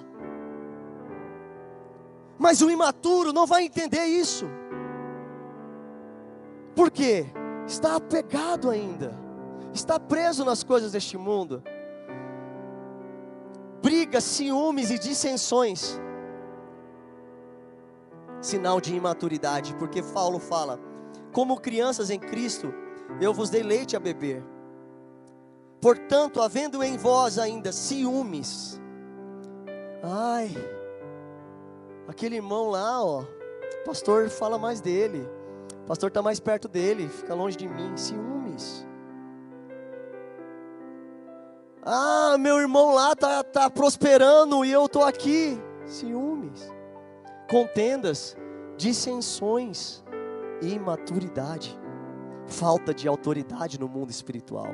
Mas 2.39 2.59
o 2.63 2.71
imaturo 2.71 3.31
não 3.31 3.45
vai 3.45 3.65
entender 3.65 4.05
isso. 4.05 4.49
Por 6.75 6.89
quê? 6.89 7.27
Está 7.67 7.95
apegado 7.97 8.71
ainda, 8.71 9.13
está 9.71 9.99
preso 9.99 10.43
nas 10.43 10.63
coisas 10.63 10.93
deste 10.93 11.15
mundo. 11.15 11.61
Brigas, 13.81 14.23
ciúmes 14.23 14.91
e 14.91 14.99
dissensões. 14.99 15.99
Sinal 18.41 18.79
de 18.79 18.95
imaturidade, 18.95 19.73
porque 19.75 20.01
Paulo 20.01 20.39
fala: 20.39 20.79
como 21.31 21.59
crianças 21.59 22.09
em 22.09 22.19
Cristo, 22.19 22.73
eu 23.19 23.33
vos 23.33 23.49
dei 23.49 23.63
leite 23.63 23.95
a 23.95 23.99
beber. 23.99 24.43
Portanto, 25.81 26.41
havendo 26.41 26.83
em 26.83 26.97
vós 26.97 27.39
ainda 27.39 27.71
ciúmes, 27.71 28.79
ai, 30.03 30.53
aquele 32.07 32.35
irmão 32.35 32.69
lá, 32.69 33.03
ó, 33.03 33.21
o 33.21 33.85
pastor 33.85 34.29
fala 34.29 34.57
mais 34.57 34.81
dele, 34.81 35.25
o 35.83 35.87
pastor 35.87 36.09
está 36.09 36.21
mais 36.21 36.39
perto 36.39 36.67
dele, 36.67 37.07
fica 37.07 37.33
longe 37.33 37.55
de 37.55 37.67
mim, 37.67 37.95
ciúmes. 37.95 38.88
Ah, 41.91 42.37
meu 42.37 42.59
irmão 42.59 42.93
lá 42.93 43.15
tá, 43.15 43.43
tá 43.43 43.67
prosperando 43.67 44.63
e 44.63 44.71
eu 44.71 44.87
tô 44.87 45.01
aqui, 45.01 45.59
ciúmes, 45.87 46.71
contendas, 47.49 48.37
dissensões, 48.77 50.03
imaturidade, 50.61 51.75
falta 52.45 52.93
de 52.93 53.07
autoridade 53.07 53.79
no 53.79 53.87
mundo 53.87 54.11
espiritual. 54.11 54.67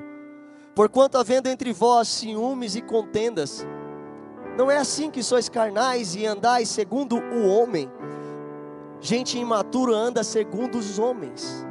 Porquanto 0.75 1.17
havendo 1.17 1.47
entre 1.47 1.71
vós 1.71 2.09
ciúmes 2.09 2.75
e 2.75 2.81
contendas, 2.81 3.65
não 4.57 4.69
é 4.69 4.75
assim 4.75 5.09
que 5.09 5.23
sois 5.23 5.47
carnais 5.47 6.15
e 6.15 6.25
andais 6.25 6.67
segundo 6.67 7.17
o 7.17 7.47
homem. 7.47 7.89
Gente 8.99 9.37
imatura 9.37 9.95
anda 9.95 10.21
segundo 10.21 10.77
os 10.77 10.99
homens. 10.99 11.65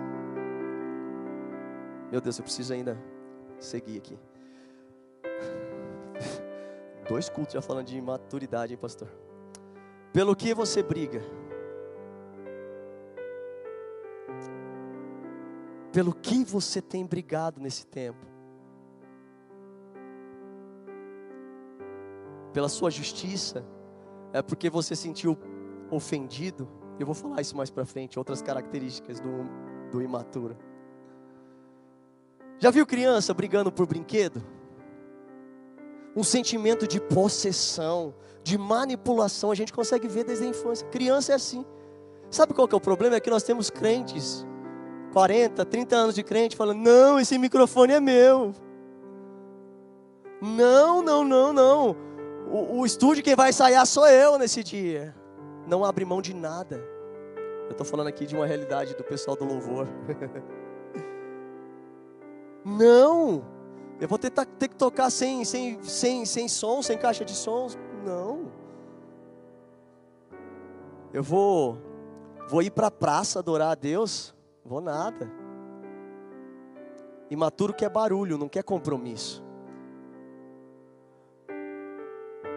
Meu 2.11 2.23
Deus, 2.23 2.39
eu 2.39 2.45
preciso 2.45 2.73
ainda 2.73 2.99
seguir 3.59 3.99
aqui. 3.99 4.19
Dois 7.09 7.29
cultos 7.29 7.55
já 7.55 7.63
falando 7.63 7.87
de 7.87 7.97
imaturidade, 7.97 8.73
hein, 8.73 8.79
pastor? 8.79 9.09
Pelo 10.13 10.35
que 10.35 10.55
você 10.55 10.83
briga? 10.83 11.23
Pelo 15.93 16.15
que 16.15 16.45
você 16.45 16.81
tem 16.81 17.07
brigado 17.07 17.61
nesse 17.61 17.87
tempo? 17.87 18.35
pela 22.55 22.69
sua 22.69 22.89
justiça, 22.89 23.67
é 24.33 24.41
porque 24.41 24.71
você 24.71 24.95
sentiu 24.95 25.37
ofendido. 25.91 26.69
Eu 27.01 27.05
vou 27.05 27.15
falar 27.15 27.41
isso 27.41 27.57
mais 27.57 27.69
para 27.69 27.85
frente, 27.85 28.17
outras 28.17 28.41
características 28.41 29.19
do, 29.19 29.29
do 29.91 30.01
imaturo. 30.01 30.57
Já 32.61 32.71
viu 32.71 32.87
criança 32.87 33.35
brigando 33.35 33.73
por 33.73 33.87
brinquedo? 33.87 34.41
Um 36.17 36.23
sentimento 36.23 36.87
de 36.87 37.01
possessão, 37.01 38.15
de 38.43 38.57
manipulação, 38.57 39.51
a 39.51 39.55
gente 39.55 39.73
consegue 39.73 40.07
ver 40.07 40.25
desde 40.25 40.45
a 40.45 40.49
infância. 40.49 40.87
Criança 40.89 41.33
é 41.33 41.35
assim. 41.35 41.65
Sabe 42.31 42.55
qual 42.55 42.69
que 42.69 42.75
é 42.75 42.79
o 42.79 42.81
problema? 42.81 43.17
É 43.17 43.21
que 43.21 43.31
nós 43.31 43.43
temos 43.43 43.71
crentes, 43.71 44.47
40, 45.13 45.65
30 45.65 45.97
anos 45.97 46.15
de 46.15 46.23
crente, 46.23 46.57
falando: 46.57 46.79
não, 46.79 47.19
esse 47.19 47.37
microfone 47.39 47.93
é 47.93 48.01
meu. 48.01 48.53
Não, 50.41 51.03
não, 51.03 51.25
não, 51.25 51.53
não 51.53 52.05
o, 52.55 52.81
o 52.81 52.87
estúdio 52.87 53.25
quem 53.25 53.35
vai 53.35 53.51
ensaiar 53.51 53.85
sou 53.85 54.07
eu 54.07 54.39
nesse 54.39 54.63
dia. 54.63 55.13
Não 55.67 55.85
abre 55.85 56.05
mão 56.05 56.23
de 56.23 56.33
nada. 56.33 56.81
Eu 57.65 57.73
estou 57.73 57.85
falando 57.85 58.07
aqui 58.07 58.27
de 58.27 58.37
uma 58.37 58.47
realidade 58.47 58.95
do 58.95 59.03
pessoal 59.03 59.37
do 59.37 59.45
louvor. 59.45 59.89
Não, 62.65 63.45
eu 64.01 64.09
vou 64.09 64.19
ter, 64.19 64.31
ter, 64.31 64.69
que 64.69 64.77
tocar 64.77 65.11
sem, 65.11 65.45
sem, 65.45 65.83
sem, 65.83 66.25
sem 66.25 66.49
som, 66.49 66.83
sem 66.83 66.99
caixa 66.99 67.25
de 67.25 67.33
sons. 67.33 67.79
Não. 68.05 68.53
Eu 71.13 71.23
vou, 71.23 71.79
vou 72.49 72.61
ir 72.61 72.71
para 72.71 72.89
a 72.89 72.91
praça 72.91 73.39
adorar 73.39 73.71
a 73.71 73.75
Deus? 73.75 74.35
Vou 74.65 74.81
nada. 74.81 75.31
Imaturo 77.31 77.73
quer 77.73 77.89
barulho, 77.89 78.37
não 78.37 78.49
quer 78.49 78.63
compromisso. 78.63 79.43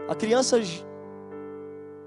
A 0.07 0.15
criança, 0.15 0.57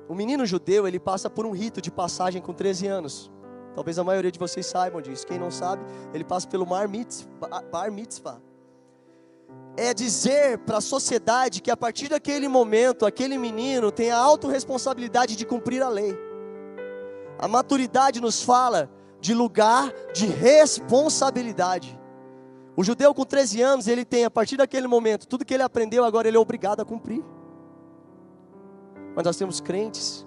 o 0.09 0.15
menino 0.15 0.45
judeu, 0.45 0.89
ele 0.89 0.99
passa 0.99 1.31
por 1.31 1.47
um 1.47 1.53
rito 1.53 1.81
de 1.81 1.91
passagem 1.91 2.43
com 2.43 2.53
13 2.53 2.87
anos. 2.87 3.31
Talvez 3.75 3.99
a 3.99 4.05
maioria 4.05 4.33
de 4.33 4.39
vocês 4.39 4.67
saibam 4.67 5.01
disso. 5.01 5.27
Quem 5.27 5.39
não 5.39 5.51
sabe, 5.51 5.85
ele 6.13 6.25
passa 6.25 6.49
pelo 6.49 6.67
bar 6.67 6.89
mitzvah. 6.89 7.63
Bar 7.71 7.93
mitzvah. 7.93 8.41
É 9.83 9.95
dizer 9.95 10.59
para 10.59 10.77
a 10.77 10.81
sociedade 10.83 11.63
que 11.63 11.71
a 11.71 11.77
partir 11.77 12.09
daquele 12.09 12.49
momento, 12.49 13.07
aquele 13.07 13.39
menino 13.39 13.91
tem 13.91 14.11
a 14.11 14.19
autorresponsabilidade 14.19 15.35
de 15.35 15.47
cumprir 15.47 15.83
a 15.83 15.89
lei. 15.89 16.15
A 17.39 17.49
maturidade 17.49 18.21
nos 18.21 18.43
fala 18.43 18.91
de 19.23 19.33
lugar 19.33 19.91
de 20.13 20.27
responsabilidade. 20.27 21.99
O 22.77 22.85
judeu 22.85 23.15
com 23.15 23.25
13 23.25 23.63
anos, 23.63 23.89
ele 23.89 24.05
tem 24.05 24.27
a 24.27 24.31
partir 24.31 24.59
daquele 24.59 24.87
momento, 24.87 25.27
tudo 25.27 25.47
que 25.47 25.55
ele 25.55 25.63
aprendeu, 25.63 26.05
agora 26.05 26.29
ele 26.29 26.37
é 26.37 26.41
obrigado 26.41 26.81
a 26.81 26.85
cumprir. 26.85 27.25
Mas 29.17 29.25
nós 29.25 29.39
temos 29.39 29.63
crentes 29.63 30.27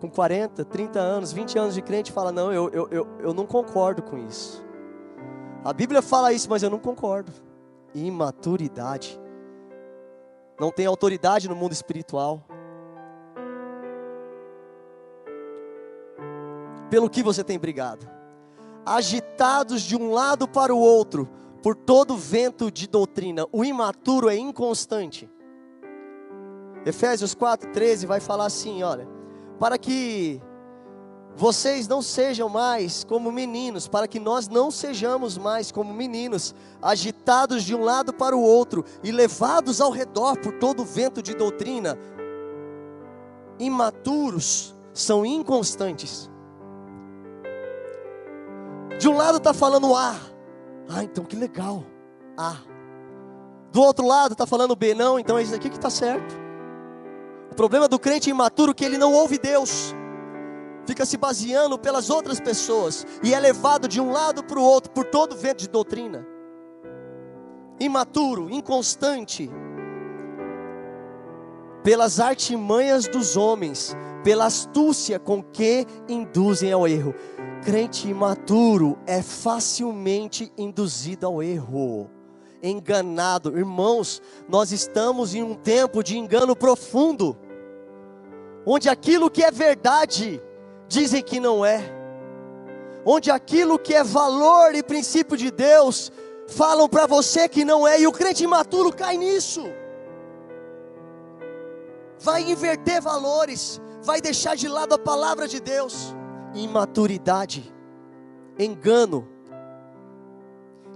com 0.00 0.08
40, 0.08 0.64
30 0.64 0.98
anos, 0.98 1.32
20 1.32 1.58
anos 1.58 1.74
de 1.74 1.82
crente 1.82 2.10
fala: 2.10 2.32
Não, 2.32 2.50
eu, 2.50 2.70
eu, 2.70 2.88
eu, 2.90 3.08
eu 3.20 3.34
não 3.34 3.44
concordo 3.44 4.02
com 4.02 4.16
isso. 4.16 4.64
A 5.62 5.74
Bíblia 5.74 6.00
fala 6.00 6.32
isso, 6.32 6.48
mas 6.48 6.62
eu 6.62 6.70
não 6.70 6.78
concordo. 6.78 7.49
Imaturidade. 7.94 9.20
Não 10.58 10.70
tem 10.70 10.86
autoridade 10.86 11.48
no 11.48 11.56
mundo 11.56 11.72
espiritual. 11.72 12.44
Pelo 16.90 17.08
que 17.08 17.22
você 17.22 17.42
tem 17.44 17.58
brigado? 17.58 18.06
Agitados 18.84 19.82
de 19.82 19.96
um 19.96 20.10
lado 20.10 20.48
para 20.48 20.74
o 20.74 20.78
outro, 20.78 21.28
por 21.62 21.74
todo 21.74 22.16
vento 22.16 22.70
de 22.70 22.88
doutrina. 22.88 23.46
O 23.52 23.64
imaturo 23.64 24.28
é 24.28 24.36
inconstante. 24.36 25.30
Efésios 26.84 27.34
4:13 27.34 28.06
vai 28.06 28.20
falar 28.20 28.46
assim, 28.46 28.82
olha, 28.82 29.08
para 29.58 29.78
que 29.78 30.40
vocês 31.36 31.88
não 31.88 32.02
sejam 32.02 32.48
mais 32.48 33.04
como 33.04 33.32
meninos, 33.32 33.88
para 33.88 34.06
que 34.06 34.20
nós 34.20 34.48
não 34.48 34.70
sejamos 34.70 35.38
mais 35.38 35.72
como 35.72 35.94
meninos, 35.94 36.54
agitados 36.82 37.64
de 37.64 37.74
um 37.74 37.82
lado 37.82 38.12
para 38.12 38.36
o 38.36 38.42
outro 38.42 38.84
e 39.02 39.10
levados 39.10 39.80
ao 39.80 39.90
redor 39.90 40.36
por 40.38 40.52
todo 40.54 40.82
o 40.82 40.84
vento 40.84 41.22
de 41.22 41.34
doutrina. 41.34 41.98
Imaturos 43.58 44.74
são 44.92 45.24
inconstantes. 45.24 46.30
De 48.98 49.08
um 49.08 49.16
lado 49.16 49.38
está 49.38 49.54
falando 49.54 49.94
A, 49.94 50.14
ah, 50.88 51.02
então 51.02 51.24
que 51.24 51.36
legal, 51.36 51.84
A. 52.36 52.56
Do 53.72 53.80
outro 53.80 54.06
lado 54.06 54.32
está 54.32 54.46
falando 54.46 54.74
B, 54.74 54.94
não, 54.94 55.18
então 55.18 55.38
é 55.38 55.42
isso 55.42 55.54
aqui 55.54 55.70
que 55.70 55.76
está 55.76 55.88
certo. 55.88 56.34
O 57.50 57.54
problema 57.54 57.88
do 57.88 57.98
crente 57.98 58.28
imaturo 58.28 58.72
é 58.72 58.74
que 58.74 58.84
ele 58.84 58.98
não 58.98 59.14
ouve 59.14 59.38
Deus, 59.38 59.94
fica 60.86 61.04
se 61.04 61.16
baseando 61.16 61.78
pelas 61.78 62.10
outras 62.10 62.40
pessoas 62.40 63.06
e 63.22 63.34
é 63.34 63.40
levado 63.40 63.86
de 63.88 64.00
um 64.00 64.10
lado 64.10 64.42
para 64.42 64.58
o 64.58 64.62
outro 64.62 64.90
por 64.90 65.04
todo 65.04 65.36
vento 65.36 65.58
de 65.58 65.68
doutrina. 65.68 66.26
Imaturo, 67.78 68.50
inconstante, 68.50 69.50
pelas 71.82 72.20
artimanhas 72.20 73.08
dos 73.08 73.36
homens, 73.36 73.96
pela 74.22 74.46
astúcia 74.46 75.18
com 75.18 75.42
que 75.42 75.86
induzem 76.08 76.72
ao 76.72 76.86
erro. 76.86 77.14
Crente 77.64 78.08
imaturo 78.08 78.98
é 79.06 79.22
facilmente 79.22 80.52
induzido 80.56 81.26
ao 81.26 81.42
erro 81.42 82.10
enganado. 82.62 83.56
Irmãos, 83.56 84.22
nós 84.48 84.72
estamos 84.72 85.34
em 85.34 85.42
um 85.42 85.54
tempo 85.54 86.02
de 86.02 86.18
engano 86.18 86.54
profundo, 86.54 87.36
onde 88.66 88.88
aquilo 88.88 89.30
que 89.30 89.42
é 89.42 89.50
verdade 89.50 90.40
dizem 90.90 91.22
que 91.22 91.38
não 91.38 91.64
é, 91.64 91.84
onde 93.06 93.30
aquilo 93.30 93.78
que 93.78 93.94
é 93.94 94.02
valor 94.02 94.74
e 94.74 94.82
princípio 94.82 95.36
de 95.36 95.48
Deus 95.48 96.10
falam 96.48 96.88
para 96.88 97.06
você 97.06 97.48
que 97.48 97.64
não 97.64 97.86
é, 97.86 98.00
e 98.00 98.08
o 98.08 98.12
crente 98.12 98.42
imaturo 98.42 98.92
cai 98.92 99.16
nisso. 99.16 99.62
Vai 102.18 102.42
inverter 102.42 103.00
valores, 103.00 103.80
vai 104.02 104.20
deixar 104.20 104.56
de 104.56 104.66
lado 104.66 104.92
a 104.92 104.98
palavra 104.98 105.46
de 105.46 105.60
Deus. 105.60 106.12
Imaturidade, 106.54 107.72
engano, 108.58 109.28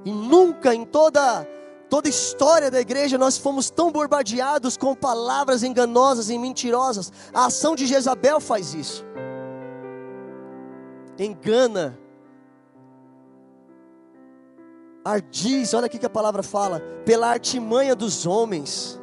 e 0.05 0.11
nunca 0.11 0.75
em 0.75 0.85
toda 0.85 1.49
toda 1.89 2.09
a 2.09 2.11
história 2.11 2.69
da 2.69 2.81
igreja 2.81 3.17
nós 3.17 3.39
fomos 3.39 3.71
tão 3.71 3.93
bombardeados 3.93 4.77
com 4.77 4.93
palavras 4.97 5.63
enganosas 5.63 6.31
e 6.31 6.37
mentirosas. 6.37 7.13
A 7.33 7.47
ação 7.47 7.77
de 7.77 7.87
Jezabel 7.87 8.41
faz 8.41 8.75
isso. 8.75 9.05
Engana. 11.19 11.99
Ardiz, 15.05 15.75
olha 15.75 15.87
aqui 15.87 15.99
que 15.99 16.07
a 16.07 16.11
palavra 16.11 16.43
fala, 16.43 16.81
pela 17.05 17.29
artimanha 17.29 17.95
dos 17.95 18.27
homens. 18.27 19.01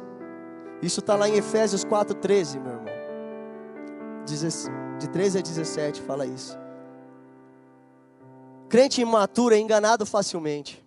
Isso 0.82 1.00
está 1.00 1.14
lá 1.14 1.28
em 1.28 1.36
Efésios 1.36 1.84
4,13, 1.84 2.60
meu 2.60 2.72
irmão. 2.72 2.92
De 4.98 5.08
13 5.08 5.38
a 5.38 5.42
17 5.42 6.02
fala 6.02 6.26
isso. 6.26 6.58
Crente 8.68 9.00
imaturo 9.00 9.54
é 9.54 9.58
enganado 9.58 10.06
facilmente. 10.06 10.82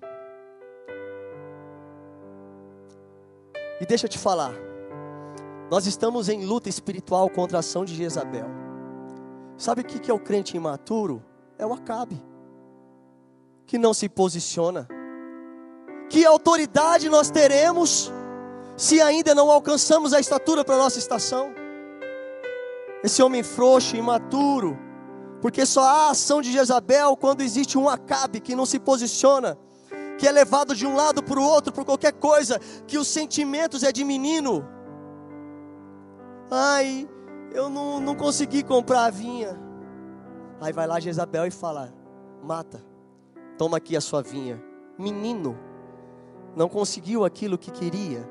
E 3.80 3.86
deixa 3.86 4.06
eu 4.06 4.10
te 4.10 4.18
falar. 4.18 4.54
Nós 5.70 5.86
estamos 5.86 6.30
em 6.30 6.46
luta 6.46 6.70
espiritual 6.70 7.30
contra 7.30 7.58
a 7.58 7.60
ação 7.60 7.86
de 7.86 7.94
Jezabel. 7.96 8.65
Sabe 9.58 9.82
o 9.82 9.86
que 9.86 10.12
é 10.12 10.14
o 10.14 10.20
crente 10.20 10.58
imaturo? 10.58 11.24
É 11.58 11.66
o 11.66 11.74
Acabe, 11.74 12.22
que 13.66 13.78
não 13.78 13.94
se 13.94 14.10
posiciona. 14.10 14.88
Que 16.10 16.26
autoridade 16.26 17.10
nós 17.10 17.30
teremos 17.30 18.12
se 18.76 19.02
ainda 19.02 19.34
não 19.34 19.50
alcançamos 19.50 20.14
a 20.14 20.20
estatura 20.20 20.66
para 20.66 20.76
a 20.76 20.80
nossa 20.80 21.00
estação? 21.00 21.54
Esse 23.04 23.24
homem 23.24 23.44
frouxo, 23.44 23.96
imaturo, 23.96 24.78
porque 25.42 25.66
só 25.66 25.84
há 25.84 26.10
ação 26.10 26.42
de 26.42 26.52
Jezabel 26.52 27.16
quando 27.16 27.42
existe 27.42 27.78
um 27.78 27.88
Acabe 27.88 28.40
que 28.40 28.56
não 28.56 28.66
se 28.66 28.80
posiciona, 28.80 29.58
que 30.18 30.28
é 30.28 30.32
levado 30.32 30.76
de 30.76 30.86
um 30.86 30.96
lado 30.96 31.24
para 31.24 31.40
o 31.40 31.44
outro 31.44 31.72
por 31.72 31.86
qualquer 31.86 32.14
coisa, 32.14 32.60
que 32.86 32.98
os 32.98 33.08
sentimentos 33.08 33.84
é 33.84 33.92
de 33.92 34.04
menino. 34.04 34.68
Ai, 36.52 37.08
eu 37.52 37.70
não, 37.70 38.00
não 38.00 38.16
consegui 38.16 38.64
comprar 38.64 39.06
a 39.06 39.10
vinha. 39.10 39.60
Aí 40.62 40.74
vai 40.74 40.88
lá 40.88 41.00
Jezabel 41.00 41.46
e 41.46 41.52
fala: 41.52 41.94
mata, 42.44 42.84
toma 43.58 43.78
aqui 43.78 43.96
a 43.96 44.02
sua 44.02 44.22
vinha. 44.22 44.62
Menino, 44.98 45.58
não 46.56 46.70
conseguiu 46.70 47.26
aquilo 47.26 47.58
que 47.58 47.72
queria. 47.72 48.28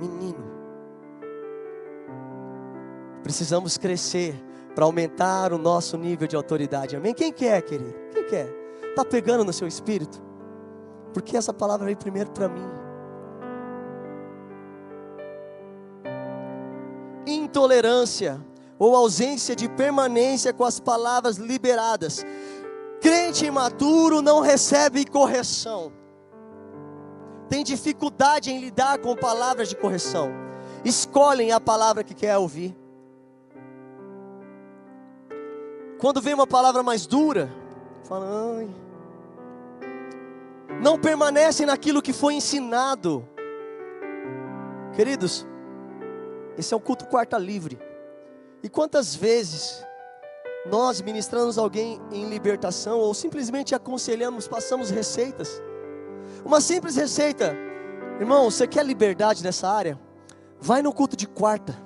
Menino, 0.00 0.44
precisamos 3.22 3.76
crescer 3.78 4.34
para 4.74 4.84
aumentar 4.84 5.52
o 5.52 5.58
nosso 5.58 5.96
nível 5.96 6.26
de 6.26 6.36
autoridade. 6.36 6.96
Amém? 6.96 7.14
Quem 7.14 7.32
quer, 7.32 7.62
querido? 7.62 7.94
Quem 8.12 8.26
quer? 8.26 8.48
Está 8.90 9.04
pegando 9.04 9.44
no 9.44 9.52
seu 9.52 9.68
espírito? 9.68 10.22
Porque 11.12 11.36
essa 11.36 11.52
palavra 11.52 11.86
veio 11.86 11.96
primeiro 11.96 12.30
para 12.30 12.48
mim. 12.48 12.81
Intolerância 17.26 18.40
ou 18.78 18.96
ausência 18.96 19.54
de 19.54 19.68
permanência 19.68 20.52
com 20.52 20.64
as 20.64 20.80
palavras 20.80 21.36
liberadas. 21.36 22.24
Crente 23.00 23.46
imaturo 23.46 24.20
não 24.20 24.40
recebe 24.40 25.04
correção. 25.04 25.92
Tem 27.48 27.62
dificuldade 27.62 28.50
em 28.50 28.58
lidar 28.58 28.98
com 28.98 29.14
palavras 29.14 29.68
de 29.68 29.76
correção. 29.76 30.30
Escolhem 30.84 31.52
a 31.52 31.60
palavra 31.60 32.02
que 32.02 32.14
quer 32.14 32.36
ouvir. 32.38 32.76
Quando 35.98 36.20
vem 36.20 36.34
uma 36.34 36.46
palavra 36.46 36.82
mais 36.82 37.06
dura, 37.06 37.48
fala, 38.04 38.26
ai. 38.56 38.68
Não 40.80 40.98
permanecem 40.98 41.66
naquilo 41.66 42.02
que 42.02 42.12
foi 42.12 42.34
ensinado. 42.34 43.28
Queridos, 44.96 45.46
esse 46.56 46.72
é 46.72 46.76
o 46.76 46.80
culto 46.80 47.06
quarta 47.06 47.38
livre. 47.38 47.78
E 48.62 48.68
quantas 48.68 49.14
vezes 49.14 49.84
nós 50.66 51.00
ministramos 51.00 51.58
alguém 51.58 52.00
em 52.10 52.28
libertação 52.28 52.98
ou 52.98 53.12
simplesmente 53.12 53.74
aconselhamos, 53.74 54.46
passamos 54.46 54.90
receitas. 54.90 55.60
Uma 56.44 56.60
simples 56.60 56.96
receita. 56.96 57.54
Irmão, 58.20 58.50
você 58.50 58.66
quer 58.66 58.84
liberdade 58.84 59.42
nessa 59.42 59.68
área? 59.68 59.98
Vai 60.60 60.82
no 60.82 60.92
culto 60.92 61.16
de 61.16 61.26
quarta. 61.26 61.76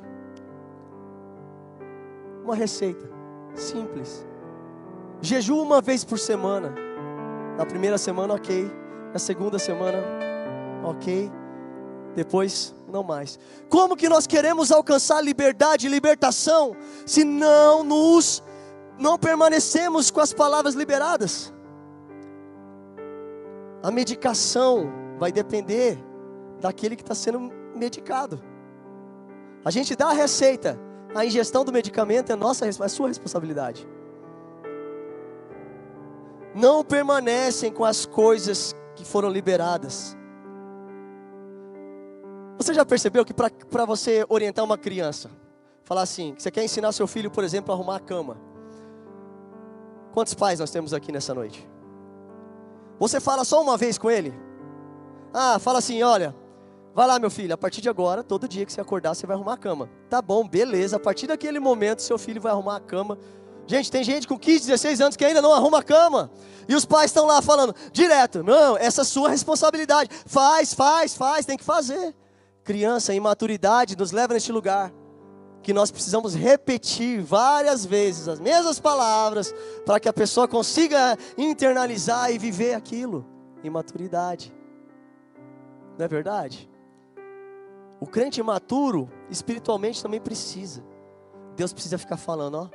Uma 2.44 2.54
receita 2.54 3.16
simples. 3.54 4.26
Jejum 5.20 5.60
uma 5.60 5.80
vez 5.80 6.04
por 6.04 6.18
semana. 6.18 6.74
Na 7.56 7.64
primeira 7.64 7.96
semana, 7.96 8.34
ok. 8.34 8.70
Na 9.12 9.18
segunda 9.18 9.58
semana, 9.58 9.98
ok. 10.84 11.30
Depois, 12.16 12.74
não 12.88 13.02
mais. 13.02 13.38
Como 13.68 13.94
que 13.94 14.08
nós 14.08 14.26
queremos 14.26 14.72
alcançar 14.72 15.20
liberdade 15.20 15.86
e 15.86 15.90
libertação 15.90 16.74
se 17.04 17.22
não 17.22 17.84
nos 17.84 18.42
não 18.98 19.18
permanecemos 19.18 20.10
com 20.10 20.20
as 20.20 20.32
palavras 20.32 20.74
liberadas? 20.74 21.52
A 23.82 23.90
medicação 23.90 24.90
vai 25.18 25.30
depender 25.30 25.98
daquele 26.58 26.96
que 26.96 27.02
está 27.02 27.14
sendo 27.14 27.52
medicado. 27.74 28.42
A 29.62 29.70
gente 29.70 29.94
dá 29.94 30.08
a 30.08 30.14
receita, 30.14 30.80
a 31.14 31.22
ingestão 31.22 31.66
do 31.66 31.72
medicamento 31.72 32.32
é 32.32 32.36
nossa, 32.36 32.66
é 32.66 32.88
sua 32.88 33.08
responsabilidade. 33.08 33.86
Não 36.54 36.82
permanecem 36.82 37.70
com 37.70 37.84
as 37.84 38.06
coisas 38.06 38.74
que 38.94 39.04
foram 39.04 39.28
liberadas. 39.28 40.16
Você 42.58 42.72
já 42.72 42.84
percebeu 42.84 43.24
que 43.24 43.34
para 43.34 43.84
você 43.84 44.24
orientar 44.28 44.64
uma 44.64 44.78
criança, 44.78 45.30
falar 45.84 46.02
assim, 46.02 46.34
que 46.34 46.42
você 46.42 46.50
quer 46.50 46.64
ensinar 46.64 46.90
seu 46.92 47.06
filho, 47.06 47.30
por 47.30 47.44
exemplo, 47.44 47.72
a 47.72 47.76
arrumar 47.76 47.96
a 47.96 48.00
cama. 48.00 48.38
Quantos 50.12 50.32
pais 50.32 50.58
nós 50.58 50.70
temos 50.70 50.94
aqui 50.94 51.12
nessa 51.12 51.34
noite? 51.34 51.68
Você 52.98 53.20
fala 53.20 53.44
só 53.44 53.62
uma 53.62 53.76
vez 53.76 53.98
com 53.98 54.10
ele? 54.10 54.32
Ah, 55.34 55.58
fala 55.58 55.80
assim, 55.80 56.02
olha, 56.02 56.34
vai 56.94 57.06
lá 57.06 57.18
meu 57.18 57.30
filho, 57.30 57.52
a 57.52 57.58
partir 57.58 57.82
de 57.82 57.90
agora, 57.90 58.24
todo 58.24 58.48
dia 58.48 58.64
que 58.64 58.72
você 58.72 58.80
acordar, 58.80 59.14
você 59.14 59.26
vai 59.26 59.36
arrumar 59.36 59.52
a 59.52 59.58
cama. 59.58 59.90
Tá 60.08 60.22
bom, 60.22 60.48
beleza, 60.48 60.96
a 60.96 61.00
partir 61.00 61.26
daquele 61.26 61.60
momento, 61.60 62.00
seu 62.00 62.16
filho 62.16 62.40
vai 62.40 62.52
arrumar 62.52 62.76
a 62.76 62.80
cama. 62.80 63.18
Gente, 63.66 63.90
tem 63.90 64.02
gente 64.02 64.26
com 64.26 64.38
15, 64.38 64.60
16 64.66 65.00
anos 65.02 65.16
que 65.16 65.24
ainda 65.26 65.42
não 65.42 65.52
arruma 65.52 65.80
a 65.80 65.82
cama. 65.82 66.30
E 66.66 66.74
os 66.74 66.86
pais 66.86 67.10
estão 67.10 67.26
lá 67.26 67.42
falando, 67.42 67.74
direto, 67.92 68.42
não, 68.42 68.78
essa 68.78 69.02
é 69.02 69.04
sua 69.04 69.28
responsabilidade. 69.28 70.08
Faz, 70.24 70.72
faz, 70.72 71.14
faz, 71.14 71.44
tem 71.44 71.58
que 71.58 71.64
fazer 71.64 72.14
criança, 72.66 73.14
imaturidade 73.14 73.96
nos 73.96 74.10
leva 74.10 74.34
neste 74.34 74.50
lugar 74.50 74.92
que 75.62 75.72
nós 75.72 75.90
precisamos 75.90 76.34
repetir 76.34 77.22
várias 77.22 77.84
vezes 77.84 78.28
as 78.28 78.38
mesmas 78.38 78.78
palavras 78.78 79.54
para 79.84 79.98
que 79.98 80.08
a 80.08 80.12
pessoa 80.12 80.46
consiga 80.46 81.16
internalizar 81.38 82.30
e 82.32 82.38
viver 82.38 82.74
aquilo. 82.74 83.24
Imaturidade. 83.64 84.54
Não 85.96 86.04
é 86.04 86.08
verdade? 86.08 86.68
O 87.98 88.06
crente 88.06 88.40
imaturo, 88.40 89.10
espiritualmente, 89.30 90.02
também 90.02 90.20
precisa. 90.20 90.84
Deus 91.56 91.72
precisa 91.72 91.98
ficar 91.98 92.16
falando, 92.16 92.56
ó. 92.56 92.68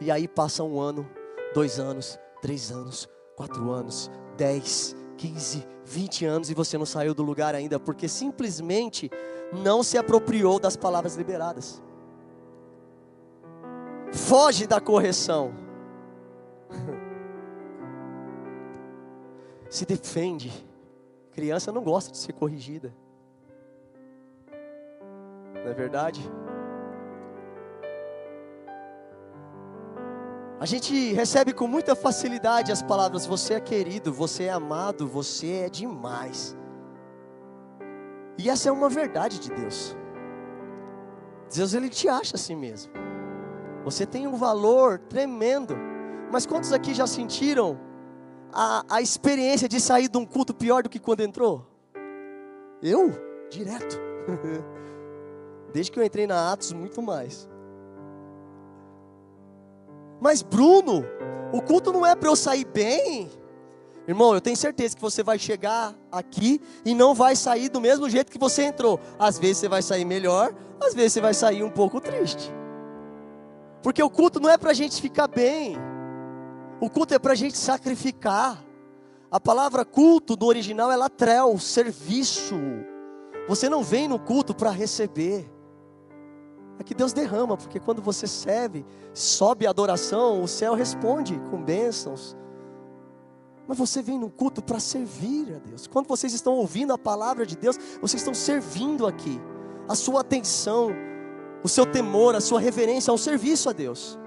E 0.00 0.10
aí 0.10 0.26
passa 0.26 0.62
um 0.62 0.80
ano, 0.80 1.08
dois 1.54 1.78
anos, 1.78 2.18
três 2.42 2.70
anos, 2.70 3.08
quatro 3.36 3.70
anos, 3.70 4.10
dez, 4.36 4.94
15, 5.16 5.66
20 5.84 6.24
anos 6.24 6.50
e 6.50 6.54
você 6.54 6.76
não 6.76 6.86
saiu 6.86 7.14
do 7.14 7.22
lugar 7.22 7.54
ainda, 7.54 7.78
porque 7.78 8.08
simplesmente 8.08 9.10
não 9.52 9.82
se 9.82 9.96
apropriou 9.96 10.58
das 10.58 10.76
palavras 10.76 11.16
liberadas. 11.16 11.82
Foge 14.12 14.66
da 14.66 14.80
correção. 14.80 15.52
Se 19.68 19.84
defende. 19.84 20.52
Criança 21.32 21.70
não 21.72 21.82
gosta 21.82 22.10
de 22.10 22.16
ser 22.16 22.32
corrigida. 22.32 22.94
Não 25.52 25.70
é 25.70 25.74
verdade? 25.74 26.20
A 30.58 30.64
gente 30.64 31.12
recebe 31.12 31.52
com 31.52 31.66
muita 31.66 31.94
facilidade 31.94 32.72
as 32.72 32.82
palavras: 32.82 33.26
você 33.26 33.54
é 33.54 33.60
querido, 33.60 34.12
você 34.12 34.44
é 34.44 34.50
amado, 34.50 35.06
você 35.06 35.52
é 35.52 35.68
demais. 35.68 36.56
E 38.38 38.48
essa 38.48 38.68
é 38.68 38.72
uma 38.72 38.88
verdade 38.88 39.38
de 39.38 39.50
Deus. 39.50 39.96
Deus 41.54 41.74
ele 41.74 41.88
te 41.88 42.08
acha 42.08 42.36
assim 42.36 42.56
mesmo. 42.56 42.92
Você 43.84 44.04
tem 44.04 44.26
um 44.26 44.36
valor 44.36 44.98
tremendo. 44.98 45.76
Mas 46.32 46.44
quantos 46.44 46.72
aqui 46.72 46.92
já 46.92 47.06
sentiram 47.06 47.78
a, 48.52 48.84
a 48.88 49.00
experiência 49.00 49.68
de 49.68 49.80
sair 49.80 50.08
de 50.08 50.18
um 50.18 50.26
culto 50.26 50.52
pior 50.52 50.82
do 50.82 50.88
que 50.88 50.98
quando 50.98 51.20
entrou? 51.20 51.66
Eu? 52.82 53.12
Direto. 53.50 53.96
Desde 55.72 55.92
que 55.92 55.98
eu 56.00 56.04
entrei 56.04 56.26
na 56.26 56.52
Atos, 56.52 56.72
muito 56.72 57.00
mais. 57.00 57.48
Mas 60.20 60.42
Bruno, 60.42 61.04
o 61.52 61.60
culto 61.60 61.92
não 61.92 62.06
é 62.06 62.14
para 62.14 62.28
eu 62.28 62.36
sair 62.36 62.64
bem. 62.64 63.30
Irmão, 64.08 64.34
eu 64.34 64.40
tenho 64.40 64.56
certeza 64.56 64.94
que 64.94 65.02
você 65.02 65.22
vai 65.22 65.38
chegar 65.38 65.94
aqui 66.12 66.60
e 66.84 66.94
não 66.94 67.14
vai 67.14 67.34
sair 67.34 67.68
do 67.68 67.80
mesmo 67.80 68.08
jeito 68.08 68.30
que 68.30 68.38
você 68.38 68.62
entrou. 68.62 69.00
Às 69.18 69.38
vezes 69.38 69.58
você 69.58 69.68
vai 69.68 69.82
sair 69.82 70.04
melhor, 70.04 70.54
às 70.80 70.94
vezes 70.94 71.14
você 71.14 71.20
vai 71.20 71.34
sair 71.34 71.62
um 71.64 71.70
pouco 71.70 72.00
triste. 72.00 72.52
Porque 73.82 74.02
o 74.02 74.10
culto 74.10 74.38
não 74.38 74.48
é 74.48 74.56
para 74.56 74.70
a 74.70 74.74
gente 74.74 75.00
ficar 75.00 75.26
bem, 75.26 75.76
o 76.80 76.88
culto 76.88 77.14
é 77.14 77.18
para 77.18 77.32
a 77.32 77.36
gente 77.36 77.56
sacrificar. 77.56 78.64
A 79.30 79.40
palavra 79.40 79.84
culto 79.84 80.36
do 80.36 80.46
original 80.46 80.90
é 80.90 80.96
latrel, 80.96 81.58
serviço. 81.58 82.54
Você 83.48 83.68
não 83.68 83.82
vem 83.82 84.06
no 84.06 84.18
culto 84.18 84.54
para 84.54 84.70
receber. 84.70 85.50
É 86.78 86.84
que 86.84 86.94
Deus 86.94 87.12
derrama, 87.12 87.56
porque 87.56 87.80
quando 87.80 88.02
você 88.02 88.26
serve, 88.26 88.84
sobe 89.14 89.66
a 89.66 89.70
adoração, 89.70 90.42
o 90.42 90.48
céu 90.48 90.74
responde 90.74 91.40
com 91.50 91.62
bênçãos. 91.62 92.36
Mas 93.66 93.78
você 93.78 94.02
vem 94.02 94.18
no 94.18 94.30
culto 94.30 94.62
para 94.62 94.78
servir 94.78 95.54
a 95.54 95.58
Deus. 95.58 95.86
Quando 95.86 96.06
vocês 96.06 96.32
estão 96.32 96.54
ouvindo 96.54 96.92
a 96.92 96.98
palavra 96.98 97.44
de 97.44 97.56
Deus, 97.56 97.76
vocês 98.00 98.20
estão 98.20 98.34
servindo 98.34 99.06
aqui. 99.06 99.40
A 99.88 99.94
sua 99.94 100.20
atenção, 100.20 100.90
o 101.62 101.68
seu 101.68 101.84
temor, 101.84 102.34
a 102.34 102.40
sua 102.40 102.60
reverência 102.60 103.10
ao 103.10 103.18
serviço 103.18 103.68
a 103.68 103.72
Deus. 103.72 104.18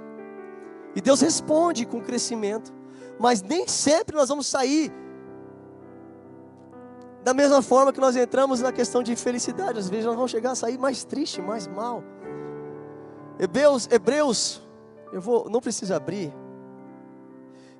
E 0.95 1.01
Deus 1.01 1.21
responde 1.21 1.85
com 1.85 2.01
crescimento. 2.01 2.73
Mas 3.19 3.41
nem 3.41 3.67
sempre 3.67 4.15
nós 4.15 4.29
vamos 4.29 4.47
sair 4.47 4.91
da 7.23 7.33
mesma 7.33 7.61
forma 7.61 7.91
que 7.91 7.99
nós 7.99 8.15
entramos 8.15 8.61
na 8.61 8.71
questão 8.71 9.03
de 9.03 9.15
felicidade. 9.15 9.79
Às 9.79 9.89
vezes 9.89 10.05
nós 10.05 10.15
vamos 10.15 10.31
chegar 10.31 10.51
a 10.51 10.55
sair 10.55 10.77
mais 10.77 11.03
triste, 11.03 11.41
mais 11.41 11.67
mal. 11.67 12.03
Hebreus, 13.39 13.87
Hebreus, 13.89 14.61
eu 15.13 15.21
vou, 15.21 15.49
não 15.49 15.61
precisa 15.61 15.95
abrir. 15.95 16.33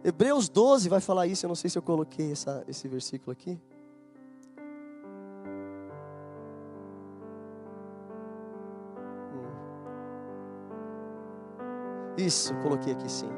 Hebreus 0.02 0.48
12 0.48 0.88
vai 0.88 1.02
falar 1.02 1.28
isso, 1.28 1.46
eu 1.46 1.50
não 1.50 1.56
sei 1.56 1.70
se 1.70 1.78
eu 1.78 1.82
coloquei 1.82 2.32
essa, 2.32 2.64
esse 2.66 2.88
versículo 2.88 3.34
aqui. 3.34 3.60
Hum. 9.34 9.50
Isso, 12.18 12.56
coloquei 12.64 12.94
aqui 12.94 13.12
sim. 13.12 13.30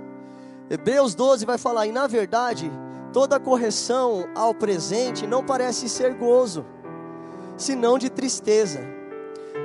Hebreus 0.69 1.15
12 1.15 1.43
vai 1.43 1.57
falar, 1.57 1.87
e 1.87 1.91
na 1.91 2.05
verdade, 2.05 2.71
toda 3.11 3.39
correção 3.39 4.29
ao 4.35 4.53
presente 4.53 5.25
não 5.25 5.43
parece 5.43 5.89
ser 5.89 6.13
gozo, 6.13 6.63
senão 7.57 7.97
de 7.97 8.11
tristeza 8.11 8.90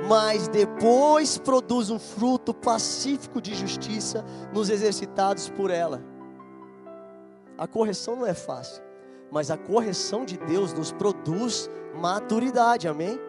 mas 0.07 0.47
depois 0.47 1.37
produz 1.37 1.89
um 1.89 1.99
fruto 1.99 2.53
pacífico 2.53 3.41
de 3.41 3.53
justiça 3.53 4.23
nos 4.53 4.69
exercitados 4.69 5.49
por 5.49 5.69
ela. 5.69 6.01
A 7.57 7.67
correção 7.67 8.15
não 8.15 8.25
é 8.25 8.33
fácil, 8.33 8.81
mas 9.31 9.51
a 9.51 9.57
correção 9.57 10.23
de 10.23 10.37
Deus 10.37 10.73
nos 10.73 10.91
produz 10.91 11.69
maturidade, 11.95 12.87
amém? 12.87 13.19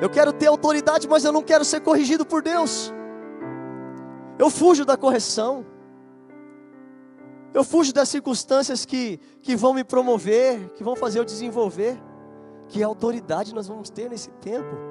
Eu 0.00 0.08
quero 0.08 0.32
ter 0.32 0.46
autoridade, 0.46 1.08
mas 1.08 1.24
eu 1.24 1.32
não 1.32 1.42
quero 1.42 1.64
ser 1.64 1.80
corrigido 1.80 2.24
por 2.24 2.42
Deus. 2.42 2.92
Eu 4.38 4.50
fujo 4.50 4.84
da 4.84 4.96
correção. 4.96 5.66
Eu 7.52 7.64
fujo 7.64 7.92
das 7.92 8.08
circunstâncias 8.08 8.84
que, 8.84 9.18
que 9.42 9.56
vão 9.56 9.72
me 9.72 9.82
promover, 9.82 10.68
que 10.74 10.84
vão 10.84 10.94
fazer 10.94 11.18
eu 11.18 11.24
desenvolver. 11.24 11.98
Que 12.68 12.82
autoridade 12.82 13.54
nós 13.54 13.66
vamos 13.66 13.88
ter 13.88 14.10
nesse 14.10 14.28
tempo? 14.32 14.87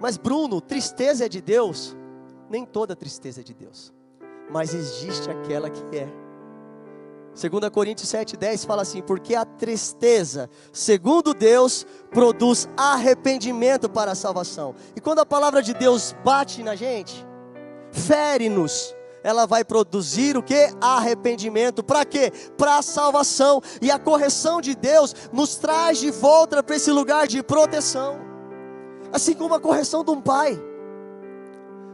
Mas 0.00 0.16
Bruno, 0.16 0.60
tristeza 0.60 1.26
é 1.26 1.28
de 1.28 1.40
Deus? 1.40 1.96
Nem 2.48 2.64
toda 2.64 2.96
tristeza 2.96 3.40
é 3.40 3.44
de 3.44 3.52
Deus, 3.52 3.92
mas 4.50 4.74
existe 4.74 5.30
aquela 5.30 5.68
que 5.68 5.96
é. 5.96 6.08
2 7.34 7.68
Coríntios 7.70 8.10
7,10 8.10 8.66
fala 8.66 8.82
assim: 8.82 9.00
Porque 9.00 9.34
a 9.34 9.44
tristeza, 9.44 10.50
segundo 10.72 11.32
Deus, 11.32 11.86
produz 12.10 12.68
arrependimento 12.76 13.88
para 13.88 14.12
a 14.12 14.14
salvação. 14.14 14.74
E 14.96 15.00
quando 15.00 15.20
a 15.20 15.26
palavra 15.26 15.62
de 15.62 15.72
Deus 15.72 16.14
bate 16.24 16.62
na 16.62 16.74
gente, 16.74 17.24
fere-nos, 17.92 18.94
ela 19.22 19.46
vai 19.46 19.64
produzir 19.64 20.36
o 20.36 20.42
que? 20.42 20.70
Arrependimento. 20.80 21.82
Para 21.82 22.04
quê? 22.04 22.32
Para 22.56 22.78
a 22.78 22.82
salvação. 22.82 23.60
E 23.80 23.90
a 23.90 23.98
correção 23.98 24.60
de 24.60 24.74
Deus 24.74 25.14
nos 25.32 25.56
traz 25.56 25.98
de 25.98 26.10
volta 26.10 26.62
para 26.62 26.76
esse 26.76 26.90
lugar 26.90 27.28
de 27.28 27.42
proteção. 27.42 28.27
Assim 29.12 29.34
como 29.34 29.54
a 29.54 29.60
correção 29.60 30.04
de 30.04 30.10
um 30.10 30.20
pai. 30.20 30.58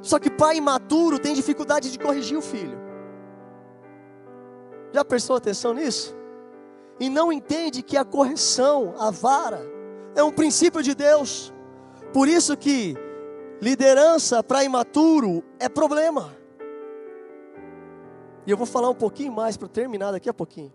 Só 0.02 0.18
que 0.18 0.30
pai 0.30 0.56
imaturo 0.56 1.18
tem 1.18 1.34
dificuldade 1.34 1.90
de 1.90 1.98
corrigir 1.98 2.36
o 2.36 2.42
filho. 2.42 2.78
Já 4.92 5.04
prestou 5.04 5.36
atenção 5.36 5.74
nisso? 5.74 6.14
E 7.00 7.08
não 7.08 7.32
entende 7.32 7.82
que 7.82 7.96
a 7.96 8.04
correção, 8.04 8.94
a 8.98 9.10
vara, 9.10 9.60
é 10.14 10.22
um 10.22 10.30
princípio 10.30 10.82
de 10.82 10.94
Deus. 10.94 11.52
Por 12.12 12.28
isso 12.28 12.56
que 12.56 12.96
liderança 13.60 14.42
para 14.42 14.62
imaturo 14.62 15.42
é 15.58 15.68
problema. 15.68 16.36
E 18.46 18.50
eu 18.50 18.56
vou 18.56 18.66
falar 18.66 18.90
um 18.90 18.94
pouquinho 18.94 19.32
mais 19.32 19.56
para 19.56 19.68
terminar 19.68 20.12
daqui 20.12 20.28
a 20.28 20.34
pouquinho. 20.34 20.72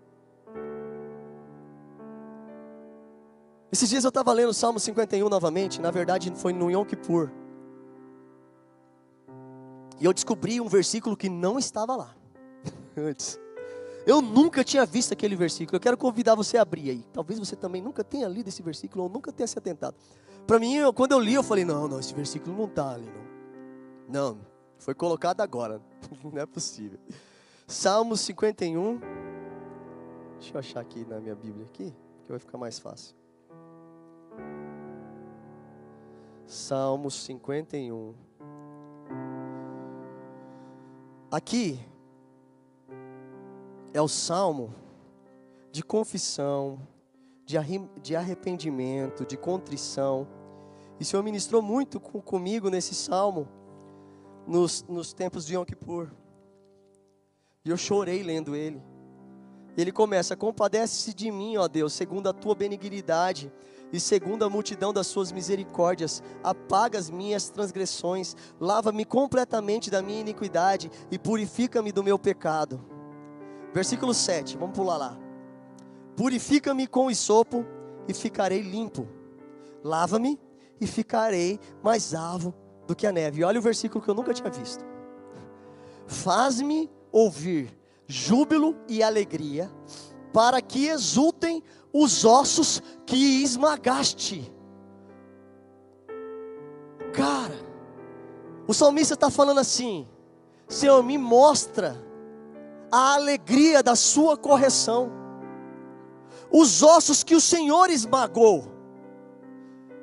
Esses 3.71 3.89
dias 3.89 4.03
eu 4.03 4.09
estava 4.09 4.33
lendo 4.33 4.49
o 4.49 4.53
Salmo 4.53 4.79
51 4.79 5.29
novamente, 5.29 5.79
na 5.79 5.91
verdade 5.91 6.31
foi 6.35 6.53
no 6.53 6.71
Yom 6.71 6.83
Kippur. 6.85 7.29
E 9.99 10.05
eu 10.05 10.13
descobri 10.13 10.59
um 10.59 10.67
versículo 10.67 11.15
que 11.15 11.29
não 11.29 11.59
estava 11.59 11.95
lá 11.95 12.15
antes. 12.97 13.39
Eu 14.07 14.21
nunca 14.21 14.63
tinha 14.63 14.85
visto 14.85 15.11
aquele 15.11 15.35
versículo. 15.35 15.75
Eu 15.75 15.79
quero 15.79 15.97
convidar 15.97 16.33
você 16.33 16.57
a 16.57 16.61
abrir 16.61 16.89
aí. 16.89 17.05
Talvez 17.13 17.37
você 17.37 17.55
também 17.55 17.81
nunca 17.81 18.03
tenha 18.03 18.27
lido 18.27 18.47
esse 18.47 18.61
versículo 18.63 19.03
ou 19.03 19.09
nunca 19.09 19.31
tenha 19.31 19.45
se 19.45 19.59
atentado. 19.59 19.95
Para 20.47 20.57
mim, 20.57 20.75
eu, 20.75 20.91
quando 20.91 21.11
eu 21.11 21.19
li, 21.19 21.33
eu 21.33 21.43
falei: 21.43 21.63
não, 21.65 21.87
não, 21.87 21.99
esse 21.99 22.13
versículo 22.13 22.57
não 22.57 22.65
está 22.65 22.93
ali. 22.93 23.11
Não. 24.07 24.33
não, 24.33 24.39
foi 24.79 24.95
colocado 24.95 25.41
agora. 25.41 25.81
não 26.23 26.41
é 26.41 26.45
possível. 26.45 26.97
Salmo 27.67 28.17
51. 28.17 28.99
Deixa 30.39 30.55
eu 30.55 30.59
achar 30.59 30.79
aqui 30.79 31.05
na 31.05 31.19
minha 31.19 31.35
Bíblia 31.35 31.65
aqui, 31.65 31.93
que 32.23 32.29
vai 32.29 32.39
ficar 32.39 32.57
mais 32.57 32.79
fácil. 32.79 33.18
Salmo 36.49 37.11
51. 37.11 38.15
Aqui 41.29 41.79
é 43.93 44.01
o 44.01 44.07
salmo 44.07 44.73
de 45.71 45.83
confissão, 45.83 46.79
de 47.45 48.15
arrependimento, 48.15 49.27
de 49.27 49.37
contrição. 49.37 50.27
E 50.99 51.03
o 51.03 51.05
Senhor 51.05 51.21
ministrou 51.21 51.61
muito 51.61 51.99
comigo 51.99 52.71
nesse 52.71 52.95
salmo, 52.95 53.47
nos, 54.47 54.83
nos 54.89 55.13
tempos 55.13 55.45
de 55.45 55.53
Yom 55.53 55.63
Kippur. 55.63 56.09
E 57.63 57.69
eu 57.69 57.77
chorei 57.77 58.23
lendo 58.23 58.55
ele. 58.55 58.81
Ele 59.77 59.91
começa: 59.91 60.35
Compadece-se 60.35 61.13
de 61.13 61.29
mim, 61.29 61.57
ó 61.57 61.67
Deus, 61.67 61.93
segundo 61.93 62.27
a 62.27 62.33
tua 62.33 62.55
benignidade 62.55 63.51
e 63.91 63.99
segundo 63.99 64.45
a 64.45 64.49
multidão 64.49 64.93
das 64.93 65.07
suas 65.07 65.31
misericórdias, 65.31 66.21
apaga 66.43 66.97
as 66.97 67.09
minhas 67.09 67.49
transgressões, 67.49 68.35
lava-me 68.59 69.05
completamente 69.05 69.89
da 69.89 70.01
minha 70.01 70.21
iniquidade 70.21 70.91
e 71.09 71.17
purifica-me 71.17 71.91
do 71.91 72.03
meu 72.03 72.19
pecado. 72.19 72.79
Versículo 73.73 74.13
7, 74.13 74.57
vamos 74.57 74.75
pular 74.75 74.97
lá. 74.97 75.17
Purifica-me 76.15 76.87
com 76.87 77.07
o 77.07 77.15
sopo 77.15 77.65
e 78.07 78.13
ficarei 78.13 78.61
limpo. 78.61 79.07
Lava-me 79.83 80.39
e 80.81 80.87
ficarei 80.87 81.59
mais 81.83 82.13
alvo 82.13 82.53
do 82.87 82.95
que 82.95 83.07
a 83.07 83.11
neve. 83.11 83.43
Olha 83.43 83.59
o 83.59 83.63
versículo 83.63 84.03
que 84.03 84.09
eu 84.09 84.15
nunca 84.15 84.33
tinha 84.33 84.49
visto. 84.49 84.83
Faz-me 86.07 86.89
ouvir 87.11 87.77
júbilo 88.07 88.75
e 88.87 89.03
alegria, 89.03 89.71
para 90.33 90.61
que 90.61 90.87
exultem 90.87 91.63
os 91.93 92.23
ossos 92.25 92.81
que 93.05 93.43
esmagaste. 93.43 94.51
Cara, 97.13 97.57
o 98.67 98.73
salmista 98.73 99.15
está 99.15 99.29
falando 99.29 99.59
assim: 99.59 100.07
Senhor, 100.67 101.01
me 101.03 101.17
mostra 101.17 101.97
a 102.91 103.15
alegria 103.15 103.81
da 103.81 103.95
sua 103.95 104.37
correção, 104.37 105.11
os 106.51 106.83
ossos 106.83 107.23
que 107.23 107.35
o 107.35 107.41
Senhor 107.41 107.89
esmagou. 107.89 108.79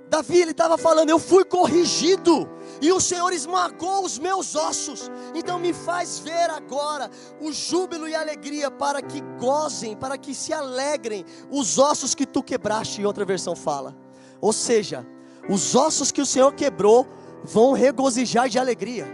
Davi 0.08 0.40
ele 0.40 0.52
estava 0.52 0.78
falando, 0.78 1.10
eu 1.10 1.18
fui 1.18 1.44
corrigido, 1.44 2.48
e 2.80 2.92
o 2.92 3.00
Senhor 3.00 3.32
esmagou 3.32 4.04
os 4.04 4.18
meus 4.18 4.54
ossos. 4.54 5.10
Então 5.34 5.58
me 5.58 5.72
faz 5.72 6.18
ver 6.18 6.50
agora 6.50 7.10
o 7.40 7.52
júbilo 7.52 8.08
e 8.08 8.14
a 8.14 8.20
alegria 8.20 8.70
para 8.70 9.00
que 9.02 9.20
gozem, 9.38 9.96
para 9.96 10.18
que 10.18 10.34
se 10.34 10.52
alegrem 10.52 11.24
os 11.50 11.78
ossos 11.78 12.14
que 12.14 12.26
tu 12.26 12.42
quebraste, 12.42 13.04
outra 13.04 13.24
versão 13.24 13.56
fala. 13.56 13.96
Ou 14.40 14.52
seja, 14.52 15.06
os 15.48 15.74
ossos 15.74 16.10
que 16.10 16.20
o 16.20 16.26
Senhor 16.26 16.52
quebrou 16.54 17.06
vão 17.44 17.72
regozijar 17.72 18.48
de 18.48 18.58
alegria. 18.58 19.06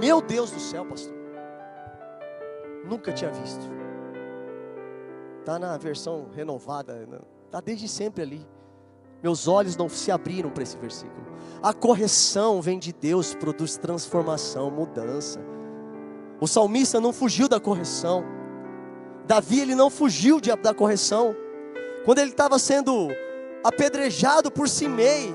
Meu 0.00 0.20
Deus 0.20 0.50
do 0.50 0.60
céu, 0.60 0.84
pastor. 0.84 1.14
Nunca 2.84 3.12
tinha 3.12 3.30
visto. 3.30 3.64
Está 5.40 5.58
na 5.58 5.76
versão 5.76 6.28
renovada, 6.32 7.08
está 7.46 7.60
desde 7.60 7.88
sempre 7.88 8.22
ali. 8.22 8.53
Meus 9.24 9.48
olhos 9.48 9.74
não 9.74 9.88
se 9.88 10.10
abriram 10.10 10.50
para 10.50 10.62
esse 10.62 10.76
versículo. 10.76 11.24
A 11.62 11.72
correção 11.72 12.60
vem 12.60 12.78
de 12.78 12.92
Deus, 12.92 13.34
produz 13.34 13.74
transformação, 13.78 14.70
mudança. 14.70 15.40
O 16.38 16.46
salmista 16.46 17.00
não 17.00 17.10
fugiu 17.10 17.48
da 17.48 17.58
correção. 17.58 18.22
Davi 19.26 19.60
ele 19.60 19.74
não 19.74 19.88
fugiu 19.88 20.42
de, 20.42 20.54
da 20.56 20.74
correção. 20.74 21.34
Quando 22.04 22.18
ele 22.18 22.32
estava 22.32 22.58
sendo 22.58 23.08
apedrejado 23.64 24.50
por 24.50 24.68
Simei, 24.68 25.34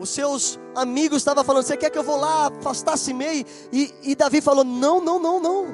os 0.00 0.08
seus 0.08 0.58
amigos 0.74 1.18
estavam 1.18 1.44
falando: 1.44 1.62
Você 1.62 1.76
quer 1.76 1.90
que 1.90 1.98
eu 1.98 2.02
vou 2.02 2.16
lá 2.16 2.48
afastar 2.48 2.96
Simei? 2.96 3.46
E, 3.72 3.94
e 4.02 4.16
Davi 4.16 4.40
falou: 4.40 4.64
Não, 4.64 5.00
não, 5.00 5.20
não, 5.20 5.40
não. 5.40 5.66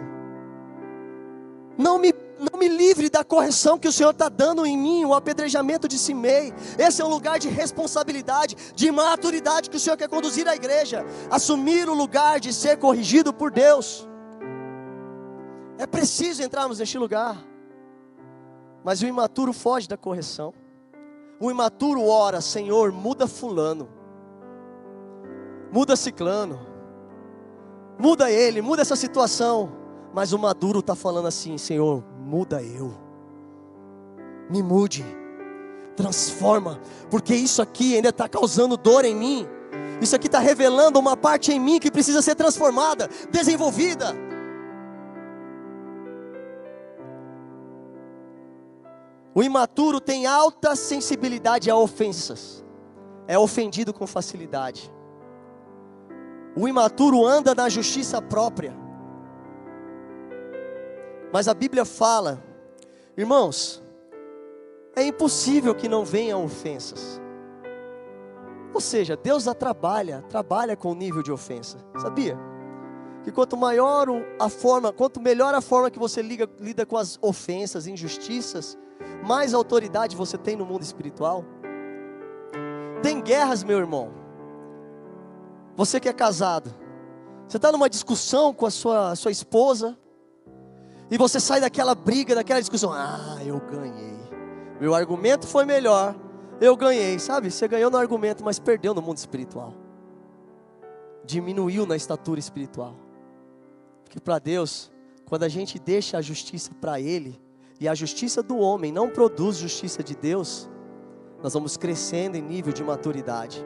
Não 1.78 1.98
me, 1.98 2.12
não 2.50 2.58
me 2.58 2.68
livre 2.68 3.08
da 3.08 3.24
correção 3.24 3.78
que 3.78 3.86
o 3.86 3.92
Senhor 3.92 4.10
está 4.10 4.28
dando 4.28 4.66
em 4.66 4.76
mim, 4.76 5.04
o 5.04 5.14
apedrejamento 5.14 5.86
de 5.86 5.98
Simei. 5.98 6.52
Esse 6.78 7.00
é 7.00 7.04
um 7.04 7.08
lugar 7.08 7.38
de 7.38 7.48
responsabilidade, 7.48 8.56
de 8.74 8.90
maturidade 8.90 9.70
que 9.70 9.76
o 9.76 9.80
Senhor 9.80 9.96
quer 9.96 10.08
conduzir 10.08 10.48
a 10.48 10.54
igreja. 10.54 11.04
Assumir 11.30 11.88
o 11.88 11.94
lugar 11.94 12.40
de 12.40 12.52
ser 12.52 12.78
corrigido 12.78 13.32
por 13.32 13.50
Deus. 13.50 14.08
É 15.78 15.86
preciso 15.86 16.42
entrarmos 16.42 16.78
neste 16.78 16.98
lugar. 16.98 17.36
Mas 18.84 19.00
o 19.02 19.06
imaturo 19.06 19.52
foge 19.52 19.88
da 19.88 19.96
correção. 19.96 20.52
O 21.40 21.50
imaturo 21.50 22.06
ora, 22.06 22.40
Senhor, 22.40 22.92
muda 22.92 23.26
fulano. 23.26 23.88
Muda 25.72 25.96
ciclano. 25.96 26.60
Muda 27.98 28.30
ele, 28.30 28.60
muda 28.60 28.82
essa 28.82 28.96
situação. 28.96 29.72
Mas 30.12 30.32
o 30.32 30.38
maduro 30.38 30.80
está 30.80 30.94
falando 30.94 31.26
assim: 31.26 31.56
Senhor, 31.56 32.04
muda 32.32 32.62
eu. 32.62 32.94
Me 34.48 34.62
mude. 34.62 35.04
Transforma. 35.94 36.80
Porque 37.10 37.34
isso 37.34 37.60
aqui 37.60 37.96
ainda 37.96 38.08
está 38.08 38.26
causando 38.26 38.78
dor 38.78 39.04
em 39.04 39.14
mim. 39.14 39.46
Isso 40.00 40.16
aqui 40.16 40.28
está 40.28 40.38
revelando 40.38 40.98
uma 40.98 41.14
parte 41.14 41.52
em 41.52 41.60
mim 41.60 41.78
que 41.78 41.90
precisa 41.90 42.22
ser 42.22 42.34
transformada, 42.34 43.08
desenvolvida. 43.30 44.14
O 49.34 49.42
imaturo 49.42 50.00
tem 50.00 50.26
alta 50.26 50.74
sensibilidade 50.74 51.70
a 51.70 51.76
ofensas, 51.76 52.64
é 53.26 53.38
ofendido 53.38 53.92
com 53.94 54.06
facilidade. 54.06 54.92
O 56.54 56.68
imaturo 56.68 57.24
anda 57.26 57.54
na 57.54 57.68
justiça 57.68 58.20
própria. 58.20 58.74
Mas 61.32 61.48
a 61.48 61.54
Bíblia 61.54 61.84
fala, 61.84 62.42
irmãos, 63.16 63.82
é 64.94 65.02
impossível 65.02 65.74
que 65.74 65.88
não 65.88 66.04
venham 66.04 66.44
ofensas. 66.44 67.20
Ou 68.74 68.80
seja, 68.80 69.16
Deus 69.16 69.48
a 69.48 69.54
trabalha, 69.54 70.22
trabalha 70.28 70.76
com 70.76 70.92
o 70.92 70.94
nível 70.94 71.22
de 71.22 71.32
ofensa. 71.32 71.78
Sabia? 71.98 72.38
Que 73.24 73.32
quanto 73.32 73.56
maior 73.56 74.08
a 74.38 74.48
forma, 74.48 74.92
quanto 74.92 75.20
melhor 75.20 75.54
a 75.54 75.60
forma 75.60 75.90
que 75.90 75.98
você 75.98 76.20
liga, 76.20 76.48
lida 76.60 76.84
com 76.84 76.96
as 76.96 77.18
ofensas, 77.22 77.86
injustiças, 77.86 78.76
mais 79.26 79.54
autoridade 79.54 80.16
você 80.16 80.36
tem 80.36 80.56
no 80.56 80.66
mundo 80.66 80.82
espiritual. 80.82 81.44
Tem 83.02 83.20
guerras, 83.22 83.64
meu 83.64 83.78
irmão. 83.78 84.12
Você 85.76 85.98
que 85.98 86.08
é 86.08 86.12
casado, 86.12 86.74
você 87.48 87.56
está 87.56 87.72
numa 87.72 87.88
discussão 87.88 88.52
com 88.52 88.66
a 88.66 88.70
sua, 88.70 89.14
sua 89.14 89.30
esposa, 89.30 89.96
e 91.12 91.18
você 91.18 91.38
sai 91.38 91.60
daquela 91.60 91.94
briga, 91.94 92.34
daquela 92.34 92.58
discussão. 92.58 92.90
Ah, 92.90 93.36
eu 93.44 93.60
ganhei. 93.60 94.18
Meu 94.80 94.94
argumento 94.94 95.46
foi 95.46 95.66
melhor. 95.66 96.16
Eu 96.58 96.74
ganhei, 96.74 97.18
sabe? 97.18 97.50
Você 97.50 97.68
ganhou 97.68 97.90
no 97.90 97.98
argumento, 97.98 98.42
mas 98.42 98.58
perdeu 98.58 98.94
no 98.94 99.02
mundo 99.02 99.18
espiritual. 99.18 99.74
Diminuiu 101.22 101.84
na 101.84 101.96
estatura 101.96 102.40
espiritual. 102.40 102.96
Porque 104.02 104.18
para 104.18 104.38
Deus, 104.38 104.90
quando 105.26 105.42
a 105.42 105.50
gente 105.50 105.78
deixa 105.78 106.16
a 106.16 106.22
justiça 106.22 106.70
para 106.80 106.98
Ele, 106.98 107.38
e 107.78 107.86
a 107.86 107.94
justiça 107.94 108.42
do 108.42 108.56
homem 108.56 108.90
não 108.90 109.10
produz 109.10 109.58
justiça 109.58 110.02
de 110.02 110.16
Deus, 110.16 110.66
nós 111.42 111.52
vamos 111.52 111.76
crescendo 111.76 112.36
em 112.36 112.42
nível 112.42 112.72
de 112.72 112.82
maturidade. 112.82 113.62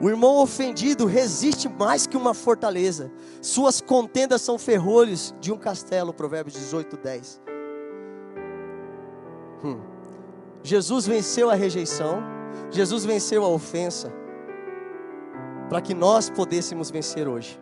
O 0.00 0.08
irmão 0.08 0.36
ofendido 0.36 1.06
resiste 1.06 1.68
mais 1.68 2.06
que 2.06 2.16
uma 2.16 2.32
fortaleza. 2.32 3.10
Suas 3.42 3.80
contendas 3.80 4.42
são 4.42 4.56
ferrolhos 4.58 5.34
de 5.40 5.52
um 5.52 5.58
castelo. 5.58 6.12
Provérbios 6.12 6.54
18, 6.54 6.96
10. 6.96 7.40
Hum. 9.64 9.80
Jesus 10.62 11.06
venceu 11.06 11.50
a 11.50 11.54
rejeição. 11.54 12.22
Jesus 12.70 13.04
venceu 13.04 13.44
a 13.44 13.48
ofensa. 13.48 14.12
Para 15.68 15.80
que 15.80 15.94
nós 15.94 16.30
pudéssemos 16.30 16.90
vencer 16.90 17.26
hoje. 17.26 17.60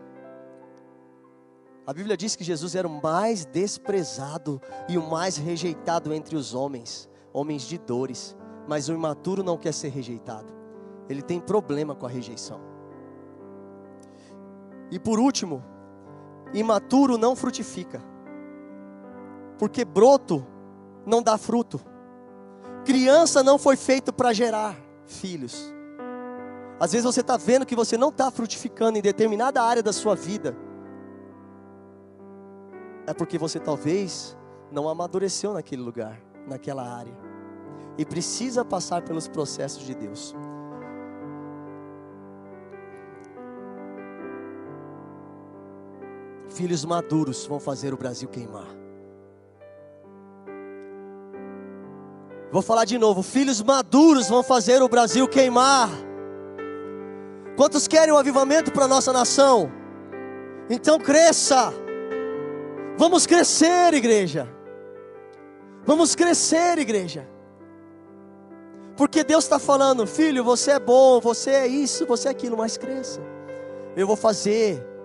A 1.87 1.93
Bíblia 1.93 2.16
diz 2.16 2.34
que 2.34 2.43
Jesus 2.43 2.74
era 2.74 2.87
o 2.87 3.01
mais 3.01 3.45
desprezado 3.45 4.61
e 4.89 4.99
o 4.99 5.09
mais 5.09 5.37
rejeitado 5.37 6.12
entre 6.12 6.34
os 6.34 6.53
homens, 6.53 7.09
homens 7.32 7.62
de 7.62 7.78
dores. 7.78 8.37
Mas 8.66 8.89
o 8.89 8.93
imaturo 8.93 9.45
não 9.45 9.57
quer 9.57 9.72
ser 9.72 9.89
rejeitado, 9.89 10.53
ele 11.09 11.22
tem 11.22 11.40
problema 11.40 11.94
com 11.94 12.07
a 12.07 12.09
rejeição. 12.09 12.61
E 14.90 14.98
por 14.98 15.18
último, 15.18 15.62
imaturo 16.52 17.18
não 17.18 17.34
frutifica, 17.34 18.02
porque 19.59 19.84
broto 19.84 20.46
não 21.04 21.22
dá 21.22 21.36
fruto, 21.36 21.80
criança 22.84 23.42
não 23.42 23.59
foi 23.59 23.76
feito 23.76 24.12
para 24.12 24.32
gerar 24.32 24.76
filhos. 25.07 25.72
Às 26.78 26.92
vezes 26.92 27.04
você 27.04 27.20
está 27.20 27.36
vendo 27.36 27.66
que 27.66 27.74
você 27.74 27.96
não 27.96 28.11
está 28.11 28.30
frutificando 28.30 28.98
em 28.98 29.02
determinada 29.02 29.62
área 29.62 29.82
da 29.82 29.92
sua 29.92 30.14
vida 30.14 30.57
é 33.07 33.14
porque 33.14 33.38
você 33.38 33.61
talvez 33.61 34.36
não 34.70 34.88
amadureceu 34.88 35.52
naquele 35.52 35.80
lugar, 35.80 36.20
naquela 36.46 36.82
área. 36.82 37.16
E 37.96 38.04
precisa 38.04 38.64
passar 38.64 39.02
pelos 39.02 39.28
processos 39.28 39.84
de 39.84 39.94
Deus. 39.94 40.34
Filhos 46.57 46.86
maduros 46.86 47.44
vão 47.44 47.61
fazer 47.61 47.92
o 47.92 47.98
Brasil 47.98 48.26
queimar. 48.30 48.66
Vou 52.50 52.62
falar 52.62 52.86
de 52.86 52.96
novo: 52.96 53.22
filhos 53.22 53.61
maduros 53.62 54.26
vão 54.26 54.42
fazer 54.42 54.80
o 54.82 54.88
Brasil 54.88 55.28
queimar. 55.28 55.90
Quantos 57.59 57.86
querem 57.86 58.11
o 58.11 58.16
um 58.16 58.18
avivamento 58.18 58.72
para 58.72 58.86
a 58.86 58.88
nossa 58.88 59.12
nação? 59.12 59.70
Então 60.70 60.98
cresça. 60.98 61.74
Vamos 62.96 63.26
crescer, 63.26 63.92
igreja. 63.92 64.48
Vamos 65.84 66.14
crescer, 66.14 66.78
igreja. 66.78 67.28
Porque 68.96 69.22
Deus 69.22 69.44
está 69.44 69.59
falando, 69.59 70.07
filho, 70.07 70.42
você 70.42 70.70
é 70.70 70.80
bom, 70.80 71.20
você 71.20 71.50
é 71.50 71.66
isso, 71.66 72.07
você 72.07 72.28
é 72.28 72.30
aquilo, 72.30 72.57
mas 72.57 72.78
cresça. 72.78 73.20
Eu 73.94 74.07
vou 74.07 74.16
fazer 74.16 74.95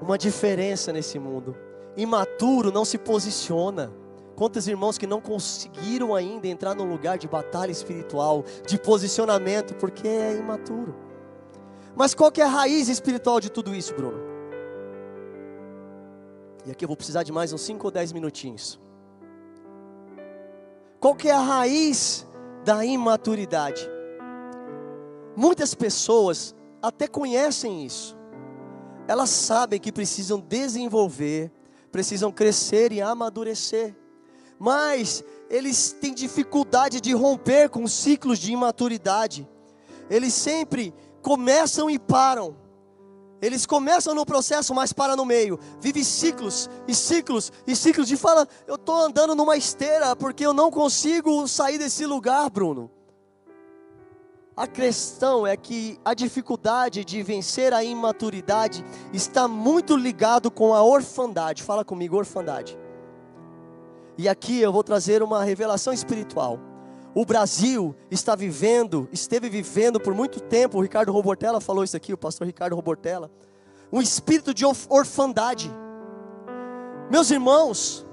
uma 0.00 0.16
diferença 0.16 0.92
nesse 0.92 1.18
mundo. 1.18 1.56
Imaturo 1.96 2.72
não 2.72 2.84
se 2.84 2.98
posiciona. 2.98 3.92
Quantos 4.36 4.66
irmãos 4.66 4.96
que 4.96 5.06
não 5.06 5.20
conseguiram 5.20 6.14
ainda 6.14 6.48
entrar 6.48 6.74
num 6.74 6.88
lugar 6.88 7.18
de 7.18 7.28
batalha 7.28 7.70
espiritual, 7.70 8.44
de 8.66 8.78
posicionamento, 8.78 9.74
porque 9.74 10.08
é 10.08 10.36
imaturo. 10.36 10.94
Mas 11.94 12.14
qual 12.14 12.32
que 12.32 12.40
é 12.40 12.44
a 12.44 12.48
raiz 12.48 12.88
espiritual 12.88 13.40
de 13.40 13.50
tudo 13.50 13.74
isso, 13.74 13.94
Bruno? 13.94 14.18
E 16.64 16.70
aqui 16.70 16.84
eu 16.84 16.88
vou 16.88 16.96
precisar 16.96 17.22
de 17.22 17.32
mais 17.32 17.52
uns 17.52 17.60
5 17.62 17.86
ou 17.86 17.90
10 17.90 18.12
minutinhos. 18.12 18.80
Qual 20.98 21.14
que 21.14 21.28
é 21.28 21.32
a 21.32 21.40
raiz 21.40 22.26
da 22.64 22.84
imaturidade? 22.84 23.88
Muitas 25.34 25.74
pessoas 25.74 26.54
até 26.82 27.06
conhecem 27.06 27.84
isso. 27.84 28.19
Elas 29.10 29.30
sabem 29.30 29.80
que 29.80 29.90
precisam 29.90 30.38
desenvolver, 30.38 31.50
precisam 31.90 32.30
crescer 32.30 32.92
e 32.92 33.02
amadurecer. 33.02 33.92
Mas 34.56 35.24
eles 35.50 35.90
têm 36.00 36.14
dificuldade 36.14 37.00
de 37.00 37.12
romper 37.12 37.68
com 37.70 37.88
ciclos 37.88 38.38
de 38.38 38.52
imaturidade. 38.52 39.48
Eles 40.08 40.32
sempre 40.32 40.94
começam 41.22 41.90
e 41.90 41.98
param. 41.98 42.56
Eles 43.42 43.66
começam 43.66 44.14
no 44.14 44.24
processo, 44.24 44.72
mas 44.72 44.92
param 44.92 45.16
no 45.16 45.24
meio. 45.24 45.58
Vive 45.80 46.04
ciclos 46.04 46.70
e 46.86 46.94
ciclos 46.94 47.50
e 47.66 47.74
ciclos 47.74 48.06
de 48.06 48.16
fala, 48.16 48.46
eu 48.64 48.76
estou 48.76 48.94
andando 48.94 49.34
numa 49.34 49.56
esteira 49.56 50.14
porque 50.14 50.46
eu 50.46 50.54
não 50.54 50.70
consigo 50.70 51.48
sair 51.48 51.78
desse 51.78 52.06
lugar, 52.06 52.48
Bruno. 52.48 52.88
A 54.60 54.66
questão 54.66 55.46
é 55.46 55.56
que 55.56 55.98
a 56.04 56.12
dificuldade 56.12 57.02
de 57.02 57.22
vencer 57.22 57.72
a 57.72 57.82
imaturidade 57.82 58.84
está 59.10 59.48
muito 59.48 59.96
ligado 59.96 60.50
com 60.50 60.74
a 60.74 60.82
orfandade. 60.82 61.62
Fala 61.62 61.82
comigo, 61.82 62.18
orfandade. 62.18 62.78
E 64.18 64.28
aqui 64.28 64.60
eu 64.60 64.70
vou 64.70 64.84
trazer 64.84 65.22
uma 65.22 65.42
revelação 65.42 65.94
espiritual. 65.94 66.60
O 67.14 67.24
Brasil 67.24 67.96
está 68.10 68.36
vivendo, 68.36 69.08
esteve 69.10 69.48
vivendo 69.48 69.98
por 69.98 70.12
muito 70.12 70.40
tempo, 70.40 70.76
o 70.76 70.82
Ricardo 70.82 71.10
Robortella 71.10 71.58
falou 71.58 71.82
isso 71.82 71.96
aqui, 71.96 72.12
o 72.12 72.18
pastor 72.18 72.46
Ricardo 72.46 72.76
Robortella, 72.76 73.30
um 73.90 74.02
espírito 74.02 74.52
de 74.52 74.66
orfandade. 74.90 75.74
Meus 77.10 77.30
irmãos, 77.30 78.04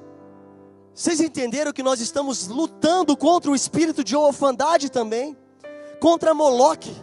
vocês 0.94 1.20
entenderam 1.20 1.74
que 1.74 1.84
nós 1.84 2.00
estamos 2.00 2.48
lutando 2.48 3.18
contra 3.18 3.52
o 3.52 3.56
espírito 3.56 4.02
de 4.02 4.16
orfandade 4.16 4.90
também, 4.90 5.36
contra 6.00 6.34
Moloque. 6.34 6.96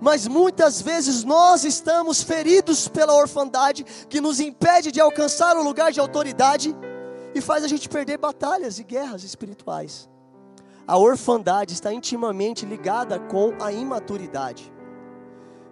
Mas 0.00 0.26
muitas 0.26 0.82
vezes 0.82 1.22
nós 1.22 1.64
estamos 1.64 2.22
feridos 2.22 2.88
pela 2.88 3.14
orfandade 3.14 3.84
que 4.08 4.20
nos 4.20 4.40
impede 4.40 4.90
de 4.90 5.00
alcançar 5.00 5.56
o 5.56 5.62
lugar 5.62 5.92
de 5.92 6.00
autoridade 6.00 6.74
e 7.34 7.40
faz 7.40 7.62
a 7.62 7.68
gente 7.68 7.88
perder 7.88 8.18
batalhas 8.18 8.78
e 8.78 8.84
guerras 8.84 9.22
espirituais. 9.22 10.08
A 10.86 10.98
orfandade 10.98 11.72
está 11.72 11.92
intimamente 11.92 12.66
ligada 12.66 13.18
com 13.18 13.54
a 13.60 13.72
imaturidade. 13.72 14.72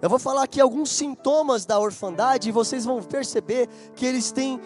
Eu 0.01 0.09
vou 0.09 0.19
falar 0.19 0.45
aqui 0.45 0.61
alguns 0.61 0.91
sintomas 0.91 1.67
da 1.67 1.79
orfandade 1.79 2.49
e 2.49 2.53
vocês 2.53 2.85
vão 2.85 3.03
perceber 3.03 3.69
que 3.95 4.07
eles 4.07 4.33
têm 4.33 4.61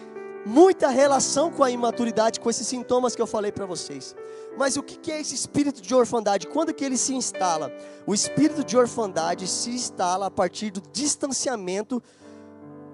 muita 0.45 0.89
relação 0.89 1.51
com 1.51 1.63
a 1.63 1.71
imaturidade, 1.71 2.39
com 2.39 2.49
esses 2.49 2.67
sintomas 2.67 3.15
que 3.15 3.21
eu 3.21 3.27
falei 3.27 3.51
para 3.51 3.65
vocês. 3.65 4.15
Mas 4.57 4.77
o 4.77 4.83
que 4.83 5.11
é 5.11 5.19
esse 5.19 5.35
espírito 5.35 5.81
de 5.81 5.93
orfandade? 5.93 6.47
Quando 6.47 6.73
que 6.73 6.85
ele 6.85 6.97
se 6.97 7.13
instala? 7.13 7.71
O 8.05 8.13
espírito 8.13 8.63
de 8.63 8.77
orfandade 8.77 9.47
se 9.47 9.71
instala 9.71 10.27
a 10.27 10.31
partir 10.31 10.71
do 10.71 10.81
distanciamento 10.93 12.01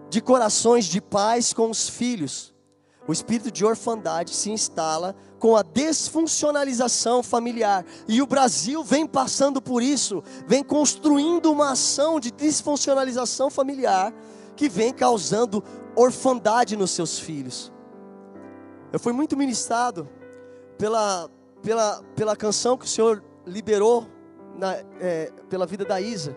de 0.09 0.21
corações 0.21 0.85
de 0.85 0.99
pais 0.99 1.53
com 1.53 1.69
os 1.69 1.87
filhos. 1.87 2.53
O 3.07 3.11
espírito 3.11 3.51
de 3.51 3.65
orfandade 3.65 4.33
se 4.33 4.49
instala 4.49 5.15
com 5.39 5.55
a 5.55 5.63
desfuncionalização 5.63 7.21
familiar. 7.21 7.85
E 8.07 8.21
o 8.21 8.27
Brasil 8.27 8.83
vem 8.83 9.05
passando 9.05 9.61
por 9.61 9.81
isso, 9.81 10.23
vem 10.47 10.63
construindo 10.63 11.51
uma 11.51 11.71
ação 11.71 12.19
de 12.19 12.31
desfuncionalização 12.31 13.49
familiar 13.49 14.13
que 14.55 14.69
vem 14.69 14.93
causando 14.93 15.63
orfandade 15.95 16.75
nos 16.75 16.91
seus 16.91 17.19
filhos. 17.19 17.71
Eu 18.91 18.99
fui 18.99 19.13
muito 19.13 19.37
ministrado 19.37 20.07
pela, 20.77 21.29
pela, 21.61 22.03
pela 22.15 22.35
canção 22.35 22.77
que 22.77 22.85
o 22.85 22.87
Senhor 22.87 23.23
liberou 23.45 24.07
na, 24.57 24.75
é, 24.99 25.31
pela 25.49 25.65
vida 25.65 25.85
da 25.85 25.99
Isa. 25.99 26.35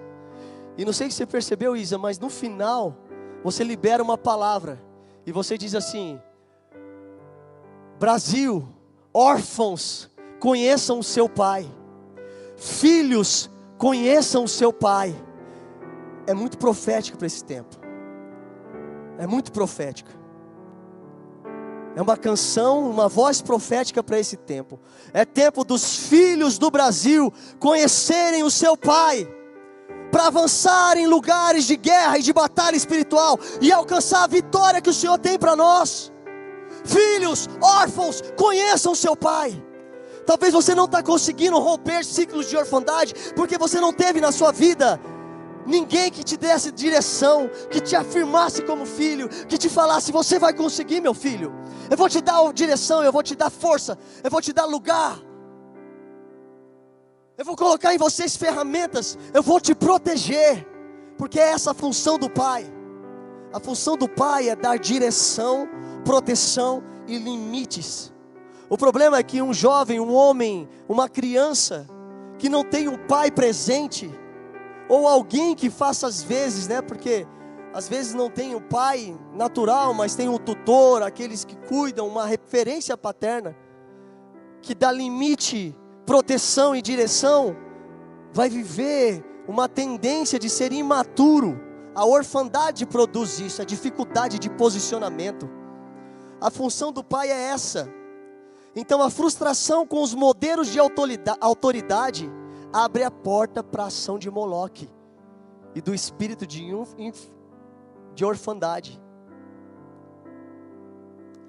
E 0.77 0.85
não 0.85 0.93
sei 0.93 1.11
se 1.11 1.17
você 1.17 1.27
percebeu, 1.27 1.77
Isa, 1.77 1.99
mas 1.99 2.19
no 2.19 2.29
final 2.29 2.97
você 3.43 3.63
libera 3.63 4.03
uma 4.03 4.19
palavra 4.19 4.83
e 5.27 5.33
você 5.33 5.57
diz 5.57 5.75
assim: 5.75 6.21
Brasil, 7.99 8.69
órfãos, 9.13 10.11
conheçam 10.41 10.99
o 10.99 11.05
seu 11.05 11.29
pai. 11.29 11.71
Filhos, 12.57 13.51
conheçam 13.79 14.45
o 14.45 14.49
seu 14.49 14.73
pai. 14.73 15.15
É 16.27 16.35
muito 16.35 16.57
profético 16.57 17.19
para 17.19 17.27
esse 17.27 17.45
tempo 17.45 17.84
é 19.19 19.27
muito 19.27 19.53
profética. 19.53 20.13
É 21.97 22.03
uma 22.03 22.17
canção, 22.17 22.91
uma 22.91 23.09
voz 23.09 23.41
profética 23.41 24.03
para 24.03 24.19
esse 24.19 24.37
tempo. 24.37 24.81
É 25.13 25.25
tempo 25.25 25.65
dos 25.65 26.09
filhos 26.09 26.59
do 26.59 26.71
Brasil 26.71 27.33
conhecerem 27.61 28.43
o 28.43 28.51
seu 28.51 28.77
Pai, 28.77 29.29
para 30.11 30.27
avançar 30.27 30.97
em 30.97 31.07
lugares 31.07 31.65
de 31.65 31.77
guerra 31.77 32.19
e 32.19 32.23
de 32.23 32.33
batalha 32.33 32.77
espiritual 32.77 33.39
e 33.61 33.73
alcançar 33.73 34.25
a 34.25 34.29
vitória 34.29 34.81
que 34.81 34.91
o 34.91 34.95
Senhor 34.95 35.19
tem 35.19 35.39
para 35.39 35.55
nós. 35.57 36.13
Filhos, 36.85 37.49
órfãos, 37.61 38.23
conheçam 38.37 38.93
o 38.93 38.97
seu 38.97 39.17
Pai. 39.17 39.61
Talvez 40.27 40.53
você 40.53 40.75
não 40.75 40.87
está 40.87 41.03
conseguindo 41.03 41.59
romper 41.59 42.05
ciclos 42.05 42.49
de 42.49 42.57
orfandade, 42.57 43.15
porque 43.37 43.59
você 43.59 43.81
não 43.81 43.93
teve 43.93 44.21
na 44.21 44.33
sua 44.33 44.53
vida 44.53 45.01
ninguém 45.67 46.11
que 46.11 46.23
te 46.23 46.37
desse 46.37 46.71
direção, 46.71 47.51
que 47.71 47.81
te 47.81 47.97
afirmasse 47.97 48.63
como 48.63 48.87
filho, 48.87 49.29
que 49.29 49.59
te 49.59 49.69
falasse: 49.69 50.13
Você 50.13 50.39
vai 50.39 50.53
conseguir, 50.53 51.01
meu 51.01 51.15
filho. 51.15 51.53
Eu 51.91 51.97
vou 51.97 52.09
te 52.09 52.21
dar 52.21 52.53
direção, 52.53 53.03
eu 53.03 53.13
vou 53.13 53.23
te 53.23 53.35
dar 53.35 53.51
força, 53.51 53.99
eu 54.23 54.31
vou 54.31 54.41
te 54.41 54.53
dar 54.53 54.65
lugar. 54.65 55.19
Eu 57.37 57.45
vou 57.45 57.57
colocar 57.57 57.93
em 57.93 57.99
vocês 57.99 58.37
ferramentas, 58.37 59.19
eu 59.33 59.43
vou 59.43 59.61
te 59.61 59.75
proteger, 59.75 60.67
porque 61.19 61.41
é 61.41 61.51
essa 61.51 61.73
a 61.73 61.75
função 61.75 62.19
do 62.19 62.31
pai. 62.31 62.65
A 63.53 63.61
função 63.61 63.97
do 63.97 64.09
pai 64.09 64.49
é 64.49 64.57
dar 64.57 64.79
direção, 64.79 65.69
proteção 66.05 66.83
e 67.07 67.19
limites. 67.19 68.13
O 68.69 68.79
problema 68.79 69.19
é 69.19 69.23
que 69.23 69.43
um 69.43 69.53
jovem, 69.53 70.01
um 70.01 70.13
homem, 70.13 70.69
uma 70.89 71.09
criança 71.09 71.87
que 72.39 72.49
não 72.49 72.65
tem 72.65 72.89
um 72.89 72.97
pai 72.97 73.31
presente, 73.31 74.11
ou 74.89 75.09
alguém 75.09 75.55
que 75.55 75.71
faça 75.71 76.07
às 76.07 76.23
vezes, 76.23 76.69
né? 76.69 76.83
Porque 76.83 77.27
às 77.73 77.89
vezes 77.89 78.15
não 78.15 78.31
tem 78.31 78.55
o 78.55 78.61
pai 78.61 79.19
natural, 79.33 79.93
mas 79.93 80.15
tem 80.15 80.29
o 80.29 80.39
tutor, 80.39 81.03
aqueles 81.03 81.45
que 81.45 81.57
cuidam, 81.57 82.07
uma 82.07 82.27
referência 82.27 82.97
paterna, 82.97 83.57
que 84.63 84.75
dá 84.75 84.93
limite, 84.93 85.77
proteção 86.07 86.77
e 86.77 86.81
direção, 86.81 87.57
vai 88.33 88.49
viver 88.49 89.25
uma 89.49 89.69
tendência 89.69 90.39
de 90.39 90.49
ser 90.49 90.73
imaturo. 90.73 91.61
A 91.95 92.05
orfandade 92.05 92.87
produz 92.87 93.41
isso, 93.41 93.63
a 93.63 93.65
dificuldade 93.65 94.39
de 94.39 94.51
posicionamento. 94.51 95.49
A 96.41 96.51
função 96.51 96.93
do 96.93 97.03
pai 97.03 97.31
é 97.31 97.51
essa. 97.51 97.89
Então 98.77 99.03
a 99.03 99.11
frustração 99.11 99.87
com 99.87 100.03
os 100.03 100.15
modelos 100.15 100.69
de 100.69 100.79
autoridade 100.79 102.31
abre 102.75 103.05
a 103.05 103.11
porta 103.11 103.63
para 103.63 103.85
a 103.85 103.87
ação 103.87 104.19
de 104.19 104.29
Moloque 104.29 104.91
e 105.77 105.81
do 105.81 105.95
espírito 105.95 106.45
de, 106.45 106.67
de 108.17 108.25
orfandade. 108.25 109.01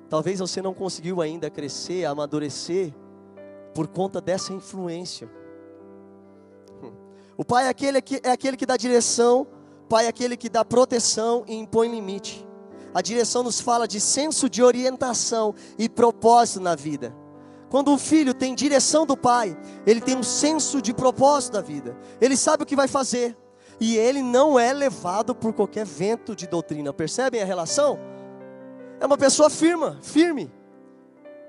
Talvez 0.08 0.40
você 0.40 0.62
não 0.62 0.72
conseguiu 0.72 1.22
ainda 1.22 1.50
crescer, 1.50 2.06
amadurecer 2.06 2.94
por 3.74 3.88
conta 3.88 4.22
dessa 4.22 4.54
influência. 4.54 5.28
O 7.36 7.44
pai 7.44 7.66
é 7.66 7.70
aquele 7.70 8.00
que, 8.04 8.22
é 8.24 8.30
aquele 8.30 8.56
que 8.56 8.66
dá 8.68 8.78
direção, 8.78 9.48
o 9.86 9.88
pai 9.88 10.06
é 10.06 10.10
aquele 10.10 10.38
que 10.38 10.48
dá 10.48 10.64
proteção 10.64 11.44
e 11.48 11.56
impõe 11.56 11.90
limite. 11.90 12.48
A 12.94 13.02
direção 13.02 13.42
nos 13.42 13.60
fala 13.60 13.88
de 13.88 14.00
senso 14.00 14.48
de 14.48 14.62
orientação 14.62 15.56
e 15.76 15.90
propósito 15.90 16.60
na 16.60 16.76
vida. 16.76 17.25
Quando 17.76 17.92
um 17.92 17.98
filho 17.98 18.34
tem 18.34 18.56
direção 18.56 19.06
do 19.06 19.18
pai, 19.18 19.58
ele 19.86 20.00
tem 20.00 20.16
um 20.16 20.24
senso 20.24 20.82
de 20.82 20.94
propósito 20.94 21.56
da 21.56 21.62
vida. 21.62 21.94
Ele 22.22 22.38
sabe 22.38 22.64
o 22.64 22.66
que 22.66 22.74
vai 22.74 22.88
fazer. 22.88 23.36
E 23.82 23.98
ele 23.98 24.22
não 24.22 24.58
é 24.58 24.72
levado 24.72 25.36
por 25.36 25.52
qualquer 25.52 25.86
vento 25.86 26.34
de 26.34 26.48
doutrina. 26.48 26.94
Percebem 26.94 27.42
a 27.42 27.46
relação? 27.46 28.00
É 28.98 29.06
uma 29.06 29.18
pessoa 29.18 29.50
firme, 29.50 29.94
firme, 30.02 30.50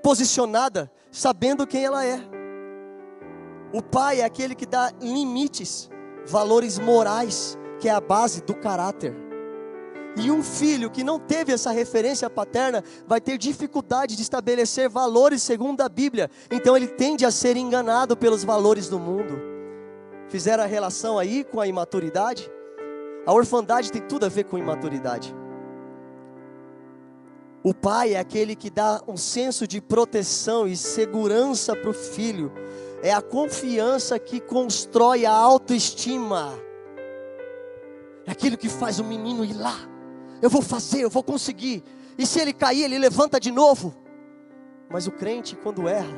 posicionada, 0.03 0.91
sabendo 1.09 1.65
quem 1.65 1.85
ela 1.85 2.03
é. 2.03 2.19
O 3.71 3.81
pai 3.81 4.19
é 4.19 4.25
aquele 4.25 4.53
que 4.53 4.65
dá 4.65 4.91
limites, 4.99 5.89
valores 6.25 6.77
morais, 6.77 7.57
que 7.79 7.87
é 7.87 7.91
a 7.93 8.01
base 8.01 8.41
do 8.41 8.53
caráter. 8.53 9.15
E 10.17 10.31
um 10.31 10.41
filho 10.41 10.89
que 10.89 11.03
não 11.03 11.19
teve 11.19 11.53
essa 11.53 11.69
referência 11.69 12.27
paterna 12.27 12.83
vai 13.05 13.21
ter 13.21 13.37
dificuldade 13.37 14.15
de 14.15 14.23
estabelecer 14.23 14.89
valores 14.89 15.43
segundo 15.43 15.81
a 15.81 15.87
Bíblia. 15.87 16.29
Então 16.49 16.75
ele 16.75 16.87
tende 16.87 17.23
a 17.23 17.29
ser 17.29 17.55
enganado 17.55 18.17
pelos 18.17 18.43
valores 18.43 18.89
do 18.89 18.97
mundo. 18.97 19.39
Fizeram 20.27 20.63
a 20.63 20.67
relação 20.67 21.19
aí 21.19 21.43
com 21.43 21.61
a 21.61 21.67
imaturidade? 21.67 22.49
A 23.27 23.33
orfandade 23.33 23.91
tem 23.91 24.01
tudo 24.01 24.25
a 24.25 24.29
ver 24.29 24.45
com 24.45 24.57
imaturidade. 24.57 25.35
O 27.63 27.71
pai 27.71 28.15
é 28.15 28.19
aquele 28.19 28.55
que 28.55 28.71
dá 28.71 29.01
um 29.07 29.17
senso 29.17 29.67
de 29.67 29.79
proteção 29.79 30.67
e 30.67 30.75
segurança 30.75 31.75
para 31.75 31.91
o 31.91 31.93
filho. 31.93 32.51
É 33.03 33.13
a 33.13 33.21
confiança 33.21 34.17
que 34.17 34.39
constrói 34.39 35.27
a 35.27 35.31
autoestima. 35.31 36.57
É 38.25 38.31
aquilo 38.31 38.57
que 38.57 38.67
faz 38.67 38.99
o 38.99 39.03
menino 39.03 39.45
ir 39.45 39.53
lá 39.53 39.96
eu 40.41 40.49
vou 40.49 40.61
fazer, 40.61 41.01
eu 41.01 41.09
vou 41.09 41.23
conseguir. 41.23 41.83
E 42.17 42.25
se 42.25 42.39
ele 42.39 42.53
cair, 42.53 42.83
ele 42.83 42.97
levanta 42.97 43.39
de 43.39 43.51
novo. 43.51 43.93
Mas 44.89 45.07
o 45.07 45.11
crente, 45.11 45.55
quando 45.55 45.87
erra, 45.87 46.17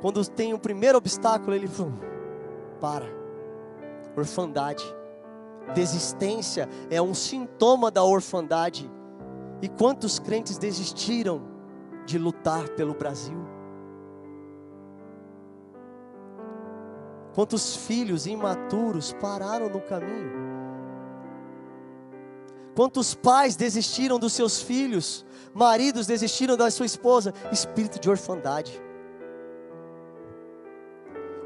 quando 0.00 0.24
tem 0.26 0.54
o 0.54 0.58
primeiro 0.58 0.98
obstáculo, 0.98 1.54
ele 1.54 1.66
fala, 1.66 1.92
para. 2.80 3.06
Orfandade. 4.16 4.84
Desistência 5.74 6.68
é 6.90 7.00
um 7.00 7.14
sintoma 7.14 7.90
da 7.90 8.04
orfandade. 8.04 8.90
E 9.62 9.68
quantos 9.68 10.18
crentes 10.18 10.58
desistiram 10.58 11.42
de 12.04 12.18
lutar 12.18 12.68
pelo 12.70 12.94
Brasil? 12.94 13.38
Quantos 17.34 17.74
filhos 17.74 18.26
imaturos 18.26 19.12
pararam 19.14 19.68
no 19.68 19.80
caminho? 19.80 20.43
Quantos 22.74 23.14
pais 23.14 23.54
desistiram 23.54 24.18
dos 24.18 24.32
seus 24.32 24.60
filhos, 24.60 25.24
maridos 25.54 26.06
desistiram 26.06 26.56
da 26.56 26.70
sua 26.70 26.86
esposa, 26.86 27.32
espírito 27.52 28.00
de 28.00 28.10
orfandade. 28.10 28.82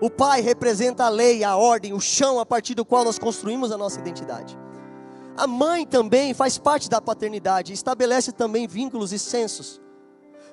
O 0.01 0.09
pai 0.09 0.41
representa 0.41 1.05
a 1.05 1.09
lei, 1.09 1.45
a 1.45 1.57
ordem, 1.57 1.93
o 1.93 2.01
chão 2.01 2.39
a 2.39 2.47
partir 2.47 2.75
do 2.75 2.85
qual 2.85 3.05
nós 3.05 3.19
construímos 3.19 3.73
a 3.73 3.77
nossa 3.77 4.01
identidade. 4.01 4.57
A 5.37 5.47
mãe 5.47 5.87
também 5.87 6.33
faz 6.33 6.57
parte 6.57 6.89
da 6.89 7.01
paternidade, 7.01 7.73
estabelece 7.73 8.33
também 8.33 8.67
vínculos 8.67 9.13
e 9.13 9.19
sensos, 9.19 9.81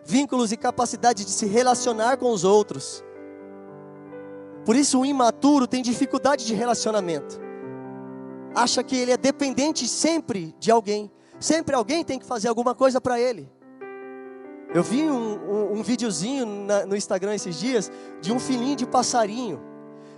vínculos 0.03 0.51
e 0.51 0.57
capacidade 0.57 1.23
de 1.23 1.31
se 1.31 1.45
relacionar 1.45 2.17
com 2.17 2.31
os 2.31 2.43
outros. 2.43 3.03
Por 4.65 4.75
isso, 4.75 4.99
o 4.99 5.05
imaturo 5.05 5.67
tem 5.67 5.81
dificuldade 5.81 6.45
de 6.45 6.53
relacionamento, 6.53 7.39
acha 8.55 8.83
que 8.83 8.95
ele 8.95 9.11
é 9.11 9.17
dependente 9.17 9.87
sempre 9.87 10.55
de 10.59 10.71
alguém, 10.71 11.11
sempre 11.39 11.75
alguém 11.75 12.03
tem 12.03 12.17
que 12.17 12.25
fazer 12.25 12.47
alguma 12.47 12.73
coisa 12.73 13.01
para 13.01 13.19
ele. 13.19 13.51
Eu 14.73 14.81
vi 14.83 15.03
um, 15.03 15.35
um, 15.35 15.79
um 15.79 15.83
videozinho 15.83 16.45
na, 16.45 16.85
no 16.85 16.95
Instagram 16.95 17.35
esses 17.35 17.59
dias 17.59 17.91
de 18.21 18.31
um 18.31 18.39
filhinho 18.39 18.75
de 18.75 18.85
passarinho. 18.85 19.61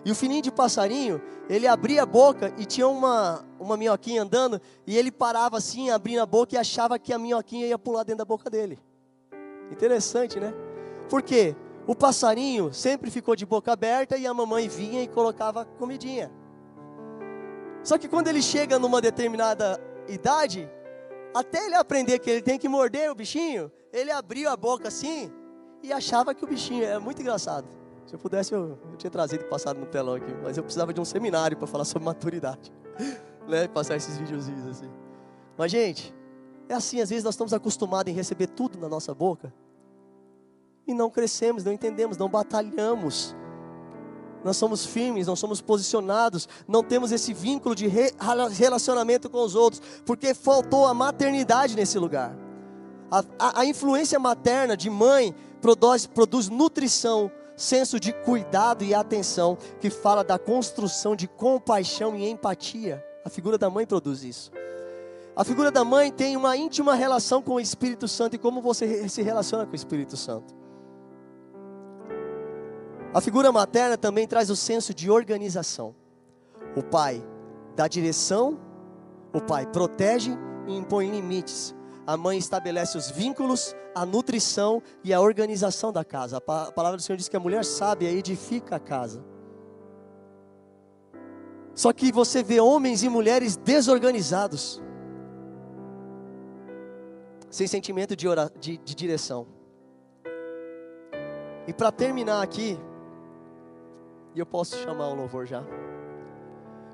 E 0.05 0.11
o 0.11 0.15
filhinho 0.15 0.41
de 0.41 0.51
passarinho, 0.51 1.21
ele 1.49 1.67
abria 1.67 2.03
a 2.03 2.05
boca 2.05 2.53
e 2.57 2.65
tinha 2.65 2.87
uma, 2.87 3.45
uma 3.59 3.75
minhoquinha 3.75 4.23
andando, 4.23 4.61
e 4.85 4.97
ele 4.97 5.11
parava 5.11 5.57
assim, 5.57 5.89
abrindo 5.89 6.21
a 6.21 6.25
boca 6.25 6.55
e 6.55 6.57
achava 6.57 6.97
que 6.97 7.11
a 7.11 7.19
minhoquinha 7.19 7.67
ia 7.67 7.77
pular 7.77 8.03
dentro 8.03 8.19
da 8.19 8.25
boca 8.25 8.49
dele. 8.49 8.79
Interessante, 9.69 10.39
né? 10.39 10.53
Por 11.09 11.21
quê? 11.21 11.55
O 11.85 11.93
passarinho 11.93 12.73
sempre 12.73 13.11
ficou 13.11 13.35
de 13.35 13.45
boca 13.45 13.71
aberta 13.73 14.17
e 14.17 14.25
a 14.25 14.33
mamãe 14.33 14.67
vinha 14.67 15.03
e 15.03 15.07
colocava 15.07 15.65
comidinha. 15.65 16.31
Só 17.87 17.97
que 17.97 18.09
quando 18.09 18.27
ele 18.27 18.41
chega 18.41 18.77
numa 18.77 18.99
determinada 18.99 19.79
idade, 20.09 20.69
até 21.33 21.65
ele 21.65 21.75
aprender 21.75 22.19
que 22.19 22.29
ele 22.29 22.41
tem 22.41 22.59
que 22.59 22.67
morder 22.67 23.09
o 23.09 23.15
bichinho, 23.15 23.71
ele 23.93 24.11
abriu 24.11 24.49
a 24.49 24.57
boca 24.57 24.89
assim 24.89 25.31
e 25.81 25.93
achava 25.93 26.35
que 26.35 26.43
o 26.43 26.47
bichinho 26.49 26.83
é 26.83 26.99
muito 26.99 27.21
engraçado. 27.21 27.65
Se 28.05 28.13
eu 28.13 28.19
pudesse, 28.19 28.53
eu, 28.53 28.77
eu 28.91 28.97
tinha 28.97 29.09
trazido 29.09 29.45
passado 29.45 29.79
no 29.79 29.85
telão 29.85 30.15
aqui, 30.15 30.33
mas 30.43 30.57
eu 30.57 30.63
precisava 30.63 30.93
de 30.93 30.99
um 30.99 31.05
seminário 31.05 31.55
para 31.55 31.65
falar 31.65 31.85
sobre 31.85 32.03
maturidade, 32.03 32.73
né? 33.47 33.69
Passar 33.69 33.95
esses 33.95 34.17
videozinhos 34.17 34.67
assim. 34.67 34.91
Mas 35.57 35.71
gente, 35.71 36.13
é 36.67 36.73
assim, 36.73 36.99
às 36.99 37.09
vezes 37.09 37.23
nós 37.23 37.35
estamos 37.35 37.53
acostumados 37.53 38.11
em 38.11 38.15
receber 38.17 38.47
tudo 38.47 38.77
na 38.77 38.89
nossa 38.89 39.15
boca 39.15 39.53
e 40.85 40.93
não 40.93 41.09
crescemos, 41.09 41.63
não 41.63 41.71
entendemos, 41.71 42.17
não 42.17 42.27
batalhamos. 42.27 43.33
Nós 44.43 44.57
somos 44.57 44.85
firmes, 44.85 45.27
não 45.27 45.35
somos 45.35 45.61
posicionados, 45.61 46.47
não 46.67 46.83
temos 46.83 47.11
esse 47.11 47.33
vínculo 47.33 47.75
de 47.75 47.87
relacionamento 48.51 49.29
com 49.29 49.43
os 49.43 49.55
outros, 49.55 49.81
porque 50.05 50.33
faltou 50.33 50.85
a 50.85 50.93
maternidade 50.93 51.75
nesse 51.75 51.97
lugar. 51.97 52.35
A, 53.09 53.23
a, 53.39 53.61
a 53.61 53.65
influência 53.65 54.19
materna 54.19 54.75
de 54.75 54.89
mãe 54.89 55.33
produz, 55.61 56.05
produz 56.05 56.49
nutrição, 56.49 57.31
senso 57.55 57.99
de 57.99 58.13
cuidado 58.13 58.83
e 58.83 58.93
atenção, 58.93 59.57
que 59.79 59.89
fala 59.89 60.23
da 60.23 60.37
construção 60.37 61.15
de 61.15 61.27
compaixão 61.27 62.15
e 62.15 62.29
empatia. 62.29 63.03
A 63.25 63.29
figura 63.29 63.57
da 63.57 63.69
mãe 63.69 63.85
produz 63.85 64.23
isso. 64.23 64.51
A 65.35 65.43
figura 65.43 65.69
da 65.69 65.83
mãe 65.83 66.11
tem 66.11 66.35
uma 66.35 66.57
íntima 66.57 66.95
relação 66.95 67.43
com 67.43 67.53
o 67.53 67.59
Espírito 67.59 68.07
Santo 68.07 68.35
e 68.35 68.39
como 68.39 68.59
você 68.61 69.07
se 69.07 69.21
relaciona 69.21 69.65
com 69.65 69.71
o 69.71 69.75
Espírito 69.75 70.17
Santo. 70.17 70.56
A 73.13 73.21
figura 73.21 73.51
materna 73.51 73.97
também 73.97 74.27
traz 74.27 74.49
o 74.49 74.55
senso 74.55 74.93
de 74.93 75.09
organização. 75.09 75.95
O 76.75 76.83
pai 76.83 77.23
dá 77.75 77.87
direção, 77.87 78.59
o 79.33 79.41
pai 79.41 79.65
protege 79.65 80.31
e 80.67 80.75
impõe 80.75 81.09
limites 81.09 81.75
a 82.07 82.15
mãe 82.15 82.37
estabelece 82.37 82.97
os 82.97 83.11
vínculos, 83.11 83.75
a 83.93 84.05
nutrição 84.05 84.81
e 85.03 85.13
a 85.13 85.19
organização 85.19 85.91
da 85.91 86.05
casa. 86.05 86.37
A 86.37 86.71
palavra 86.71 86.95
do 86.95 87.03
Senhor 87.03 87.17
diz 87.17 87.27
que 87.27 87.35
a 87.35 87.39
mulher 87.39 87.65
sábia 87.65 88.09
edifica 88.09 88.77
a 88.77 88.79
casa. 88.79 89.21
Só 91.75 91.91
que 91.91 92.09
você 92.09 92.41
vê 92.41 92.61
homens 92.61 93.03
e 93.03 93.09
mulheres 93.09 93.57
desorganizados, 93.57 94.81
sem 97.49 97.67
sentimento 97.67 98.15
de, 98.15 98.25
de, 98.57 98.77
de 98.77 98.95
direção. 98.95 99.45
E 101.67 101.73
para 101.73 101.91
terminar 101.91 102.41
aqui, 102.41 102.79
e 104.37 104.39
eu 104.39 104.45
posso 104.45 104.77
chamar 104.77 105.09
o 105.09 105.15
louvor 105.15 105.45
já. 105.45 105.63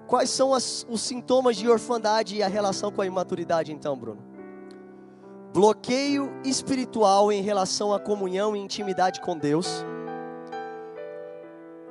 Quais 0.08 0.30
são 0.30 0.54
as, 0.54 0.86
os 0.90 1.02
sintomas 1.02 1.56
de 1.56 1.70
orfandade 1.70 2.36
e 2.36 2.44
a 2.44 2.48
relação 2.48 2.92
com 2.92 3.02
a 3.02 3.06
imaturidade, 3.06 3.72
então, 3.72 3.98
Bruno? 3.98 4.34
bloqueio 5.54 6.34
espiritual 6.44 7.32
em 7.32 7.44
relação 7.44 7.94
à 7.94 8.00
comunhão 8.00 8.56
e 8.56 8.60
intimidade 8.60 9.22
com 9.22 9.38
Deus. 9.38 9.86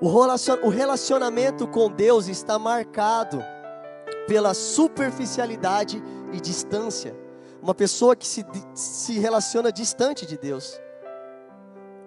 O 0.01 0.69
relacionamento 0.69 1.69
com 1.69 1.89
Deus 1.89 2.27
está 2.27 2.59
marcado 2.59 3.41
pela 4.27 4.53
superficialidade 4.53 6.03
e 6.33 6.41
distância. 6.41 7.17
Uma 7.63 7.73
pessoa 7.73 8.17
que 8.17 8.27
se, 8.27 8.45
se 8.75 9.21
relaciona 9.21 9.71
distante 9.71 10.27
de 10.27 10.37
Deus, 10.37 10.81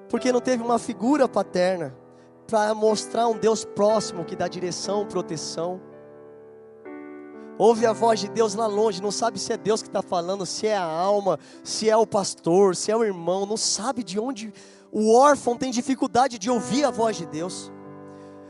porque 0.09 0.33
não 0.33 0.41
teve 0.41 0.61
uma 0.61 0.77
figura 0.77 1.25
paterna 1.25 1.95
para 2.47 2.73
mostrar 2.73 3.27
um 3.27 3.37
Deus 3.37 3.65
próximo 3.65 4.25
que 4.25 4.35
dá 4.35 4.47
direção, 4.47 5.05
proteção. 5.05 5.81
Ouve 7.57 7.85
a 7.85 7.93
voz 7.93 8.19
de 8.19 8.27
Deus 8.27 8.53
lá 8.53 8.67
longe, 8.67 9.01
não 9.01 9.11
sabe 9.11 9.39
se 9.39 9.53
é 9.53 9.57
Deus 9.57 9.81
que 9.81 9.87
está 9.87 10.01
falando, 10.01 10.45
se 10.45 10.67
é 10.67 10.75
a 10.75 10.83
alma, 10.83 11.39
se 11.63 11.89
é 11.89 11.95
o 11.95 12.05
pastor, 12.05 12.75
se 12.75 12.91
é 12.91 12.95
o 12.95 13.03
irmão, 13.03 13.45
não 13.45 13.55
sabe 13.55 14.03
de 14.03 14.19
onde. 14.19 14.53
O 14.91 15.15
órfão 15.15 15.57
tem 15.57 15.71
dificuldade 15.71 16.37
de 16.37 16.49
ouvir 16.49 16.83
a 16.83 16.91
voz 16.91 17.15
de 17.15 17.25
Deus, 17.25 17.71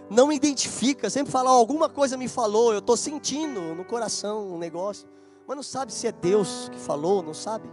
não 0.10 0.32
identifica, 0.32 1.10
sempre 1.10 1.32
fala, 1.32 1.52
oh, 1.52 1.58
alguma 1.58 1.90
coisa 1.90 2.18
me 2.18 2.28
falou, 2.28 2.74
eu 2.74 2.80
estou 2.80 2.96
sentindo 2.96 3.74
no 3.76 3.84
coração 3.84 4.54
um 4.54 4.58
negócio, 4.58 5.08
mas 5.48 5.56
não 5.56 5.64
sabe 5.64 5.92
se 5.92 6.08
é 6.08 6.12
Deus 6.12 6.70
que 6.72 6.78
falou, 6.78 7.24
não 7.24 7.34
sabe. 7.34 7.70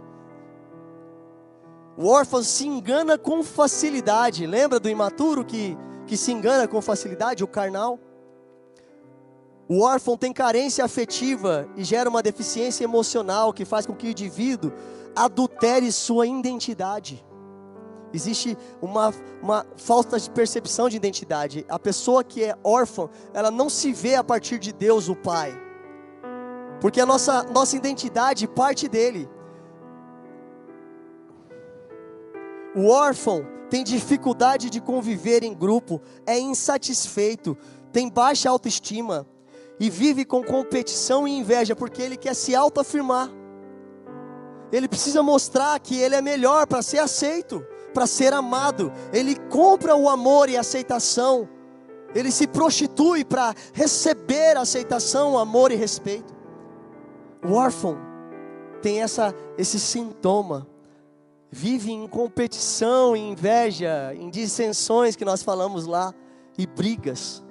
O 1.95 2.07
órfão 2.07 2.41
se 2.41 2.67
engana 2.67 3.17
com 3.17 3.43
facilidade, 3.43 4.47
lembra 4.47 4.79
do 4.79 4.89
imaturo 4.89 5.45
que, 5.45 5.77
que 6.05 6.17
se 6.17 6.31
engana 6.31 6.67
com 6.67 6.81
facilidade, 6.81 7.43
o 7.43 7.47
carnal? 7.47 7.99
O 9.67 9.81
órfão 9.81 10.17
tem 10.17 10.33
carência 10.33 10.83
afetiva 10.83 11.67
e 11.75 11.83
gera 11.83 12.09
uma 12.09 12.21
deficiência 12.21 12.83
emocional 12.83 13.53
que 13.53 13.65
faz 13.65 13.85
com 13.85 13.95
que 13.95 14.07
o 14.07 14.09
indivíduo 14.09 14.71
adultere 15.15 15.91
sua 15.91 16.27
identidade. 16.27 17.25
Existe 18.13 18.55
uma, 18.81 19.11
uma 19.41 19.65
falta 19.75 20.19
de 20.19 20.29
percepção 20.29 20.87
de 20.87 20.97
identidade. 20.97 21.65
A 21.67 21.79
pessoa 21.79 22.23
que 22.23 22.43
é 22.43 22.55
órfã, 22.63 23.09
ela 23.33 23.49
não 23.49 23.69
se 23.69 23.91
vê 23.91 24.15
a 24.15 24.23
partir 24.23 24.59
de 24.59 24.71
Deus, 24.71 25.09
o 25.09 25.15
Pai. 25.15 25.51
Porque 26.79 27.01
a 27.01 27.05
nossa, 27.05 27.43
nossa 27.43 27.75
identidade 27.75 28.47
parte 28.47 28.87
dele. 28.87 29.27
O 32.75 32.87
órfão 32.89 33.47
tem 33.73 33.83
dificuldade 33.83 34.69
de 34.69 34.79
conviver 34.79 35.43
em 35.43 35.51
grupo, 35.51 35.99
é 36.27 36.37
insatisfeito, 36.37 37.57
tem 37.91 38.07
baixa 38.07 38.47
autoestima, 38.47 39.25
e 39.79 39.89
vive 39.89 40.23
com 40.25 40.43
competição 40.43 41.27
e 41.27 41.31
inveja, 41.31 41.75
porque 41.75 41.99
ele 41.99 42.15
quer 42.15 42.35
se 42.35 42.53
autoafirmar. 42.53 43.31
Ele 44.71 44.87
precisa 44.87 45.23
mostrar 45.23 45.79
que 45.79 45.95
ele 45.99 46.13
é 46.13 46.21
melhor 46.21 46.67
para 46.67 46.83
ser 46.83 46.99
aceito, 46.99 47.65
para 47.95 48.05
ser 48.05 48.31
amado. 48.31 48.93
Ele 49.11 49.35
compra 49.49 49.95
o 49.95 50.07
amor 50.07 50.49
e 50.49 50.55
a 50.55 50.59
aceitação. 50.59 51.49
Ele 52.13 52.29
se 52.29 52.45
prostitui 52.45 53.25
para 53.25 53.55
receber 53.73 54.55
aceitação, 54.55 55.35
amor 55.35 55.71
e 55.71 55.75
respeito. 55.75 56.31
O 57.43 57.53
órfão 57.53 57.97
tem 58.83 59.01
essa, 59.01 59.33
esse 59.57 59.79
sintoma. 59.79 60.71
Vive 61.55 61.91
em 61.91 62.07
competição, 62.07 63.15
em 63.15 63.31
inveja, 63.31 64.11
em 64.15 64.27
dissensões 64.31 65.15
que 65.15 65.23
nós 65.23 65.43
falamos 65.43 65.85
lá, 65.85 66.11
e 66.57 66.65
brigas. 66.65 67.43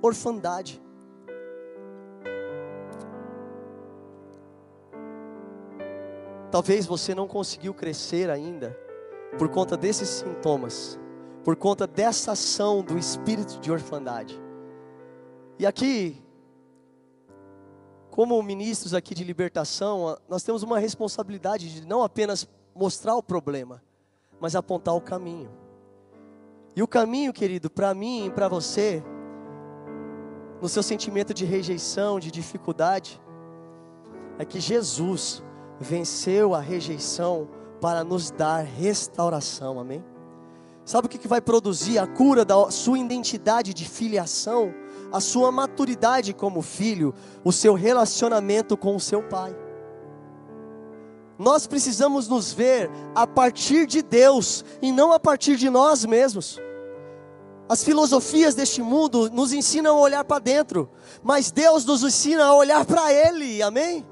Orfandade. 0.00 0.82
Talvez 6.50 6.86
você 6.86 7.14
não 7.14 7.28
conseguiu 7.28 7.74
crescer 7.74 8.30
ainda 8.30 8.74
por 9.38 9.50
conta 9.50 9.76
desses 9.76 10.08
sintomas, 10.08 10.98
por 11.44 11.54
conta 11.54 11.86
dessa 11.86 12.32
ação 12.32 12.80
do 12.82 12.96
espírito 12.96 13.60
de 13.60 13.70
orfandade. 13.70 14.40
E 15.58 15.66
aqui, 15.66 16.24
como 18.10 18.42
ministros 18.42 18.94
aqui 18.94 19.14
de 19.14 19.24
libertação, 19.24 20.16
nós 20.26 20.42
temos 20.42 20.62
uma 20.62 20.78
responsabilidade 20.78 21.70
de 21.74 21.86
não 21.86 22.02
apenas 22.02 22.48
mostrar 22.74 23.14
o 23.16 23.22
problema, 23.22 23.82
mas 24.40 24.54
apontar 24.54 24.94
o 24.94 25.00
caminho. 25.00 25.50
E 26.74 26.82
o 26.82 26.88
caminho, 26.88 27.32
querido, 27.32 27.70
para 27.70 27.94
mim 27.94 28.26
e 28.26 28.30
para 28.30 28.48
você, 28.48 29.02
no 30.60 30.68
seu 30.68 30.82
sentimento 30.82 31.34
de 31.34 31.44
rejeição, 31.44 32.18
de 32.18 32.30
dificuldade, 32.30 33.20
é 34.38 34.44
que 34.44 34.60
Jesus 34.60 35.42
venceu 35.78 36.54
a 36.54 36.60
rejeição 36.60 37.48
para 37.80 38.04
nos 38.04 38.30
dar 38.30 38.64
restauração, 38.64 39.78
amém? 39.78 40.04
Sabe 40.84 41.06
o 41.06 41.10
que 41.10 41.28
vai 41.28 41.40
produzir 41.40 41.98
a 41.98 42.06
cura 42.06 42.44
da 42.44 42.70
sua 42.70 42.98
identidade 42.98 43.72
de 43.74 43.88
filiação? 43.88 44.74
a 45.12 45.20
sua 45.20 45.52
maturidade 45.52 46.32
como 46.32 46.62
filho, 46.62 47.14
o 47.44 47.52
seu 47.52 47.74
relacionamento 47.74 48.76
com 48.76 48.96
o 48.96 49.00
seu 49.00 49.22
pai. 49.22 49.54
Nós 51.42 51.66
precisamos 51.66 52.28
nos 52.28 52.52
ver 52.52 52.88
a 53.16 53.26
partir 53.26 53.84
de 53.84 54.00
Deus 54.00 54.64
e 54.80 54.92
não 54.92 55.10
a 55.10 55.18
partir 55.18 55.56
de 55.56 55.68
nós 55.68 56.04
mesmos. 56.04 56.60
As 57.68 57.82
filosofias 57.82 58.54
deste 58.54 58.80
mundo 58.80 59.28
nos 59.28 59.52
ensinam 59.52 59.96
a 59.96 60.00
olhar 60.00 60.22
para 60.22 60.38
dentro, 60.38 60.88
mas 61.20 61.50
Deus 61.50 61.84
nos 61.84 62.04
ensina 62.04 62.44
a 62.44 62.54
olhar 62.54 62.86
para 62.86 63.12
Ele, 63.12 63.60
amém? 63.60 64.06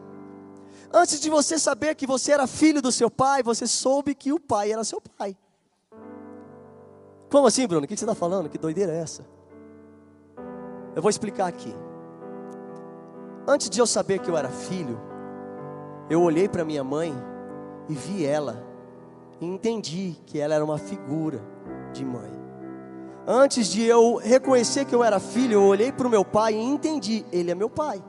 Antes 0.93 1.21
de 1.21 1.31
você 1.31 1.57
saber 1.57 1.95
que 1.95 2.05
você 2.05 2.33
era 2.33 2.49
filho 2.49 2.83
do 2.83 2.91
seu 2.91 3.09
pai, 3.09 3.45
você 3.45 3.65
soube 3.65 4.13
que 4.13 4.33
o 4.33 4.41
pai 4.41 4.73
era 4.73 4.83
seu 4.83 5.01
pai. 5.01 5.37
Como 7.31 7.47
assim, 7.47 7.65
Bruno? 7.65 7.85
O 7.85 7.87
que 7.87 7.97
você 7.97 8.03
está 8.03 8.15
falando? 8.17 8.49
Que 8.49 8.59
doideira 8.59 8.93
é 8.93 9.03
essa? 9.03 9.25
Eu 10.97 11.01
vou 11.01 11.09
explicar 11.11 11.47
aqui. 11.47 11.73
Antes 13.47 13.71
de 13.71 13.79
eu 13.79 13.87
saber 13.87 14.19
que 14.19 14.29
eu 14.29 14.37
era 14.37 14.49
filho, 14.49 15.10
eu 16.11 16.21
olhei 16.21 16.49
para 16.49 16.65
minha 16.65 16.83
mãe 16.83 17.15
e 17.89 17.95
vi 17.95 18.27
ela, 18.27 18.67
e 19.41 19.47
entendi 19.47 20.17
que 20.27 20.41
ela 20.41 20.55
era 20.55 20.65
uma 20.65 20.77
figura 20.77 21.41
de 21.93 22.05
mãe. 22.05 22.31
Antes 23.27 23.69
de 23.69 23.85
eu 23.85 24.17
reconhecer 24.17 24.85
que 24.85 24.95
eu 24.95 25.05
era 25.05 25.21
filho, 25.21 25.55
eu 25.55 25.63
olhei 25.63 25.93
para 25.93 26.07
o 26.07 26.11
meu 26.11 26.25
pai 26.25 26.55
e 26.55 26.61
entendi, 26.61 27.25
ele 27.31 27.53
é 27.53 27.55
meu 27.55 27.71
pai. 27.71 28.03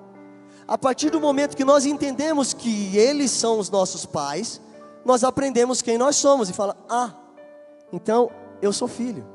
A 0.68 0.78
partir 0.78 1.12
do 1.12 1.22
momento 1.22 1.56
que 1.56 1.64
nós 1.64 1.86
entendemos 1.86 2.54
que 2.54 2.97
eles 2.97 3.30
são 3.30 3.60
os 3.60 3.70
nossos 3.70 4.06
pais, 4.06 4.60
nós 5.06 5.24
aprendemos 5.24 5.82
quem 5.82 5.97
nós 5.97 6.16
somos 6.16 6.49
e 6.49 6.54
fala: 6.54 6.76
"Ah, 6.89 7.14
então 7.93 8.32
eu 8.62 8.74
sou 8.74 8.88
filho". 8.88 9.26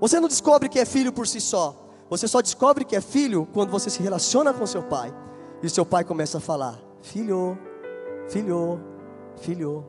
Você 0.00 0.20
não 0.20 0.28
descobre 0.28 0.68
que 0.68 0.78
é 0.78 0.84
filho 0.84 1.12
por 1.12 1.26
si 1.26 1.40
só. 1.40 1.74
Você 2.08 2.28
só 2.28 2.40
descobre 2.40 2.84
que 2.84 2.94
é 2.94 3.00
filho 3.00 3.48
quando 3.52 3.70
você 3.70 3.90
se 3.90 4.00
relaciona 4.00 4.52
com 4.52 4.64
seu 4.66 4.82
pai. 4.82 5.12
E 5.62 5.68
seu 5.68 5.84
pai 5.84 6.04
começa 6.04 6.38
a 6.38 6.40
falar: 6.40 6.78
Filho, 7.02 7.58
filho, 8.28 8.80
filho. 9.40 9.84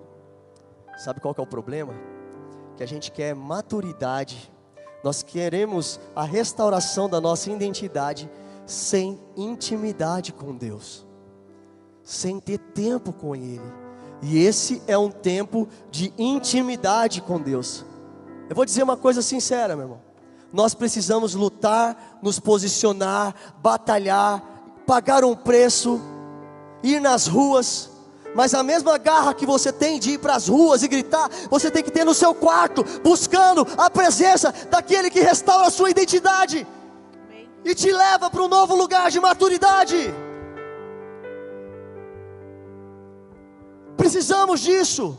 Sabe 0.97 1.19
qual 1.19 1.35
é 1.37 1.41
o 1.41 1.47
problema? 1.47 1.93
Que 2.75 2.83
a 2.83 2.87
gente 2.87 3.11
quer 3.11 3.35
maturidade. 3.35 4.51
Nós 5.03 5.23
queremos 5.23 5.99
a 6.15 6.23
restauração 6.23 7.07
da 7.07 7.21
nossa 7.21 7.49
identidade 7.49 8.29
sem 8.65 9.19
intimidade 9.37 10.33
com 10.33 10.55
Deus, 10.55 11.05
sem 12.03 12.39
ter 12.39 12.57
tempo 12.57 13.13
com 13.13 13.35
Ele. 13.35 13.61
E 14.21 14.39
esse 14.39 14.81
é 14.87 14.97
um 14.97 15.09
tempo 15.09 15.67
de 15.89 16.13
intimidade 16.17 17.21
com 17.21 17.39
Deus. 17.39 17.85
Eu 18.49 18.55
vou 18.55 18.65
dizer 18.65 18.83
uma 18.83 18.97
coisa 18.97 19.21
sincera, 19.21 19.75
meu 19.75 19.85
irmão. 19.85 20.01
Nós 20.51 20.73
precisamos 20.73 21.35
lutar, 21.35 22.19
nos 22.21 22.39
posicionar, 22.39 23.35
batalhar, 23.61 24.58
pagar 24.89 25.23
um 25.23 25.35
preço, 25.35 26.01
ir 26.81 26.99
nas 26.99 27.27
ruas. 27.27 27.91
Mas 28.33 28.55
a 28.55 28.63
mesma 28.63 28.97
garra 28.97 29.35
que 29.35 29.45
você 29.45 29.71
tem 29.71 29.99
de 29.99 30.13
ir 30.13 30.17
para 30.17 30.33
as 30.33 30.47
ruas 30.47 30.81
e 30.81 30.87
gritar, 30.87 31.29
você 31.47 31.69
tem 31.69 31.83
que 31.83 31.91
ter 31.91 32.03
no 32.03 32.15
seu 32.15 32.33
quarto, 32.33 32.83
buscando 33.03 33.67
a 33.77 33.87
presença 33.87 34.51
daquele 34.67 35.11
que 35.11 35.19
restaura 35.19 35.67
a 35.67 35.69
sua 35.69 35.91
identidade 35.91 36.65
e 37.63 37.75
te 37.75 37.91
leva 37.91 38.31
para 38.31 38.41
um 38.41 38.47
novo 38.47 38.75
lugar 38.75 39.11
de 39.11 39.19
maturidade. 39.19 40.11
Precisamos 43.95 44.59
disso. 44.59 45.15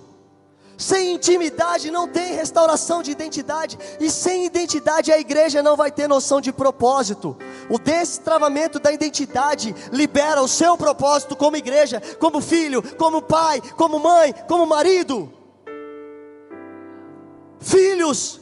Sem 0.80 1.12
intimidade 1.12 1.90
não 1.90 2.08
tem 2.08 2.32
restauração 2.32 3.02
de 3.02 3.10
identidade, 3.10 3.78
e 4.00 4.10
sem 4.10 4.46
identidade 4.46 5.12
a 5.12 5.18
igreja 5.18 5.62
não 5.62 5.76
vai 5.76 5.92
ter 5.92 6.08
noção 6.08 6.40
de 6.40 6.50
propósito. 6.50 7.36
O 7.68 7.78
destravamento 7.78 8.80
da 8.80 8.90
identidade 8.90 9.74
libera 9.92 10.40
o 10.40 10.48
seu 10.48 10.78
propósito 10.78 11.36
como 11.36 11.54
igreja, 11.54 12.00
como 12.18 12.40
filho, 12.40 12.82
como 12.96 13.20
pai, 13.20 13.60
como 13.76 13.98
mãe, 13.98 14.34
como 14.48 14.64
marido. 14.64 15.30
Filhos, 17.58 18.40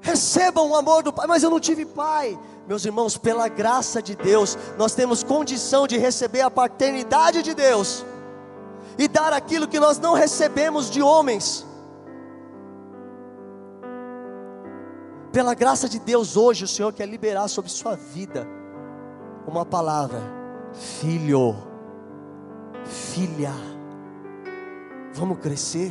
recebam 0.00 0.70
o 0.70 0.74
amor 0.74 1.04
do 1.04 1.12
pai, 1.12 1.28
mas 1.28 1.44
eu 1.44 1.50
não 1.50 1.60
tive 1.60 1.86
pai. 1.86 2.36
Meus 2.66 2.84
irmãos, 2.84 3.16
pela 3.16 3.46
graça 3.46 4.02
de 4.02 4.16
Deus, 4.16 4.58
nós 4.76 4.92
temos 4.92 5.22
condição 5.22 5.86
de 5.86 5.96
receber 5.96 6.40
a 6.40 6.50
paternidade 6.50 7.44
de 7.44 7.54
Deus 7.54 8.04
e 9.00 9.08
dar 9.08 9.32
aquilo 9.32 9.66
que 9.66 9.80
nós 9.80 9.98
não 9.98 10.12
recebemos 10.12 10.90
de 10.90 11.00
homens. 11.00 11.66
Pela 15.32 15.54
graça 15.54 15.88
de 15.88 15.98
Deus, 15.98 16.36
hoje 16.36 16.64
o 16.64 16.68
Senhor 16.68 16.92
quer 16.92 17.08
liberar 17.08 17.48
sobre 17.48 17.70
sua 17.70 17.96
vida 17.96 18.46
uma 19.46 19.64
palavra: 19.64 20.20
filho, 20.74 21.56
filha, 22.84 23.54
vamos 25.14 25.38
crescer, 25.38 25.90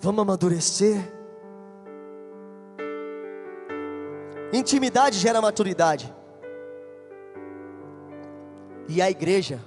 vamos 0.00 0.22
amadurecer. 0.22 0.96
Intimidade 4.52 5.16
gera 5.16 5.40
maturidade, 5.40 6.12
e 8.88 9.00
a 9.00 9.08
igreja 9.08 9.60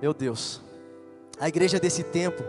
Meu 0.00 0.14
Deus, 0.14 0.62
a 1.38 1.46
igreja 1.48 1.78
desse 1.78 2.02
tempo 2.02 2.42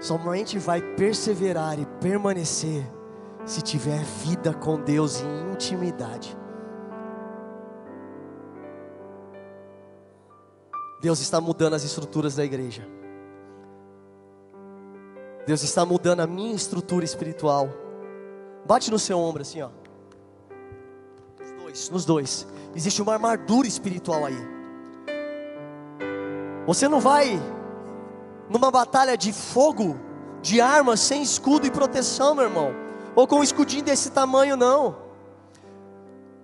somente 0.00 0.58
vai 0.58 0.80
perseverar 0.80 1.78
e 1.78 1.84
permanecer 2.00 2.82
se 3.44 3.60
tiver 3.60 4.02
vida 4.24 4.54
com 4.54 4.80
Deus 4.80 5.20
em 5.20 5.52
intimidade. 5.52 6.34
Deus 11.02 11.20
está 11.20 11.40
mudando 11.40 11.74
as 11.74 11.84
estruturas 11.84 12.36
da 12.36 12.44
igreja. 12.44 12.86
Deus 15.46 15.62
está 15.62 15.84
mudando 15.84 16.20
a 16.20 16.26
minha 16.26 16.54
estrutura 16.54 17.04
espiritual. 17.04 17.68
Bate 18.64 18.90
no 18.90 18.98
seu 18.98 19.18
ombro 19.18 19.42
assim, 19.42 19.60
ó. 19.60 19.70
Nos 21.38 21.52
dois, 21.52 21.90
nos 21.90 22.04
dois. 22.04 22.46
Existe 22.74 23.02
uma 23.02 23.14
armadura 23.14 23.66
espiritual 23.66 24.24
aí. 24.24 24.59
Você 26.70 26.86
não 26.86 27.00
vai 27.00 27.42
numa 28.48 28.70
batalha 28.70 29.16
de 29.16 29.32
fogo, 29.32 29.98
de 30.40 30.60
armas, 30.60 31.00
sem 31.00 31.20
escudo 31.20 31.66
e 31.66 31.70
proteção, 31.70 32.32
meu 32.32 32.44
irmão, 32.44 32.72
ou 33.16 33.26
com 33.26 33.40
um 33.40 33.42
escudinho 33.42 33.82
desse 33.82 34.10
tamanho, 34.10 34.56
não. 34.56 34.94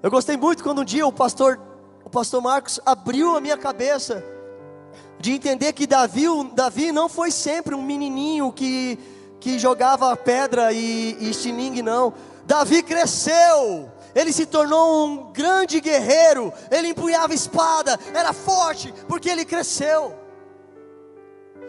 Eu 0.02 0.10
gostei 0.10 0.36
muito 0.36 0.64
quando 0.64 0.80
um 0.80 0.84
dia 0.84 1.06
o 1.06 1.12
pastor, 1.12 1.60
o 2.04 2.10
pastor 2.10 2.42
Marcos 2.42 2.80
abriu 2.84 3.36
a 3.36 3.40
minha 3.40 3.56
cabeça 3.56 4.24
de 5.20 5.30
entender 5.30 5.72
que 5.72 5.86
Davi, 5.86 6.24
Davi 6.54 6.90
não 6.90 7.08
foi 7.08 7.30
sempre 7.30 7.72
um 7.76 7.82
menininho 7.82 8.50
que, 8.50 8.98
que 9.38 9.60
jogava 9.60 10.16
pedra 10.16 10.72
e, 10.72 11.16
e 11.20 11.82
não. 11.82 12.12
Davi 12.44 12.82
cresceu 12.82 13.92
ele 14.16 14.32
se 14.32 14.46
tornou 14.46 15.06
um 15.06 15.30
grande 15.30 15.78
guerreiro, 15.78 16.50
ele 16.70 16.88
empunhava 16.88 17.34
espada, 17.34 18.00
era 18.14 18.32
forte, 18.32 18.92
porque 19.06 19.28
ele 19.28 19.44
cresceu. 19.44 20.14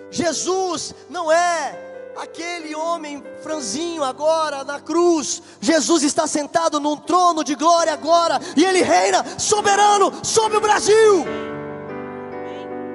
Jesus 0.09 0.95
não 1.09 1.29
é 1.29 1.77
aquele 2.15 2.73
homem 2.73 3.21
franzinho 3.43 4.01
agora 4.01 4.63
na 4.63 4.79
cruz. 4.79 5.43
Jesus 5.59 6.03
está 6.03 6.25
sentado 6.25 6.79
num 6.79 6.95
trono 6.95 7.43
de 7.43 7.53
glória 7.53 7.91
agora, 7.91 8.39
e 8.55 8.63
ele 8.63 8.81
reina 8.81 9.25
soberano 9.37 10.13
sobre 10.23 10.57
o 10.57 10.61
Brasil. 10.61 11.25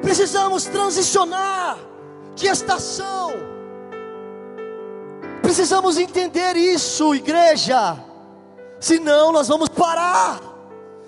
Precisamos 0.00 0.64
transicionar 0.64 1.76
de 2.34 2.46
estação. 2.46 3.34
Precisamos 5.42 5.98
entender 5.98 6.56
isso, 6.56 7.14
igreja 7.14 8.11
senão 8.82 9.32
nós 9.32 9.48
vamos 9.48 9.68
parar, 9.68 10.40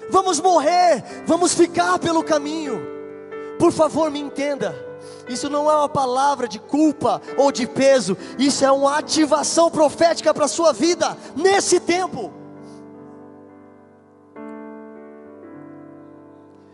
vamos 0.09 0.41
morrer, 0.41 1.05
vamos 1.27 1.53
ficar 1.53 1.99
pelo 1.99 2.23
caminho. 2.23 2.81
Por 3.59 3.73
favor, 3.73 4.11
me 4.11 4.21
entenda. 4.21 4.75
Isso 5.29 5.51
não 5.51 5.71
é 5.71 5.77
uma 5.77 5.89
palavra 5.89 6.47
de 6.47 6.59
culpa 6.59 7.21
ou 7.37 7.51
de 7.51 7.67
peso, 7.67 8.17
isso 8.39 8.65
é 8.65 8.71
uma 8.71 8.97
ativação 8.99 9.71
profética 9.71 10.33
para 10.33 10.45
a 10.45 10.49
sua 10.49 10.73
vida 10.73 11.17
nesse 11.37 11.81
tempo. 11.81 12.33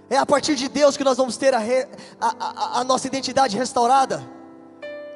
É 0.08 0.16
a 0.16 0.26
partir 0.26 0.56
de 0.56 0.68
Deus 0.68 0.96
que 0.96 1.04
nós 1.04 1.16
vamos 1.16 1.36
ter 1.36 1.54
a, 1.54 1.58
re, 1.58 1.86
a, 2.20 2.34
a, 2.38 2.80
a 2.80 2.84
nossa 2.84 3.06
identidade 3.06 3.56
restaurada. 3.56 4.22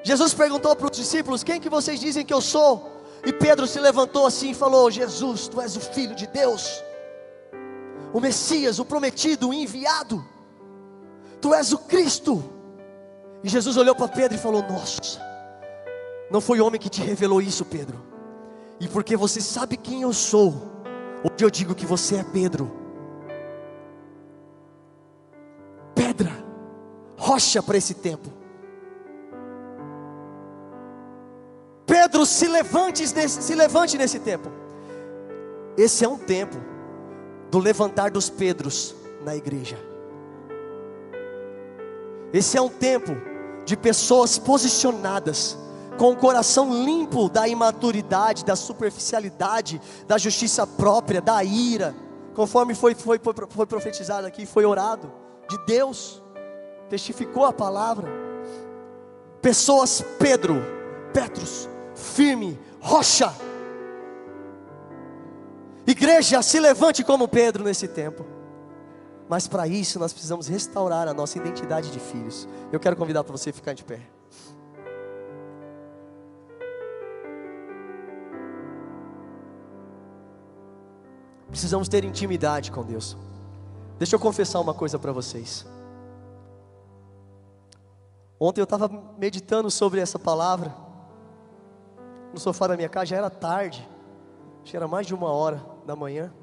Jesus 0.05 0.33
perguntou 0.33 0.75
para 0.77 0.87
os 0.87 0.97
discípulos: 0.97 1.43
Quem 1.43 1.61
que 1.61 1.69
vocês 1.69 1.99
dizem 1.99 2.25
que 2.25 2.33
eu 2.33 2.41
sou? 2.41 2.94
E 3.27 3.33
Pedro 3.33 3.67
se 3.67 3.81
levantou 3.81 4.27
assim 4.27 4.51
e 4.51 4.55
falou: 4.55 4.91
Jesus, 4.91 5.49
tu 5.49 5.61
és 5.61 5.77
o 5.77 5.81
Filho 5.81 6.15
de 6.15 6.27
Deus, 6.27 6.83
o 8.13 8.21
Messias, 8.21 8.79
o 8.79 8.85
prometido, 8.85 9.49
o 9.49 9.55
enviado, 9.55 10.25
tu 11.41 11.55
és 11.55 11.73
o 11.73 11.79
Cristo. 11.79 12.45
E 13.43 13.49
Jesus 13.49 13.77
olhou 13.77 13.95
para 13.95 14.09
Pedro 14.09 14.37
e 14.37 14.41
falou: 14.41 14.63
Nossa, 14.63 15.21
Não 16.31 16.41
foi 16.41 16.61
homem 16.61 16.81
que 16.81 16.89
te 16.89 17.03
revelou 17.03 17.41
isso, 17.41 17.65
Pedro. 17.65 18.03
E 18.81 18.89
porque 18.89 19.17
você 19.17 19.41
sabe 19.41 19.77
quem 19.77 20.03
eu 20.03 20.13
sou, 20.13 20.55
hoje 21.23 21.45
eu 21.45 21.51
digo 21.51 21.75
que 21.75 21.87
você 21.87 22.17
é 22.17 22.25
Pedro. 22.25 22.71
Pedra, 25.95 26.33
rocha 27.17 27.63
para 27.63 27.79
esse 27.79 27.95
tempo. 27.95 28.31
Se 32.25 32.49
levante 32.49 33.07
se 33.07 33.55
levante 33.55 33.97
nesse 33.99 34.19
tempo. 34.19 34.51
Esse 35.77 36.05
é 36.05 36.09
um 36.09 36.19
tempo 36.19 36.57
do 37.51 37.59
levantar 37.59 38.11
dos 38.11 38.31
Pedros 38.31 38.95
na 39.25 39.35
igreja. 39.37 39.79
Esse 42.33 42.57
é 42.59 42.61
um 42.61 42.69
tempo 42.69 43.17
de 43.65 43.77
pessoas 43.77 44.39
posicionadas, 44.39 45.57
com 45.97 46.11
o 46.11 46.17
coração 46.17 46.85
limpo 46.85 47.29
da 47.29 47.47
imaturidade, 47.47 48.45
da 48.45 48.57
superficialidade, 48.57 49.81
da 50.07 50.19
justiça 50.19 50.67
própria, 50.67 51.21
da 51.21 51.43
ira, 51.45 51.95
conforme 52.35 52.75
foi, 52.75 52.95
foi, 52.95 53.21
foi 53.49 53.67
profetizado 53.67 54.27
aqui, 54.27 54.45
foi 54.47 54.65
orado, 54.65 55.13
de 55.49 55.57
Deus, 55.65 56.21
testificou 56.91 57.45
a 57.45 57.53
palavra. 57.53 58.09
Pessoas, 59.41 60.05
Pedro, 60.19 60.61
Petros, 61.13 61.69
firme, 61.95 62.59
rocha. 62.81 63.33
Igreja, 65.87 66.43
se 66.43 66.59
levante 66.59 67.05
como 67.05 67.29
Pedro 67.29 67.63
nesse 67.63 67.87
tempo. 67.87 68.25
Mas 69.29 69.47
para 69.47 69.67
isso 69.67 69.99
nós 69.99 70.13
precisamos 70.13 70.49
restaurar 70.49 71.09
a 71.09 71.15
nossa 71.15 71.39
identidade 71.39 71.91
de 71.91 71.99
filhos. 71.99 72.49
Eu 72.71 72.79
quero 72.79 72.97
convidar 72.97 73.25
para 73.25 73.33
você 73.33 73.53
ficar 73.53 73.73
de 73.73 73.85
pé. 73.85 74.01
Precisamos 81.49 81.89
ter 81.89 82.05
intimidade 82.05 82.71
com 82.73 82.83
Deus. 82.83 83.17
Deixa 83.99 84.17
eu 84.17 84.21
confessar 84.21 84.61
uma 84.61 84.75
coisa 84.75 84.99
para 84.99 85.13
vocês. 85.13 85.65
Ontem 88.39 88.61
eu 88.61 88.65
estava 88.65 88.91
meditando 89.17 89.71
sobre 89.71 90.01
essa 90.01 90.19
palavra. 90.19 90.84
No 92.35 92.41
sofá 92.41 92.67
da 92.67 92.77
minha 92.77 92.89
casa, 92.89 93.07
já 93.07 93.17
era 93.17 93.31
tarde. 93.31 93.89
Acho 94.61 94.73
que 94.73 94.77
era 94.77 94.89
mais 94.89 95.07
de 95.07 95.15
uma 95.15 95.31
hora 95.31 95.65
da 95.87 95.95
manhã. 95.95 96.35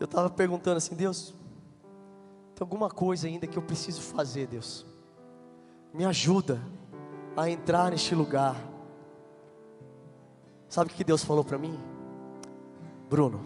Eu 0.00 0.06
estava 0.06 0.30
perguntando 0.30 0.78
assim, 0.78 0.94
Deus, 0.94 1.34
tem 2.54 2.64
alguma 2.64 2.88
coisa 2.88 3.26
ainda 3.26 3.46
que 3.46 3.58
eu 3.58 3.62
preciso 3.62 4.00
fazer, 4.00 4.46
Deus? 4.46 4.86
Me 5.92 6.06
ajuda 6.06 6.58
a 7.36 7.50
entrar 7.50 7.90
neste 7.90 8.14
lugar. 8.14 8.56
Sabe 10.70 10.90
o 10.90 10.94
que 10.94 11.04
Deus 11.04 11.22
falou 11.22 11.44
para 11.44 11.58
mim? 11.58 11.78
Bruno, 13.10 13.44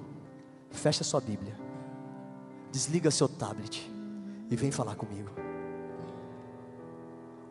fecha 0.70 1.02
sua 1.02 1.20
Bíblia, 1.20 1.58
desliga 2.70 3.10
seu 3.10 3.28
tablet 3.28 3.90
e 4.48 4.54
vem 4.54 4.70
falar 4.70 4.94
comigo. 4.94 5.41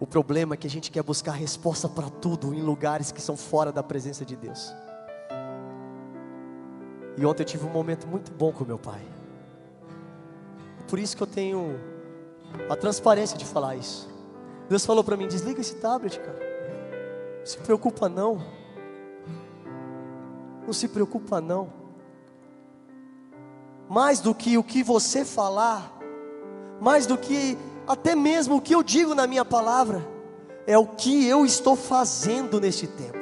O 0.01 0.07
problema 0.07 0.55
é 0.55 0.57
que 0.57 0.65
a 0.65 0.69
gente 0.69 0.89
quer 0.89 1.03
buscar 1.03 1.33
resposta 1.33 1.87
para 1.87 2.09
tudo 2.09 2.55
em 2.55 2.61
lugares 2.63 3.11
que 3.11 3.21
são 3.21 3.37
fora 3.37 3.71
da 3.71 3.83
presença 3.83 4.25
de 4.25 4.35
Deus. 4.35 4.73
E 7.15 7.23
ontem 7.23 7.43
eu 7.43 7.45
tive 7.45 7.67
um 7.67 7.69
momento 7.69 8.07
muito 8.07 8.31
bom 8.31 8.51
com 8.51 8.65
meu 8.65 8.79
pai. 8.79 8.99
Por 10.89 10.97
isso 10.97 11.15
que 11.15 11.21
eu 11.21 11.27
tenho 11.27 11.79
a 12.67 12.75
transparência 12.75 13.37
de 13.37 13.45
falar 13.45 13.75
isso. 13.75 14.09
Deus 14.67 14.83
falou 14.83 15.03
para 15.03 15.15
mim: 15.15 15.27
desliga 15.27 15.61
esse 15.61 15.75
tablet, 15.75 16.19
cara. 16.19 16.39
Não 17.37 17.45
se 17.45 17.57
preocupa 17.59 18.09
não. 18.09 18.43
Não 20.65 20.73
se 20.73 20.87
preocupa 20.87 21.39
não. 21.39 21.71
Mais 23.87 24.19
do 24.19 24.33
que 24.33 24.57
o 24.57 24.63
que 24.63 24.81
você 24.81 25.23
falar, 25.23 25.95
mais 26.81 27.05
do 27.05 27.19
que 27.19 27.55
até 27.87 28.15
mesmo 28.15 28.57
o 28.57 28.61
que 28.61 28.75
eu 28.75 28.83
digo 28.83 29.15
na 29.15 29.27
minha 29.27 29.45
palavra, 29.45 30.05
é 30.67 30.77
o 30.77 30.85
que 30.85 31.25
eu 31.27 31.45
estou 31.45 31.75
fazendo 31.75 32.59
neste 32.59 32.87
tempo. 32.87 33.19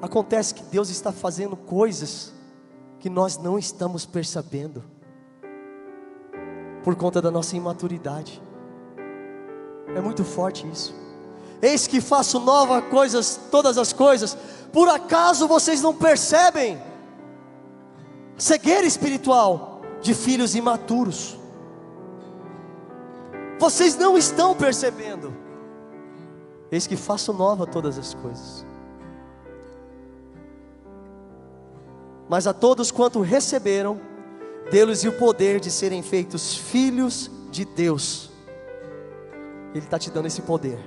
Acontece 0.00 0.54
que 0.54 0.62
Deus 0.64 0.90
está 0.90 1.12
fazendo 1.12 1.56
coisas 1.56 2.32
que 2.98 3.10
nós 3.10 3.36
não 3.36 3.58
estamos 3.58 4.06
percebendo, 4.06 4.82
por 6.82 6.94
conta 6.94 7.20
da 7.20 7.30
nossa 7.30 7.56
imaturidade. 7.56 8.42
É 9.94 10.00
muito 10.00 10.24
forte 10.24 10.66
isso. 10.70 10.94
Eis 11.60 11.86
que 11.86 12.00
faço 12.00 12.38
novas 12.40 12.84
coisas, 12.86 13.40
todas 13.50 13.78
as 13.78 13.92
coisas, 13.92 14.36
por 14.72 14.88
acaso 14.88 15.48
vocês 15.48 15.80
não 15.80 15.94
percebem? 15.94 16.78
Cegueira 18.36 18.86
espiritual 18.86 19.80
de 20.02 20.12
filhos 20.12 20.54
imaturos. 20.54 21.38
Vocês 23.58 23.96
não 23.96 24.18
estão 24.18 24.54
percebendo. 24.54 25.34
Eis 26.70 26.86
que 26.86 26.96
faço 26.96 27.32
nova 27.32 27.66
todas 27.66 27.98
as 27.98 28.14
coisas. 28.14 28.66
Mas 32.28 32.46
a 32.46 32.52
todos 32.52 32.90
quanto 32.90 33.20
receberam, 33.20 34.00
deu-lhes 34.70 35.04
o 35.04 35.12
poder 35.12 35.60
de 35.60 35.70
serem 35.70 36.02
feitos 36.02 36.56
filhos 36.56 37.30
de 37.50 37.64
Deus. 37.64 38.30
Ele 39.74 39.84
está 39.84 39.98
te 39.98 40.10
dando 40.10 40.26
esse 40.26 40.42
poder. 40.42 40.78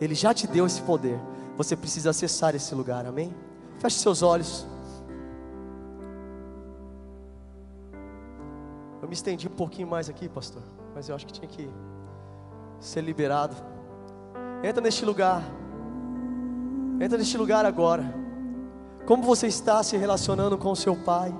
Ele 0.00 0.14
já 0.14 0.34
te 0.34 0.46
deu 0.46 0.66
esse 0.66 0.82
poder. 0.82 1.18
Você 1.56 1.76
precisa 1.76 2.10
acessar 2.10 2.54
esse 2.54 2.74
lugar, 2.74 3.06
amém? 3.06 3.34
Feche 3.78 3.98
seus 3.98 4.22
olhos. 4.22 4.66
Eu 9.00 9.08
me 9.08 9.14
estendi 9.14 9.46
um 9.46 9.52
pouquinho 9.52 9.86
mais 9.86 10.08
aqui, 10.08 10.28
pastor, 10.28 10.62
mas 10.94 11.08
eu 11.08 11.14
acho 11.14 11.26
que 11.26 11.32
tinha 11.32 11.46
que 11.46 11.70
ser 12.84 13.00
liberado. 13.00 13.56
Entra 14.62 14.82
neste 14.82 15.04
lugar. 15.04 15.42
Entra 17.00 17.16
neste 17.16 17.36
lugar 17.38 17.64
agora. 17.64 18.04
Como 19.06 19.22
você 19.22 19.46
está 19.46 19.82
se 19.82 19.96
relacionando 19.96 20.58
com 20.58 20.70
o 20.70 20.76
seu 20.76 20.94
pai? 20.94 21.34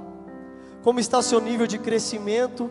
Como 0.82 0.98
está 0.98 1.20
seu 1.22 1.40
nível 1.40 1.66
de 1.66 1.78
crescimento? 1.78 2.70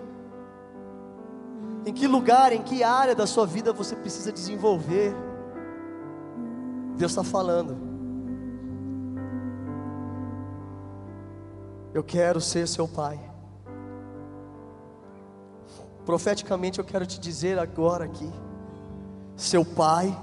Em 1.85 1.93
que 1.93 2.07
lugar, 2.07 2.51
em 2.51 2.63
que 2.63 2.83
área 2.83 3.15
da 3.15 3.27
sua 3.27 3.45
vida 3.45 3.71
você 3.73 3.95
precisa 3.95 4.31
desenvolver? 4.31 5.13
Deus 6.97 7.11
está 7.11 7.23
falando. 7.23 7.77
Eu 11.93 12.03
quero 12.03 12.41
ser 12.41 12.67
seu 12.67 12.87
pai. 12.87 13.19
Profeticamente 16.05 16.79
eu 16.79 16.85
quero 16.85 17.05
te 17.05 17.19
dizer 17.19 17.59
agora 17.59 18.05
aqui: 18.05 18.31
seu 19.35 19.65
pai 19.65 20.17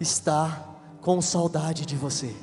está 0.00 0.64
com 1.00 1.20
saudade 1.20 1.86
de 1.86 1.96
você. 1.96 2.34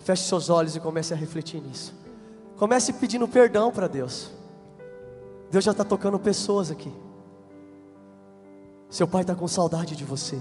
Feche 0.00 0.24
seus 0.24 0.48
olhos 0.48 0.76
e 0.76 0.80
comece 0.80 1.12
a 1.12 1.16
refletir 1.16 1.60
nisso. 1.60 1.94
Comece 2.56 2.92
pedindo 2.92 3.26
perdão 3.26 3.70
para 3.70 3.88
Deus. 3.88 4.30
Deus 5.50 5.64
já 5.64 5.72
está 5.72 5.84
tocando 5.84 6.18
pessoas 6.18 6.70
aqui. 6.70 6.92
Seu 8.88 9.06
pai 9.06 9.22
está 9.22 9.34
com 9.34 9.46
saudade 9.48 9.96
de 9.96 10.04
você. 10.04 10.40